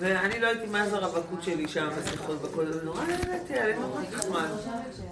[0.00, 2.72] ואני לא הייתי מה זה הרווקות שלי שם בסליחות בכותל.
[2.72, 4.48] זה נורא נהניתי, היה לי נורא נחמד.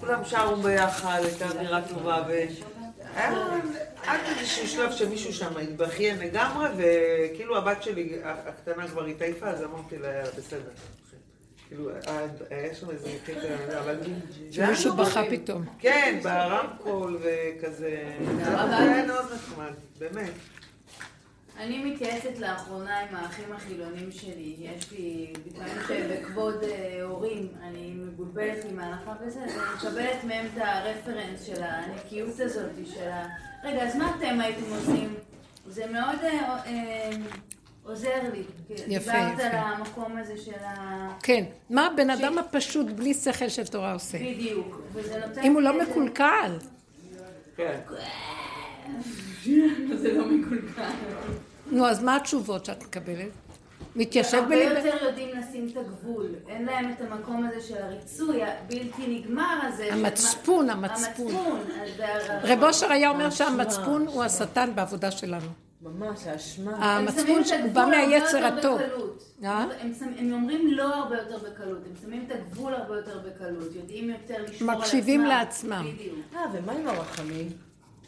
[0.01, 2.25] כולם שרו ביחד, הייתה אווירה טובה.
[2.29, 2.49] והיה
[4.07, 9.99] עד איזשהו שלב שמישהו שם התבכיין לגמרי, וכאילו הבת שלי הקטנה כבר התעייפה, אז אמרתי
[9.99, 10.71] לה, בסדר.
[11.69, 11.91] כאילו,
[12.51, 13.97] היה שם איזה קטע, אבל...
[14.51, 15.23] זה היה שמישהו בכה.
[15.31, 15.65] פתאום.
[15.79, 18.05] כן, ברמקול וכזה.
[18.45, 20.31] זה היה מאוד נחמד, באמת.
[21.59, 24.57] אני מתייעצת לאחרונה עם האחים החילונים שלי.
[24.59, 30.47] יש לי, לפעמים שבכבוד אה, הורים אני מבולבלת עם ההלכה וזה, אז אני מקבלת מהם
[30.47, 33.27] את הרפרנס של הנקיות הזאת, של ה...
[33.65, 35.15] רגע, אז מה אתם הייתם עושים?
[35.67, 37.11] זה מאוד אה, אה,
[37.85, 38.43] עוזר לי.
[38.71, 39.43] יפה, דיברת יפה.
[39.43, 41.09] על המקום הזה של ה...
[41.23, 41.45] כן.
[41.71, 44.19] מה הבן אדם הפשוט בלי שכל של תורה עושה?
[44.19, 44.83] בדיוק.
[44.93, 45.43] וזה נותן...
[45.43, 46.59] אם הוא לא מקולקל.
[47.57, 47.79] כן.
[50.03, 50.83] זה לא מקולקל.
[51.71, 53.29] נו, אז מה התשובות שאת מקבלת?
[53.97, 54.85] מתיישב הרבה בליבך?
[54.85, 56.27] יותר יודעים לשים את הגבול.
[56.49, 59.89] אין להם את המקום הזה של הריצוי הבלתי נגמר הזה.
[59.93, 61.61] המצפון, המצפון.
[62.43, 65.49] רב אושר היה אומר שהמצפון הוא השטן בעבודה שלנו.
[65.83, 66.73] ממש, האשמה.
[66.73, 68.81] שמים המצפון שהוא בא הרבה מהיצר הטוב.
[69.45, 69.67] אה?
[70.19, 74.43] הם אומרים לא הרבה יותר בקלות, הם שמים את הגבול הרבה יותר בקלות, יודעים יותר
[74.43, 74.79] לשמור על עצמם.
[74.79, 75.87] מקשיבים לעצמם.
[75.95, 76.15] בדיוק.
[76.37, 77.49] אה, ומה עם הרחמים?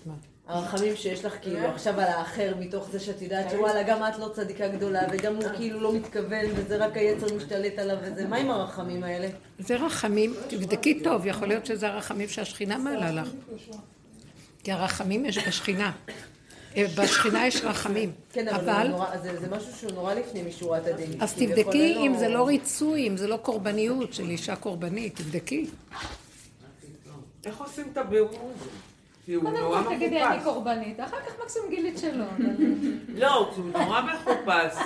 [0.06, 0.14] מה?
[0.50, 4.30] הרחמים שיש לך כאילו עכשיו על האחר, מתוך זה שאת יודעת שוואלה, גם את לא
[4.34, 8.26] צדיקה גדולה, וגם הוא כאילו לא מתכוון, וזה רק היצר משתלט עליו וזה.
[8.28, 9.28] מה עם הרחמים האלה?
[9.58, 13.28] זה רחמים, תבדקי טוב, יכול להיות שזה הרחמים שהשכינה מעלה לך.
[14.64, 15.92] כי הרחמים יש בשכינה.
[16.76, 18.12] אה, בשכינה יש רחמים.
[18.32, 21.10] כן, אבל אבל, זה נורא- זה זה משהו שהוא נורא לפנים משורת הדין.
[21.20, 25.66] אז כביכול תבדקי אם זה לא ריצוי, אם זה לא קורבניות של אישה קורבנית, תבדקי.
[27.46, 28.28] איך עושים את הבירור
[28.60, 28.70] הזה?
[29.30, 30.44] כי הוא קודם נורא כל תגידי אני מחופש.
[30.54, 32.24] קורבנית, אחר כך מקסימום גילית שלא.
[33.22, 34.82] לא, הוא נורא מחופש.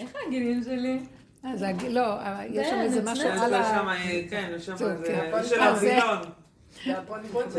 [0.00, 0.98] איך הגילים שלי?
[1.44, 3.02] אה, זה הג- לא, אבל יש שם זה איזה.
[3.12, 3.64] משהו על ה...
[3.64, 5.04] שם, אה, כן, יש שם איזה...
[5.06, 5.30] כן.
[5.40, 6.18] יש של אז זה- הווילון.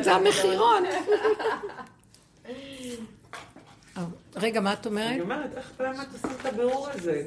[0.06, 0.84] המחירון.
[3.98, 4.03] אה,
[4.36, 5.22] רגע, מה את אני אומרת?
[5.22, 7.23] אומרת, איך באמת עושים את הבירור הזה?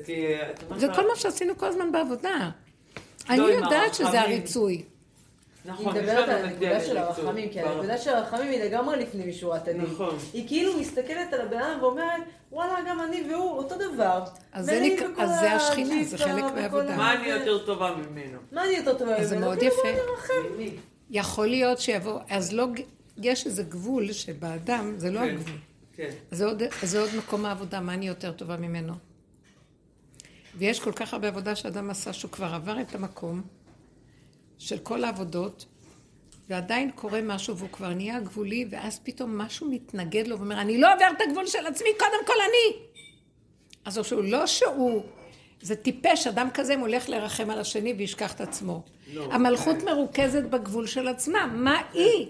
[0.57, 0.81] את אומרת...
[0.81, 2.51] זה כל מה שעשינו כל הזמן בעבודה.
[3.31, 4.21] אני לא, עם יודעת שזה.
[4.21, 4.83] הריצוי.
[5.65, 6.97] היא נכון, יש מדברת על הנקודה של.
[6.97, 7.61] הרחמים, כי.
[7.61, 9.81] הנקודה של הרחמים היא לגמרי לפנים משורת הדין.
[9.81, 10.17] נכון.
[10.33, 12.23] היא כאילו מסתכלת על הבן אדם ואומרת,
[12.53, 14.25] וואלה, גם אני והוא אותו דבר.
[14.53, 14.67] אז
[15.17, 16.97] זה השכינה, זה חלק מהעבודה.
[16.97, 18.39] מה אני יותר טובה ממנו?
[18.53, 19.47] מה אני יותר טובה אז זה ממנו?
[19.47, 20.77] מאוד כאילו, יפה.
[21.11, 22.67] יכול להיות שיבוא, אז לא,
[23.17, 25.29] יש איזה גבול שבאדם, זה לא כן.
[25.29, 25.57] הגבול.
[25.97, 26.11] כן.
[26.31, 28.95] זה עוד, זה עוד מקום העבודה, מה אני יותר טובה ממנו?
[30.55, 33.43] ויש כל כך הרבה עבודה שאדם עשה שהוא כבר עבר את המקום
[34.59, 35.67] של כל העבודות,
[36.49, 40.95] ועדיין קורה משהו והוא כבר נהיה גבולי, ואז פתאום משהו מתנגד לו ואומר, אני לא
[40.95, 42.83] עובר את הגבול של עצמי, קודם כל אני.
[43.85, 45.03] אז או שהוא לא שהוא,
[45.63, 48.83] זה טיפש, אדם כזה אם הוא הולך לרחם על השני וישכח את עצמו.
[49.15, 49.29] לא.
[49.33, 52.27] המלכות מרוכזת בגבול של עצמה, מה היא?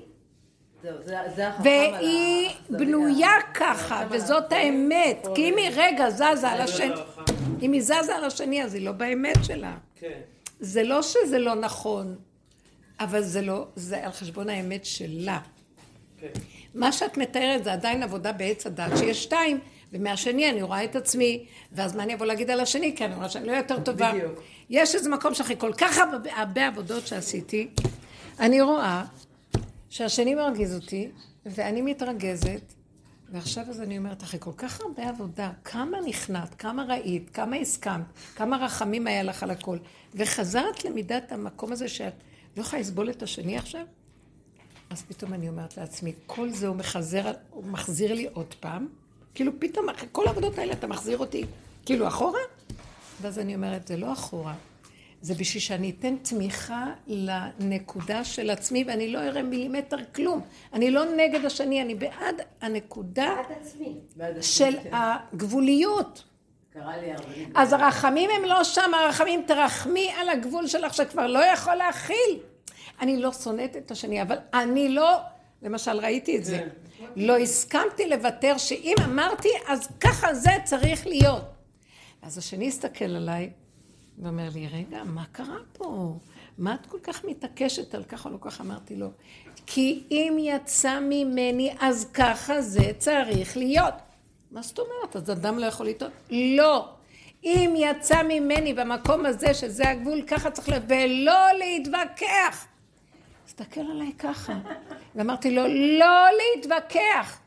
[0.82, 5.26] זהו, זה- זה החכם על ה- והיא בנויה ככה, וזאת האמת.
[5.34, 7.02] כי אם היא רגע זזה על השני, לא, לא,
[7.62, 9.76] אם היא זזה על השני, אז היא לא באמת שלה.
[10.00, 10.20] כן.
[10.62, 12.16] זה לא שזה לא נכון,
[13.01, 15.40] אבל זה לא, זה על חשבון האמת שלה.
[16.20, 16.28] כן.
[16.74, 19.59] מה שאת מתארת זה עדיין עבודה בעץ הדת, שיש שתיים,
[19.93, 22.97] ומהשני אני רואה את עצמי, ואז מה אני אבוא להגיד על השני?
[22.97, 24.12] כי אני רואה שאני לא יותר טובה.
[24.12, 24.43] בדיוק.
[24.70, 27.68] יש איזה מקום שאחרי כל כך הרבה, הרבה עבודות שעשיתי,
[28.40, 29.05] אני רואה
[29.90, 31.09] שהשני מרגיז אותי,
[31.47, 32.74] ואני מתרגזת,
[33.32, 38.04] ועכשיו אז אני אומרת, אחרי כל כך הרבה עבודה, כמה נכנעת, כמה ראית, כמה הסכמת,
[38.34, 39.78] כמה רחמים היה לך על הכל,
[40.14, 42.12] וחזרת למידת המקום הזה שאת
[42.56, 43.82] לא יכולה לסבול את השני עכשיו?
[44.90, 48.88] אז פתאום אני אומרת לעצמי, כל זה הוא מחזר, הוא מחזיר לי עוד פעם,
[49.34, 51.44] כאילו פתאום כל העבודות האלה אתה מחזיר אותי
[51.86, 52.40] כאילו אחורה?
[53.20, 54.54] ואז אני אומרת, זה לא אחורה,
[55.22, 60.40] זה בשביל שאני אתן תמיכה לנקודה של עצמי ואני לא אראה מילימטר כלום.
[60.72, 63.36] אני לא נגד השני, אני בעד הנקודה
[64.40, 64.90] של כן.
[64.92, 66.24] הגבוליות.
[66.72, 67.32] קרה לי הרבה.
[67.54, 72.38] אז הרחמים הם לא שם, הרחמים תרחמי על הגבול שלך שכבר לא יכול להכיל.
[73.00, 75.16] אני לא שונאת את השני, אבל אני לא,
[75.62, 76.68] למשל ראיתי את זה,
[77.16, 81.44] לא הסכמתי לוותר שאם אמרתי, אז ככה זה צריך להיות.
[82.22, 83.50] אז השני הסתכל עליי
[84.18, 86.18] ואומר לי, רגע, מה קרה פה?
[86.59, 88.64] מה את כל כך מתעקשת על ככה או לא ככה?
[88.64, 89.09] אמרתי לו,
[89.66, 93.94] כי אם יצא ממני, אז ככה זה צריך להיות.
[94.51, 95.16] מה זאת אומרת?
[95.16, 96.12] אז אדם לא יכול לטעות?
[96.30, 96.89] לא.
[97.44, 102.66] אם יצא ממני במקום הזה, שזה הגבול, ככה צריך להיות, ולא להתווכח.
[103.47, 104.59] הסתכל עליי ככה.
[105.14, 105.62] ואמרתי לו,
[105.98, 107.39] לא להתווכח.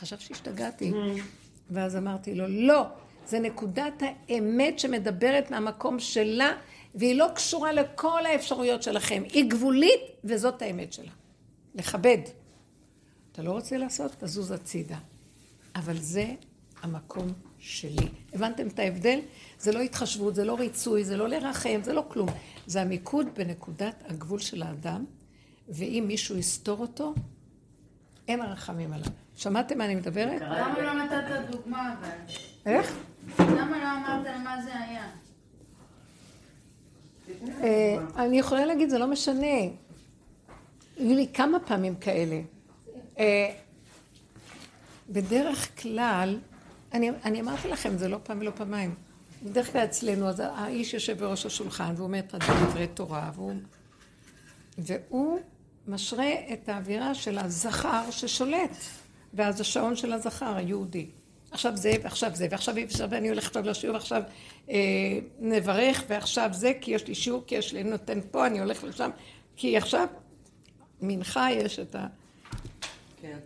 [0.00, 0.92] חשב שהשתגעתי.
[1.70, 2.86] ואז אמרתי לו, לא.
[3.26, 6.52] זה נקודת האמת שמדברת מהמקום שלה,
[6.94, 9.22] והיא לא קשורה לכל האפשרויות שלכם.
[9.32, 11.10] היא גבולית, וזאת האמת שלה.
[11.74, 12.18] לכבד.
[13.32, 14.12] אתה לא רוצה לעשות?
[14.18, 14.98] תזוז הצידה.
[15.76, 16.26] אבל זה
[16.82, 18.08] המקום שלי.
[18.32, 19.20] הבנתם את ההבדל?
[19.58, 22.28] זה לא התחשבות, זה לא ריצוי, זה לא לרחם, זה לא כלום.
[22.66, 25.04] זה המיקוד בנקודת הגבול של האדם,
[25.68, 27.14] ואם מישהו יסתור אותו,
[28.28, 29.06] אין הרחמים עליו.
[29.36, 30.40] שמעתם מה אני מדברת?
[30.40, 32.08] למה לא נתת דוגמה אבל?
[32.66, 32.96] איך?
[33.38, 33.44] לא?
[37.62, 39.56] אה, אני יכולה להגיד, זה לא משנה.
[40.96, 42.40] היו לי כמה פעמים כאלה.
[43.18, 43.50] אה,
[45.10, 46.38] בדרך כלל,
[46.92, 48.94] אני, אני אמרתי לכם, זה לא פעם ולא פעמיים.
[49.42, 53.52] בדרך כלל אצלנו, אז האיש יושב בראש השולחן והוא אומר את דברי תורה, והוא,
[54.78, 55.40] והוא
[55.88, 58.76] משרה את האווירה של הזכר ששולט,
[59.34, 61.06] ואז השעון של הזכר היהודי.
[61.54, 64.22] עכשיו זה, ועכשיו זה, ועכשיו ועכשיו אני הולכת עכשיו לשיעור, ועכשיו
[64.70, 64.74] אה,
[65.40, 69.10] נברך, ועכשיו זה, כי יש לי שיעור, כי יש לי נותן פה, אני הולך לשם,
[69.56, 70.06] כי עכשיו
[71.02, 72.06] מנחה יש את ה...
[73.22, 73.38] כן.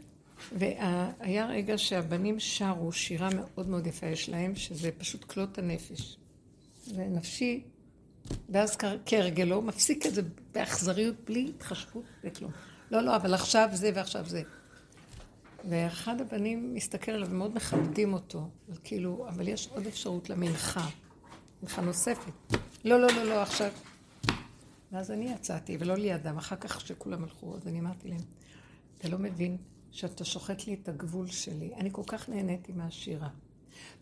[0.52, 6.16] והיה רגע שהבנים שרו שירה מאוד מאוד יפה יש להם, שזה פשוט כלות הנפש.
[6.94, 7.62] ונפשי,
[8.48, 10.22] ואז כ- כהרגלו, מפסיק את זה
[10.55, 12.51] באכזריות, בלי התחשבות וכלום.
[12.90, 14.43] לא, לא, אבל עכשיו זה ועכשיו זה.
[15.64, 18.48] ואחד הבנים מסתכל עליו ומאוד מכבדים אותו,
[18.85, 20.89] כאילו, אבל יש עוד אפשרות למנחה,
[21.62, 22.32] מנחה נוספת.
[22.85, 23.70] לא, לא, לא, לא, עכשיו.
[24.93, 28.20] ואז אני יצאתי, ולא לידם, אחר כך שכולם הלכו, אז אני אמרתי להם,
[28.98, 29.56] אתה לא מבין,
[29.90, 31.74] שאתה שוחט לי את הגבול שלי.
[31.74, 33.28] אני כל כך נהניתי מהשירה.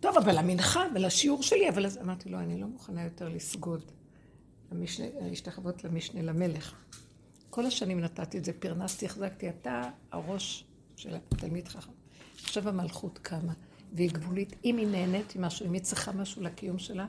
[0.00, 3.92] טוב, אבל המנחה ולשיעור שלי, אבל אז אמרתי לו, אני לא מוכנה יותר לסגוד,
[5.20, 6.74] להשתחוות למשנה למלך.
[7.50, 10.65] כל השנים נתתי את זה, פרנסתי, החזקתי, אתה הראש
[10.96, 11.90] של התלמיד חכם.
[12.44, 13.52] עכשיו המלכות קמה,
[13.92, 14.54] והיא גבולית.
[14.64, 17.06] אם היא נהנית ממשהו, אם היא צריכה משהו לקיום שלה,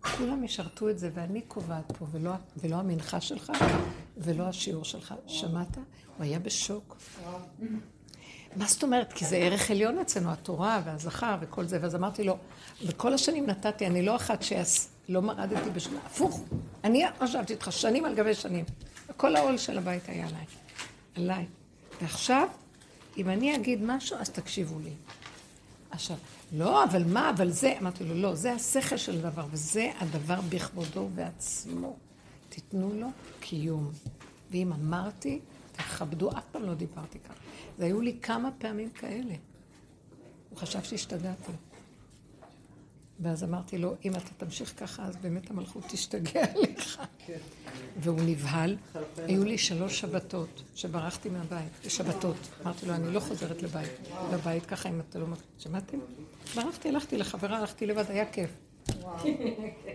[0.00, 3.52] כולם ישרתו את זה, ואני קובעת פה, ולא, ולא המנחה שלך,
[4.16, 5.14] ולא השיעור שלך.
[5.26, 5.76] שמעת?
[5.76, 6.96] הוא היה בשוק.
[8.56, 9.12] מה זאת אומרת?
[9.12, 11.78] כי זה ערך עליון אצלנו, התורה והזכר וכל זה.
[11.82, 12.36] ואז אמרתי לו,
[12.86, 16.44] וכל השנים נתתי, אני לא אחת שלא מרדתי בשנה, הפוך.
[16.84, 18.64] אני חשבתי איתך שנים על גבי שנים.
[19.16, 20.44] כל העול של הבית היה עליי.
[21.16, 21.46] עליי.
[22.02, 22.48] ועכשיו,
[23.18, 24.92] אם אני אגיד משהו, אז תקשיבו לי.
[25.90, 26.16] עכשיו,
[26.52, 31.00] לא, אבל מה, אבל זה, אמרתי לו, לא, זה השכל של הדבר, וזה הדבר בכבודו
[31.00, 31.96] ובעצמו.
[32.48, 33.08] תיתנו לו
[33.40, 33.90] קיום.
[34.50, 35.40] ואם אמרתי,
[35.72, 37.34] תכבדו, אף פעם לא דיברתי ככה.
[37.78, 39.34] והיו לי כמה פעמים כאלה.
[40.50, 41.52] הוא חשב שהשתגעתי.
[43.20, 47.00] ואז אמרתי לו, אם אתה תמשיך ככה, אז באמת המלכות תשתגע עליך.
[48.00, 48.76] והוא נבהל.
[49.16, 52.36] היו לי שלוש שבתות שברחתי מהבית, שבתות.
[52.62, 53.90] אמרתי לו, אני לא חוזרת לבית,
[54.32, 55.26] לבית ככה אם אתה לא...
[55.58, 55.98] שמעתם?
[56.54, 58.50] ברחתי, הלכתי לחברה, הלכתי לבד, היה כיף.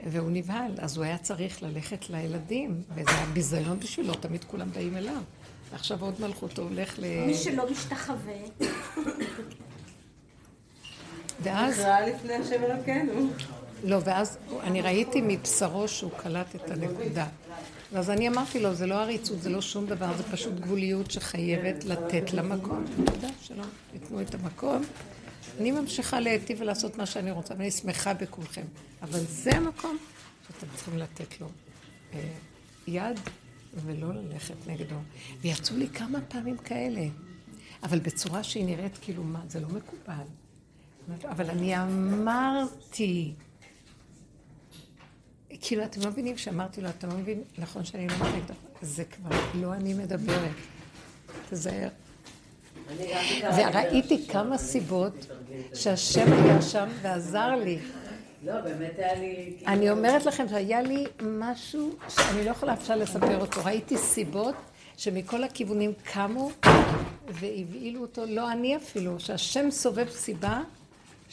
[0.05, 4.97] והוא נבהל, אז הוא היה צריך ללכת לילדים, וזה היה ביזיון בשבילו, תמיד כולם באים
[4.97, 5.21] אליו.
[5.71, 7.25] ועכשיו עוד מלכותו הולך ל...
[7.25, 8.33] מי שלא משתחווה.
[11.43, 11.79] ואז...
[11.79, 13.29] נקרא לפני השם אלוקינו.
[13.83, 17.27] לא, ואז אני ראיתי מבשרו שהוא קלט את הנקודה.
[17.91, 21.85] ואז אני אמרתי לו, זה לא עריצות, זה לא שום דבר, זה פשוט גבוליות שחייבת
[21.85, 22.85] לתת למקום.
[23.05, 24.81] תודה, שלום, תיתנו את המקום.
[25.59, 28.65] אני ממשיכה להיטיב ולעשות מה שאני רוצה, ואני שמחה בכולכם.
[29.01, 29.97] אבל זה המקום
[30.47, 31.47] שאתם צריכים לתת לו
[32.13, 32.19] אה,
[32.87, 33.19] יד
[33.75, 34.95] ולא ללכת נגדו.
[35.41, 37.01] ויצאו לי כמה פעמים כאלה,
[37.83, 40.23] אבל בצורה שהיא נראית כאילו, מה, זה לא מקובל.
[41.29, 43.33] אבל אני אמרתי,
[45.61, 48.45] כאילו, אתם לא מבינים שאמרתי לו, אתה לא מבין, נכון שאני לא מבינה,
[48.81, 50.51] זה כבר לא אני מדברת.
[51.49, 51.87] תזהר.
[53.57, 55.27] וראיתי כמה סיבות
[55.73, 57.79] שהשם היה שם ועזר לי.
[58.43, 59.57] לא, באמת היה לי...
[59.67, 63.61] אני אומרת לכם שהיה לי משהו שאני לא יכולה אפשר לספר אותו.
[63.65, 64.55] ראיתי סיבות
[64.97, 66.49] שמכל הכיוונים קמו
[67.27, 70.61] והבהילו אותו, לא אני אפילו, שהשם סובב סיבה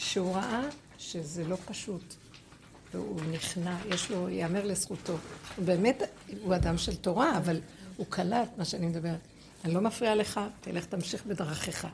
[0.01, 0.63] שהוא ראה
[0.99, 2.15] שזה לא פשוט.
[2.95, 5.17] והוא נכנע, יש לו, ייאמר לזכותו.
[5.57, 6.03] הוא באמת,
[6.43, 7.61] הוא אדם של תורה, אבל
[7.97, 9.21] הוא קלט מה שאני מדברת.
[9.65, 11.87] אני לא מפריעה לך, תלך תמשיך בדרכך.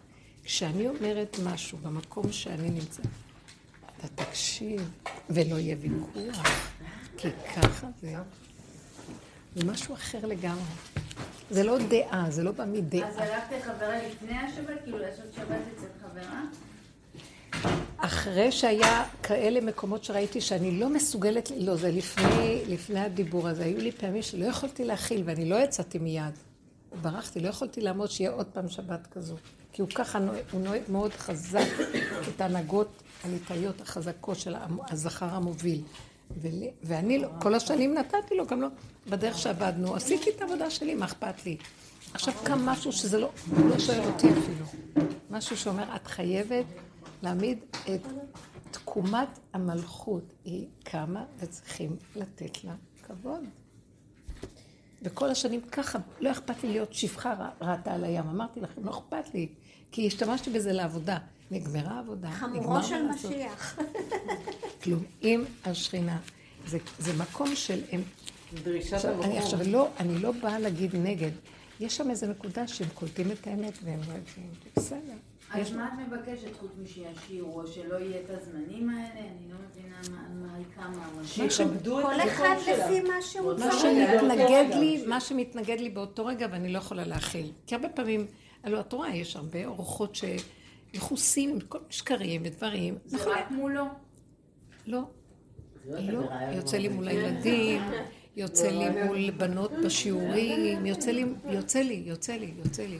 [0.44, 3.06] כשאני אומרת משהו במקום שאני נמצאת,
[3.96, 4.90] אתה תקשיב,
[5.30, 6.46] ולא יהיה ויכוח,
[7.16, 8.14] כי ככה זה...
[9.56, 10.62] זה משהו אחר לגמרי.
[11.50, 13.08] זה לא דעה, זה לא בא מדעה.
[13.08, 14.82] אז הלכת חברה לפני השבת?
[14.82, 16.42] כאילו לעשות שבת אצל חברה?
[17.98, 23.64] אחרי שהיה כאלה מקומות שראיתי שאני לא מסוגלת, לא, זה לפני, לפני הדיבור הזה.
[23.64, 26.34] היו לי פעמים שלא יכולתי להכיל, ואני לא יצאתי מיד.
[27.02, 29.36] ברחתי, לא יכולתי לעמוד שיהיה עוד פעם שבת כזו.
[29.72, 30.18] כי הוא ככה,
[30.50, 31.66] הוא נוהג מאוד חזק
[32.28, 34.54] את ההנהגות הליטאיות החזקות של
[34.90, 35.82] הזכר המוביל.
[36.82, 38.68] ואני לא, כל השנים נתתי לו, גם לא,
[39.08, 41.56] בדרך שעבדנו, עשיתי את העבודה שלי, מה אכפת לי?
[42.14, 44.66] עכשיו קם משהו שזה לא, הוא לא שואל אותי אפילו.
[45.30, 46.64] משהו שאומר, את חייבת
[47.22, 47.58] להעמיד
[47.94, 48.00] את
[48.70, 50.32] תקומת המלכות.
[50.44, 53.40] היא קמה וצריכים לתת לה כבוד.
[55.02, 58.28] וכל השנים ככה, לא אכפת לי להיות שפחה ראתה על הים.
[58.28, 59.48] אמרתי לכם, לא אכפת לי,
[59.92, 61.18] כי השתמשתי בזה לעבודה.
[61.50, 63.78] נגמרה העבודה, חמורו של משיח.
[64.82, 66.18] כלום, עם השכינה.
[66.66, 67.80] זה, זה מקום של...
[67.92, 68.02] הם...
[68.64, 69.22] דרישת המקום.
[69.22, 71.30] אני עכשיו לא, אני לא באה להגיד נגד.
[71.80, 75.14] יש שם איזו נקודה שהם קולטים את האמת והם לא יודעים, בסדר.
[75.50, 79.20] אז מה את מבקשת חוץ משישירו, או שלא יהיה את הזמנים האלה?
[79.20, 79.96] אני לא מבינה
[80.34, 81.24] מה היא קמה.
[81.24, 86.46] שיכבדו את כל אחד לפי מה שהוא מה שמתנגד לי, מה שמתנגד לי באותו רגע
[86.50, 87.52] ואני לא יכולה להכיל.
[87.66, 88.26] כי הרבה פעמים,
[88.62, 90.18] הלוא התורה יש הרבה אורחות
[90.94, 92.98] שיחוסים כל שקרים ודברים.
[93.04, 93.84] זה רק מולו?
[94.86, 95.00] לא.
[95.88, 96.20] לא.
[96.52, 97.82] יוצא לי מול הילדים,
[98.36, 102.98] יוצא לי מול בנות בשיעורים, יוצא לי, יוצא לי, יוצא לי, יוצא לי.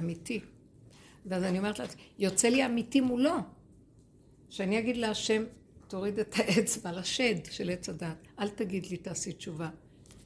[0.00, 0.40] אמיתי.
[1.26, 1.84] ואז אני אומרת לה,
[2.18, 3.34] יוצא לי אמיתי מולו.
[4.50, 5.44] שאני אגיד להשם,
[5.88, 8.16] תוריד את האצבע לשד של עץ הדת.
[8.38, 9.68] אל תגיד לי, תעשי תשובה.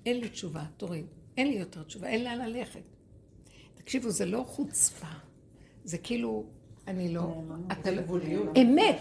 [0.07, 1.07] אין לי תשובה, תוריד.
[1.37, 2.81] אין לי יותר תשובה, אין לאן ללכת.
[3.75, 5.07] תקשיבו, זה לא חוצפה.
[5.85, 6.45] זה כאילו,
[6.87, 7.43] אני לא...
[7.73, 8.03] אתה לא...
[8.57, 8.99] אמת,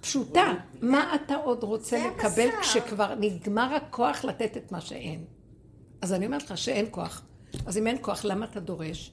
[0.00, 0.52] פשוטה.
[0.82, 5.24] מה אתה עוד רוצה לקבל כשכבר נגמר הכוח לתת את מה שאין?
[6.02, 7.24] אז אני אומרת לך שאין כוח.
[7.66, 9.12] אז אם אין כוח, למה אתה דורש?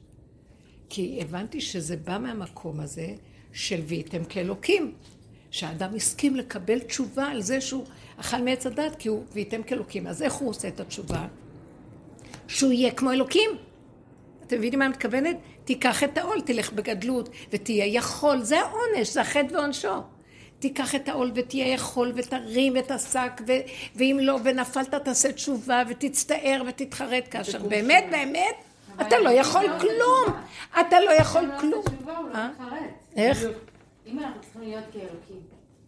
[0.94, 3.08] כי הבנתי שזה בא מהמקום הזה
[3.54, 4.94] של והייתם כאלוקים.
[5.52, 7.86] שהאדם הסכים לקבל תשובה על זה שהוא
[8.18, 10.08] אכל מעץ הדת, כי הוא והייתם כאלוקים.
[10.08, 11.28] אז איך הוא עושה את התשובה?
[12.48, 13.50] שהוא יהיה כמו אלוקים.
[14.48, 15.38] אתם מבינים מה אני מתכוונת?
[15.66, 18.42] תיקח את העול, תלך בגדלות, ותהיה יכול.
[18.42, 20.02] זה העונש, זה החטא ועונשו.
[20.60, 23.62] תיקח את העול ותהיה יכול ותרים את השק ו-
[23.96, 28.71] ואם לא ונפלת תעשה תשובה ותצטער ותתחרט כאשר באמת באמת
[29.02, 30.42] אתה לא יכול כלום.
[30.80, 31.84] אתה לא יכול כלום.
[32.36, 32.50] אה?
[33.16, 33.44] איך?
[34.06, 35.42] אם אנחנו צריכים להיות כאלוקים,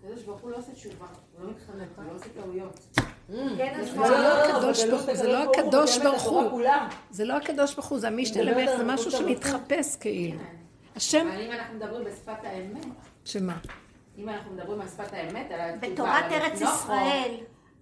[0.04, 1.06] הקדוש ברוך הוא לא עושה תשובה,
[1.38, 2.80] הוא לא מתחנך, הוא לא עושה טעויות.
[5.14, 6.62] זה לא הקדוש ברוך הוא
[7.12, 8.00] זה לא הקדוש ברוך הוא.
[8.00, 10.40] זה המשתלמך זה משהו שמתחפש כאילו.
[10.96, 12.86] השם אבל אם אנחנו מדברים בשפת האמת,
[13.26, 13.58] שמה?
[14.18, 17.36] אם אנחנו מדברים על שפת האמת, על התשובה, בתורת ארץ ישראל.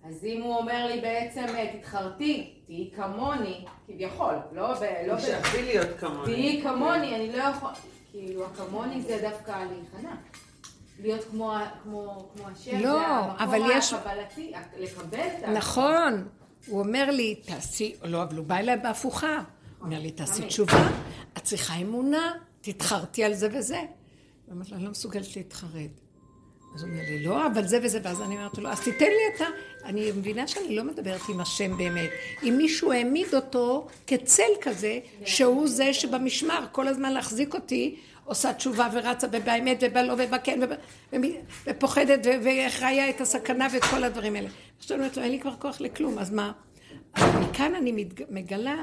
[0.04, 4.84] אז אם הוא אומר לי בעצם, אה, תתחרטי, תהיי כמוני, כביכול, לא ב...
[5.08, 6.26] לא ב- שאפי להיות כמוני.
[6.34, 7.70] תהיי כמוני, אני לא יכול...
[8.12, 10.16] כאילו, הכמוני זה דווקא להיכנע.
[11.00, 11.54] להיות כמו
[11.84, 15.50] כמו כמו השם, לא, זה המקום אבל יש- הקבלתי, לקבל את ה...
[15.52, 16.28] נכון,
[16.68, 19.28] הוא אומר לי, תעשי, לא, אבל הוא בא אליי בהפוכה.
[19.38, 20.88] הוא אומר לי, תעשי תשובה,
[21.38, 23.80] את צריכה אמונה, תתחרטי על זה וזה.
[24.52, 25.92] אמרתי לו, אני לא מסוגלת להתחרט.
[26.76, 29.36] אז הוא אומר לי, לא, אבל זה וזה, ואז אני אומרת לו, אז תיתן לי
[29.36, 29.46] את ה...
[29.86, 32.10] אני מבינה שאני לא מדברת עם השם באמת.
[32.44, 37.96] אם מישהו העמיד אותו כצל כזה, שהוא זה שבמשמר, כל הזמן להחזיק אותי,
[38.26, 40.60] עושה תשובה ורצה ובאמת ובלא ובכן
[41.66, 44.50] ופוחדת וחיה את הסכנה ואת כל הדברים האלה.
[44.80, 46.52] עכשיו אני אומרת לו, אין לי כבר כוח לכלום, אז מה?
[47.14, 48.76] אז מכאן אני מגלה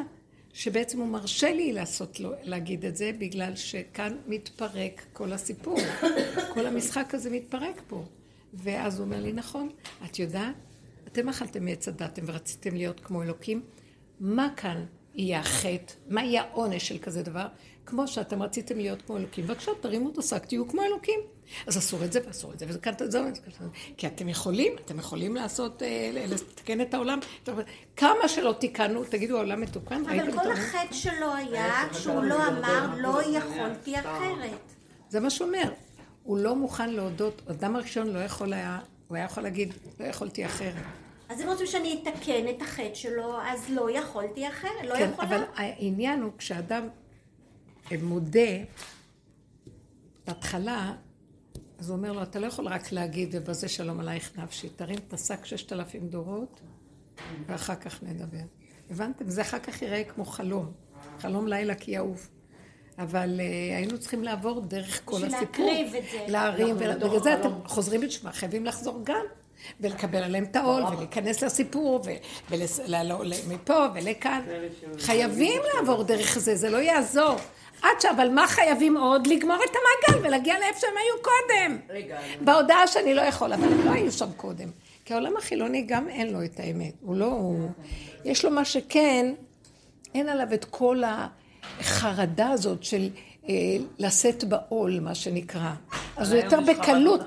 [0.59, 5.79] שבעצם הוא מרשה לי לעשות לו, להגיד את זה, בגלל שכאן מתפרק כל הסיפור.
[6.55, 8.05] כל המשחק הזה מתפרק פה.
[8.55, 9.69] ואז הוא אומר לי, נכון,
[10.05, 10.55] את יודעת,
[11.07, 13.63] אתם אכלתם מעץ הדתם ורציתם להיות כמו אלוקים,
[14.21, 14.85] מה כאן
[15.19, 15.93] יהיה החטא?
[16.09, 17.47] מה יהיה העונש של כזה דבר?
[17.87, 21.21] כמו שאתם רציתם להיות כמו אלוקים, בבקשה, תרימו את השק, תהיו כמו אלוקים.
[21.67, 23.21] אז אסור את זה ואסור את זה, וזה כאן את זה.
[23.97, 27.19] כי אתם יכולים, אתם יכולים לעשות, אה, לתקן את העולם.
[27.97, 30.03] כמה שלא תיקנו, תגידו, העולם מתוקן?
[30.07, 30.53] אבל כל?
[30.53, 34.75] החטא שלו היה שהוא לא אמר, לא יכולתי אחרת.
[35.09, 35.73] זה מה שהוא אומר.
[36.23, 38.79] הוא לא מוכן להודות, אדם הראשון לא יכול היה,
[39.09, 41.08] הוא היה יכול להגיד, לא יכולתי אחרת.
[41.29, 45.29] אז אם רוצים שאני אתקן את החטא שלו, אז לא יכולתי אחרת, לא כן, יכולה.
[45.29, 46.89] אבל העניין הוא כשאדם
[48.03, 48.51] מודה
[50.27, 50.95] בהתחלה,
[51.79, 55.13] אז הוא אומר לו, אתה לא יכול רק להגיד ובזה שלום עלייך נפשי, תרים את
[55.13, 56.61] השק ששת אלפים דורות
[57.47, 58.45] ואחר כך נדבר.
[58.91, 59.31] הבנתם?
[59.31, 60.73] זה אחר כך ייראה כמו חלום.
[61.19, 62.29] חלום לילה כי יעוף.
[62.99, 65.67] אבל uh, היינו צריכים לעבור דרך כל בשביל הסיפור.
[65.67, 66.25] להקריב את זה.
[66.29, 67.49] להרים, ובגלל זה אתם.
[67.65, 69.25] חוזרים בתשובה, חייבים לחזור גם.
[69.81, 72.01] ולקבל עליהם את העול, ולהיכנס לסיפור,
[72.51, 74.41] ומפה ולכאן.
[74.99, 77.37] חייבים לעבור דרך זה, זה לא יעזור.
[77.83, 78.05] עד ש...
[78.05, 79.27] אבל מה חייבים עוד?
[79.27, 81.79] לגמור את המעגל ולהגיע לאיפה שהם היו קודם.
[81.89, 84.69] רגע, בהודעה שאני לא יכול, אבל הם לא היו שם קודם.
[85.05, 86.93] כי העולם החילוני גם אין לו את האמת.
[87.01, 87.27] הוא לא...
[87.27, 87.69] הוא...
[88.25, 89.35] יש לו מה שכן,
[90.15, 91.03] אין עליו את כל
[91.81, 93.09] החרדה הזאת של
[93.99, 95.71] לשאת בעול, מה שנקרא.
[96.17, 97.21] אז הוא יותר בקלות.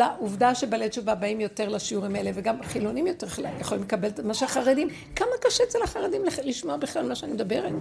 [0.00, 3.26] העובדה שבעלי תשובה באים יותר לשיעורים האלה, וגם חילונים יותר
[3.60, 7.72] יכולים לקבל את מה שהחרדים, כמה קשה אצל החרדים לשמוע בכלל מה שאני מדברת.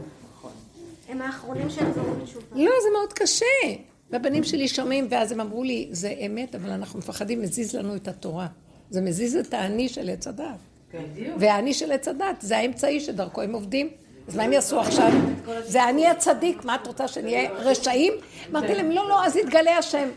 [1.10, 2.46] הם האחרונים שיחזרו בתשובה.
[2.56, 3.46] לא, זה מאוד קשה.
[4.12, 8.08] והבנים שלי שומעים, ואז הם אמרו לי, זה אמת, אבל אנחנו מפחדים, מזיז לנו את
[8.08, 8.48] התורה.
[8.90, 10.46] זה מזיז את האני של עץ הדת.
[11.38, 13.90] והאני של עץ הדת, זה האמצעי שדרכו הם עובדים.
[14.28, 15.12] אז מה הם יעשו עכשיו?
[15.64, 18.14] זה אני הצדיק, מה את רוצה, שנהיה רשעים?
[18.52, 20.10] אמרתי להם, לא, לא, אז יתגלה השם.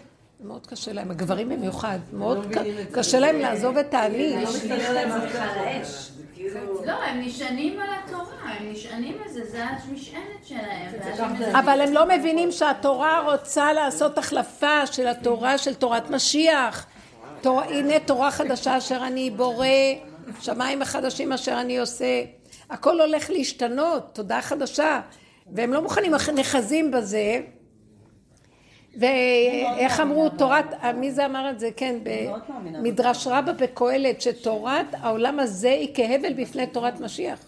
[0.44, 2.47] מאוד קשה להם, הגברים במיוחד, מאוד
[2.93, 4.36] קשה להם לעזוב את האני.
[6.85, 11.55] לא, הם נשענים על התורה, הם נשענים על זה, זה המשענת שלהם.
[11.55, 16.86] אבל הם לא מבינים שהתורה רוצה לעשות החלפה של התורה של תורת משיח.
[17.44, 19.66] הנה תורה חדשה אשר אני בורא,
[20.40, 22.22] שמיים החדשים אשר אני עושה.
[22.70, 25.01] הכל הולך להשתנות, תודה חדשה.
[25.53, 27.40] והם לא מוכנים, נחזים בזה.
[29.01, 31.70] ואיך אמרו, תורת, מי זה אמר את זה?
[31.77, 37.39] כן, במדרש רבה בקהלת, שתורת העולם הזה היא כהבל בפני תורת משיח.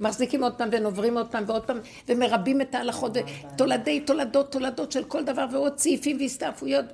[0.00, 1.78] מחזיקים עוד פעם ונוברים עוד פעם ועוד פעם
[2.08, 3.16] ומרבים את ההלכות,
[3.56, 6.84] תולדי תולדות תולדות של כל דבר ועוד סעיפים והסתעפויות.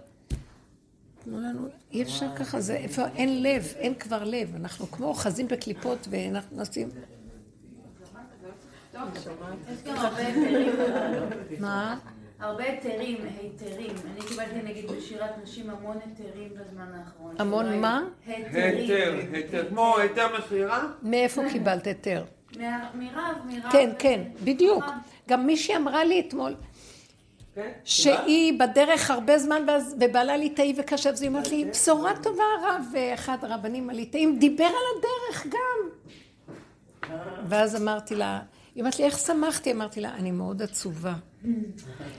[1.24, 5.48] תנו לנו, אי אפשר ככה, זה איפה, אין לב, אין כבר לב, אנחנו כמו אוחזים
[5.48, 6.88] בקליפות ואנחנו נשים,
[9.72, 10.72] יש גם הרבה היתרים.
[11.60, 11.96] מה?
[12.40, 13.90] הרבה היתרים, היתרים.
[14.12, 17.34] אני קיבלתי נגיד בשירת נשים המון היתרים בזמן האחרון.
[17.38, 18.04] המון מה?
[18.26, 18.54] היתרים.
[18.54, 20.86] היתר, היתר, כמו היתר מכירה?
[21.02, 22.24] מאיפה קיבלת היתר?
[22.56, 22.62] מרב,
[22.94, 23.72] מרב.
[23.72, 24.84] כן, כן, בדיוק.
[25.28, 26.54] גם מישהי אמרה לי אתמול,
[27.54, 27.70] כן?
[27.84, 29.62] שהיא בדרך הרבה זמן,
[30.00, 34.98] ובעלה ליטאי וקשב, אז היא אומרת לי, בשורה טובה הרב, אחד הרבנים הליטאים דיבר על
[34.98, 35.88] הדרך גם.
[37.48, 38.40] ואז אמרתי לה,
[38.76, 39.72] היא אומרת לי, איך שמחתי?
[39.72, 41.14] אמרתי לה, אני מאוד עצובה.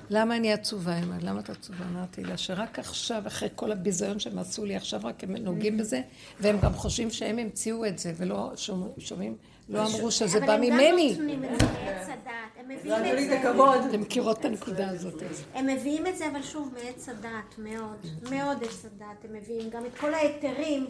[0.09, 0.95] למה אני עצובה?
[0.95, 1.85] היא אומרת, למה את עצובה?
[1.91, 6.01] אמרתי לה, שרק עכשיו, אחרי כל הביזיון שהם עשו לי, עכשיו רק הם נוגעים בזה,
[6.39, 9.35] והם גם חושבים שהם המציאו את זה, ולא שומע- שומעים,
[9.69, 11.09] לא אמרו שזה בא אבל הם גם ממני.
[11.11, 12.57] נותנים את זה מעץ הדעת.
[12.59, 13.89] הם מביאים את זה.
[13.89, 15.23] אתם מכירות את הנקודה הזאת.
[15.53, 17.97] הם מביאים את זה, אבל שוב, מעץ הדעת, מאוד.
[18.31, 19.25] מאוד עץ הדעת.
[19.29, 20.87] הם מביאים גם את כל ההיתרים.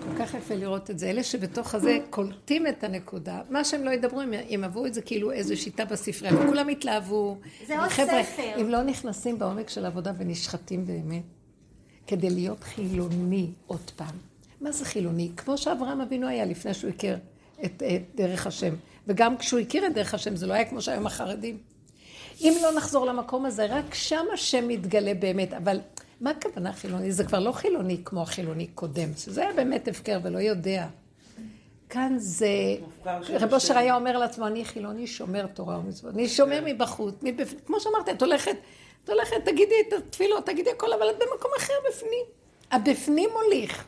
[0.00, 1.10] כל כך יפה לראות את זה.
[1.10, 3.40] אלה שבתוך הזה קולטים את הנקודה.
[3.50, 7.36] מה שהם לא ידברו, הם ימהבו את זה כאילו איזו שיטה בספרייה, וכולם יתלהבו.
[7.66, 8.60] זה עוד ספר.
[8.60, 11.22] אם לא נכנסים בעומק של העבודה ונשחטים באמת,
[12.06, 14.16] כדי להיות חילוני עוד פעם.
[14.60, 15.30] מה זה חילוני?
[15.36, 17.18] כמו שאברהם אבינו היה לפני שהוא הכיר
[17.64, 18.74] את, את דרך השם.
[19.06, 21.58] וגם כשהוא הכיר את דרך השם, זה לא היה כמו שהיום החרדים.
[22.40, 25.52] אם לא נחזור למקום הזה, רק שם השם מתגלה באמת.
[25.52, 25.80] אבל
[26.20, 27.12] מה הכוונה חילוני?
[27.12, 30.86] זה כבר לא חילוני כמו החילוני קודם, שזה היה באמת הפקר ולא יודע.
[31.88, 32.48] כאן זה...
[33.06, 33.78] רב אושר.
[33.78, 36.14] היה אומר לעצמו, אני חילוני שומר תורה ומצוות.
[36.14, 37.60] אני שומר מבחוץ, מבפנים.
[37.66, 38.56] כמו שאמרת, את הולכת,
[39.04, 42.24] את הולכת, תגידי את התפילות, תגידי הכל, אבל את במקום אחר בפנים.
[42.70, 43.84] הבפנים מוליך.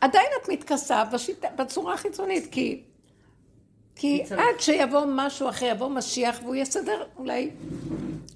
[0.00, 2.82] עדיין את מתכסה בשיטה, בצורה החיצונית, כי...
[3.96, 7.50] כי עד שיבוא משהו אחר, יבוא משיח והוא יסדר אולי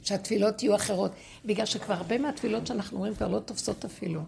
[0.02, 1.10] שהתפילות יהיו אחרות.
[1.44, 4.20] בגלל שכבר הרבה מהתפילות שאנחנו רואים כבר לא תופסות אפילו.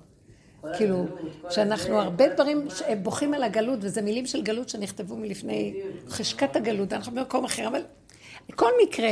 [0.77, 1.05] כאילו,
[1.51, 2.69] שאנחנו הרבה דברים
[3.03, 5.75] בוכים על הגלות, וזה מילים של גלות שנכתבו מלפני
[6.09, 7.81] חשקת הגלות, אנחנו במקום אחר, אבל
[8.49, 9.11] בכל מקרה,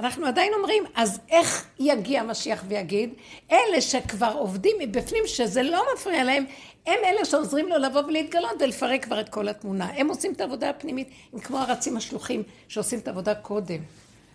[0.00, 3.14] אנחנו עדיין אומרים, אז איך יגיע המשיח ויגיד?
[3.52, 6.44] אלה שכבר עובדים מבפנים, שזה לא מפריע להם,
[6.86, 9.84] הם אלה שעוזרים לו לבוא ולהתגלות ולפרק כבר את כל התמונה.
[9.84, 13.80] הם עושים את העבודה הפנימית, הם כמו הרצים השלוחים שעושים את העבודה קודם,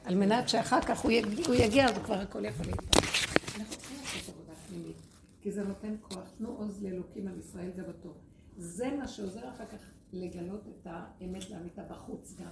[0.06, 3.04] על מנת שאחר כך הוא יגיע, הוא יגיע אז כבר הכל יכול להתפרק.
[3.60, 4.98] אנחנו צריכים לעשות עבודה פנימית,
[5.42, 6.32] כי זה נותן כוח.
[6.38, 8.14] תנו עוז לאלוקים על ישראל גבתו.
[8.58, 9.84] זה מה שעוזר אחר כך
[10.14, 12.52] לגלות את האמת לאמיתה בחוץ גם.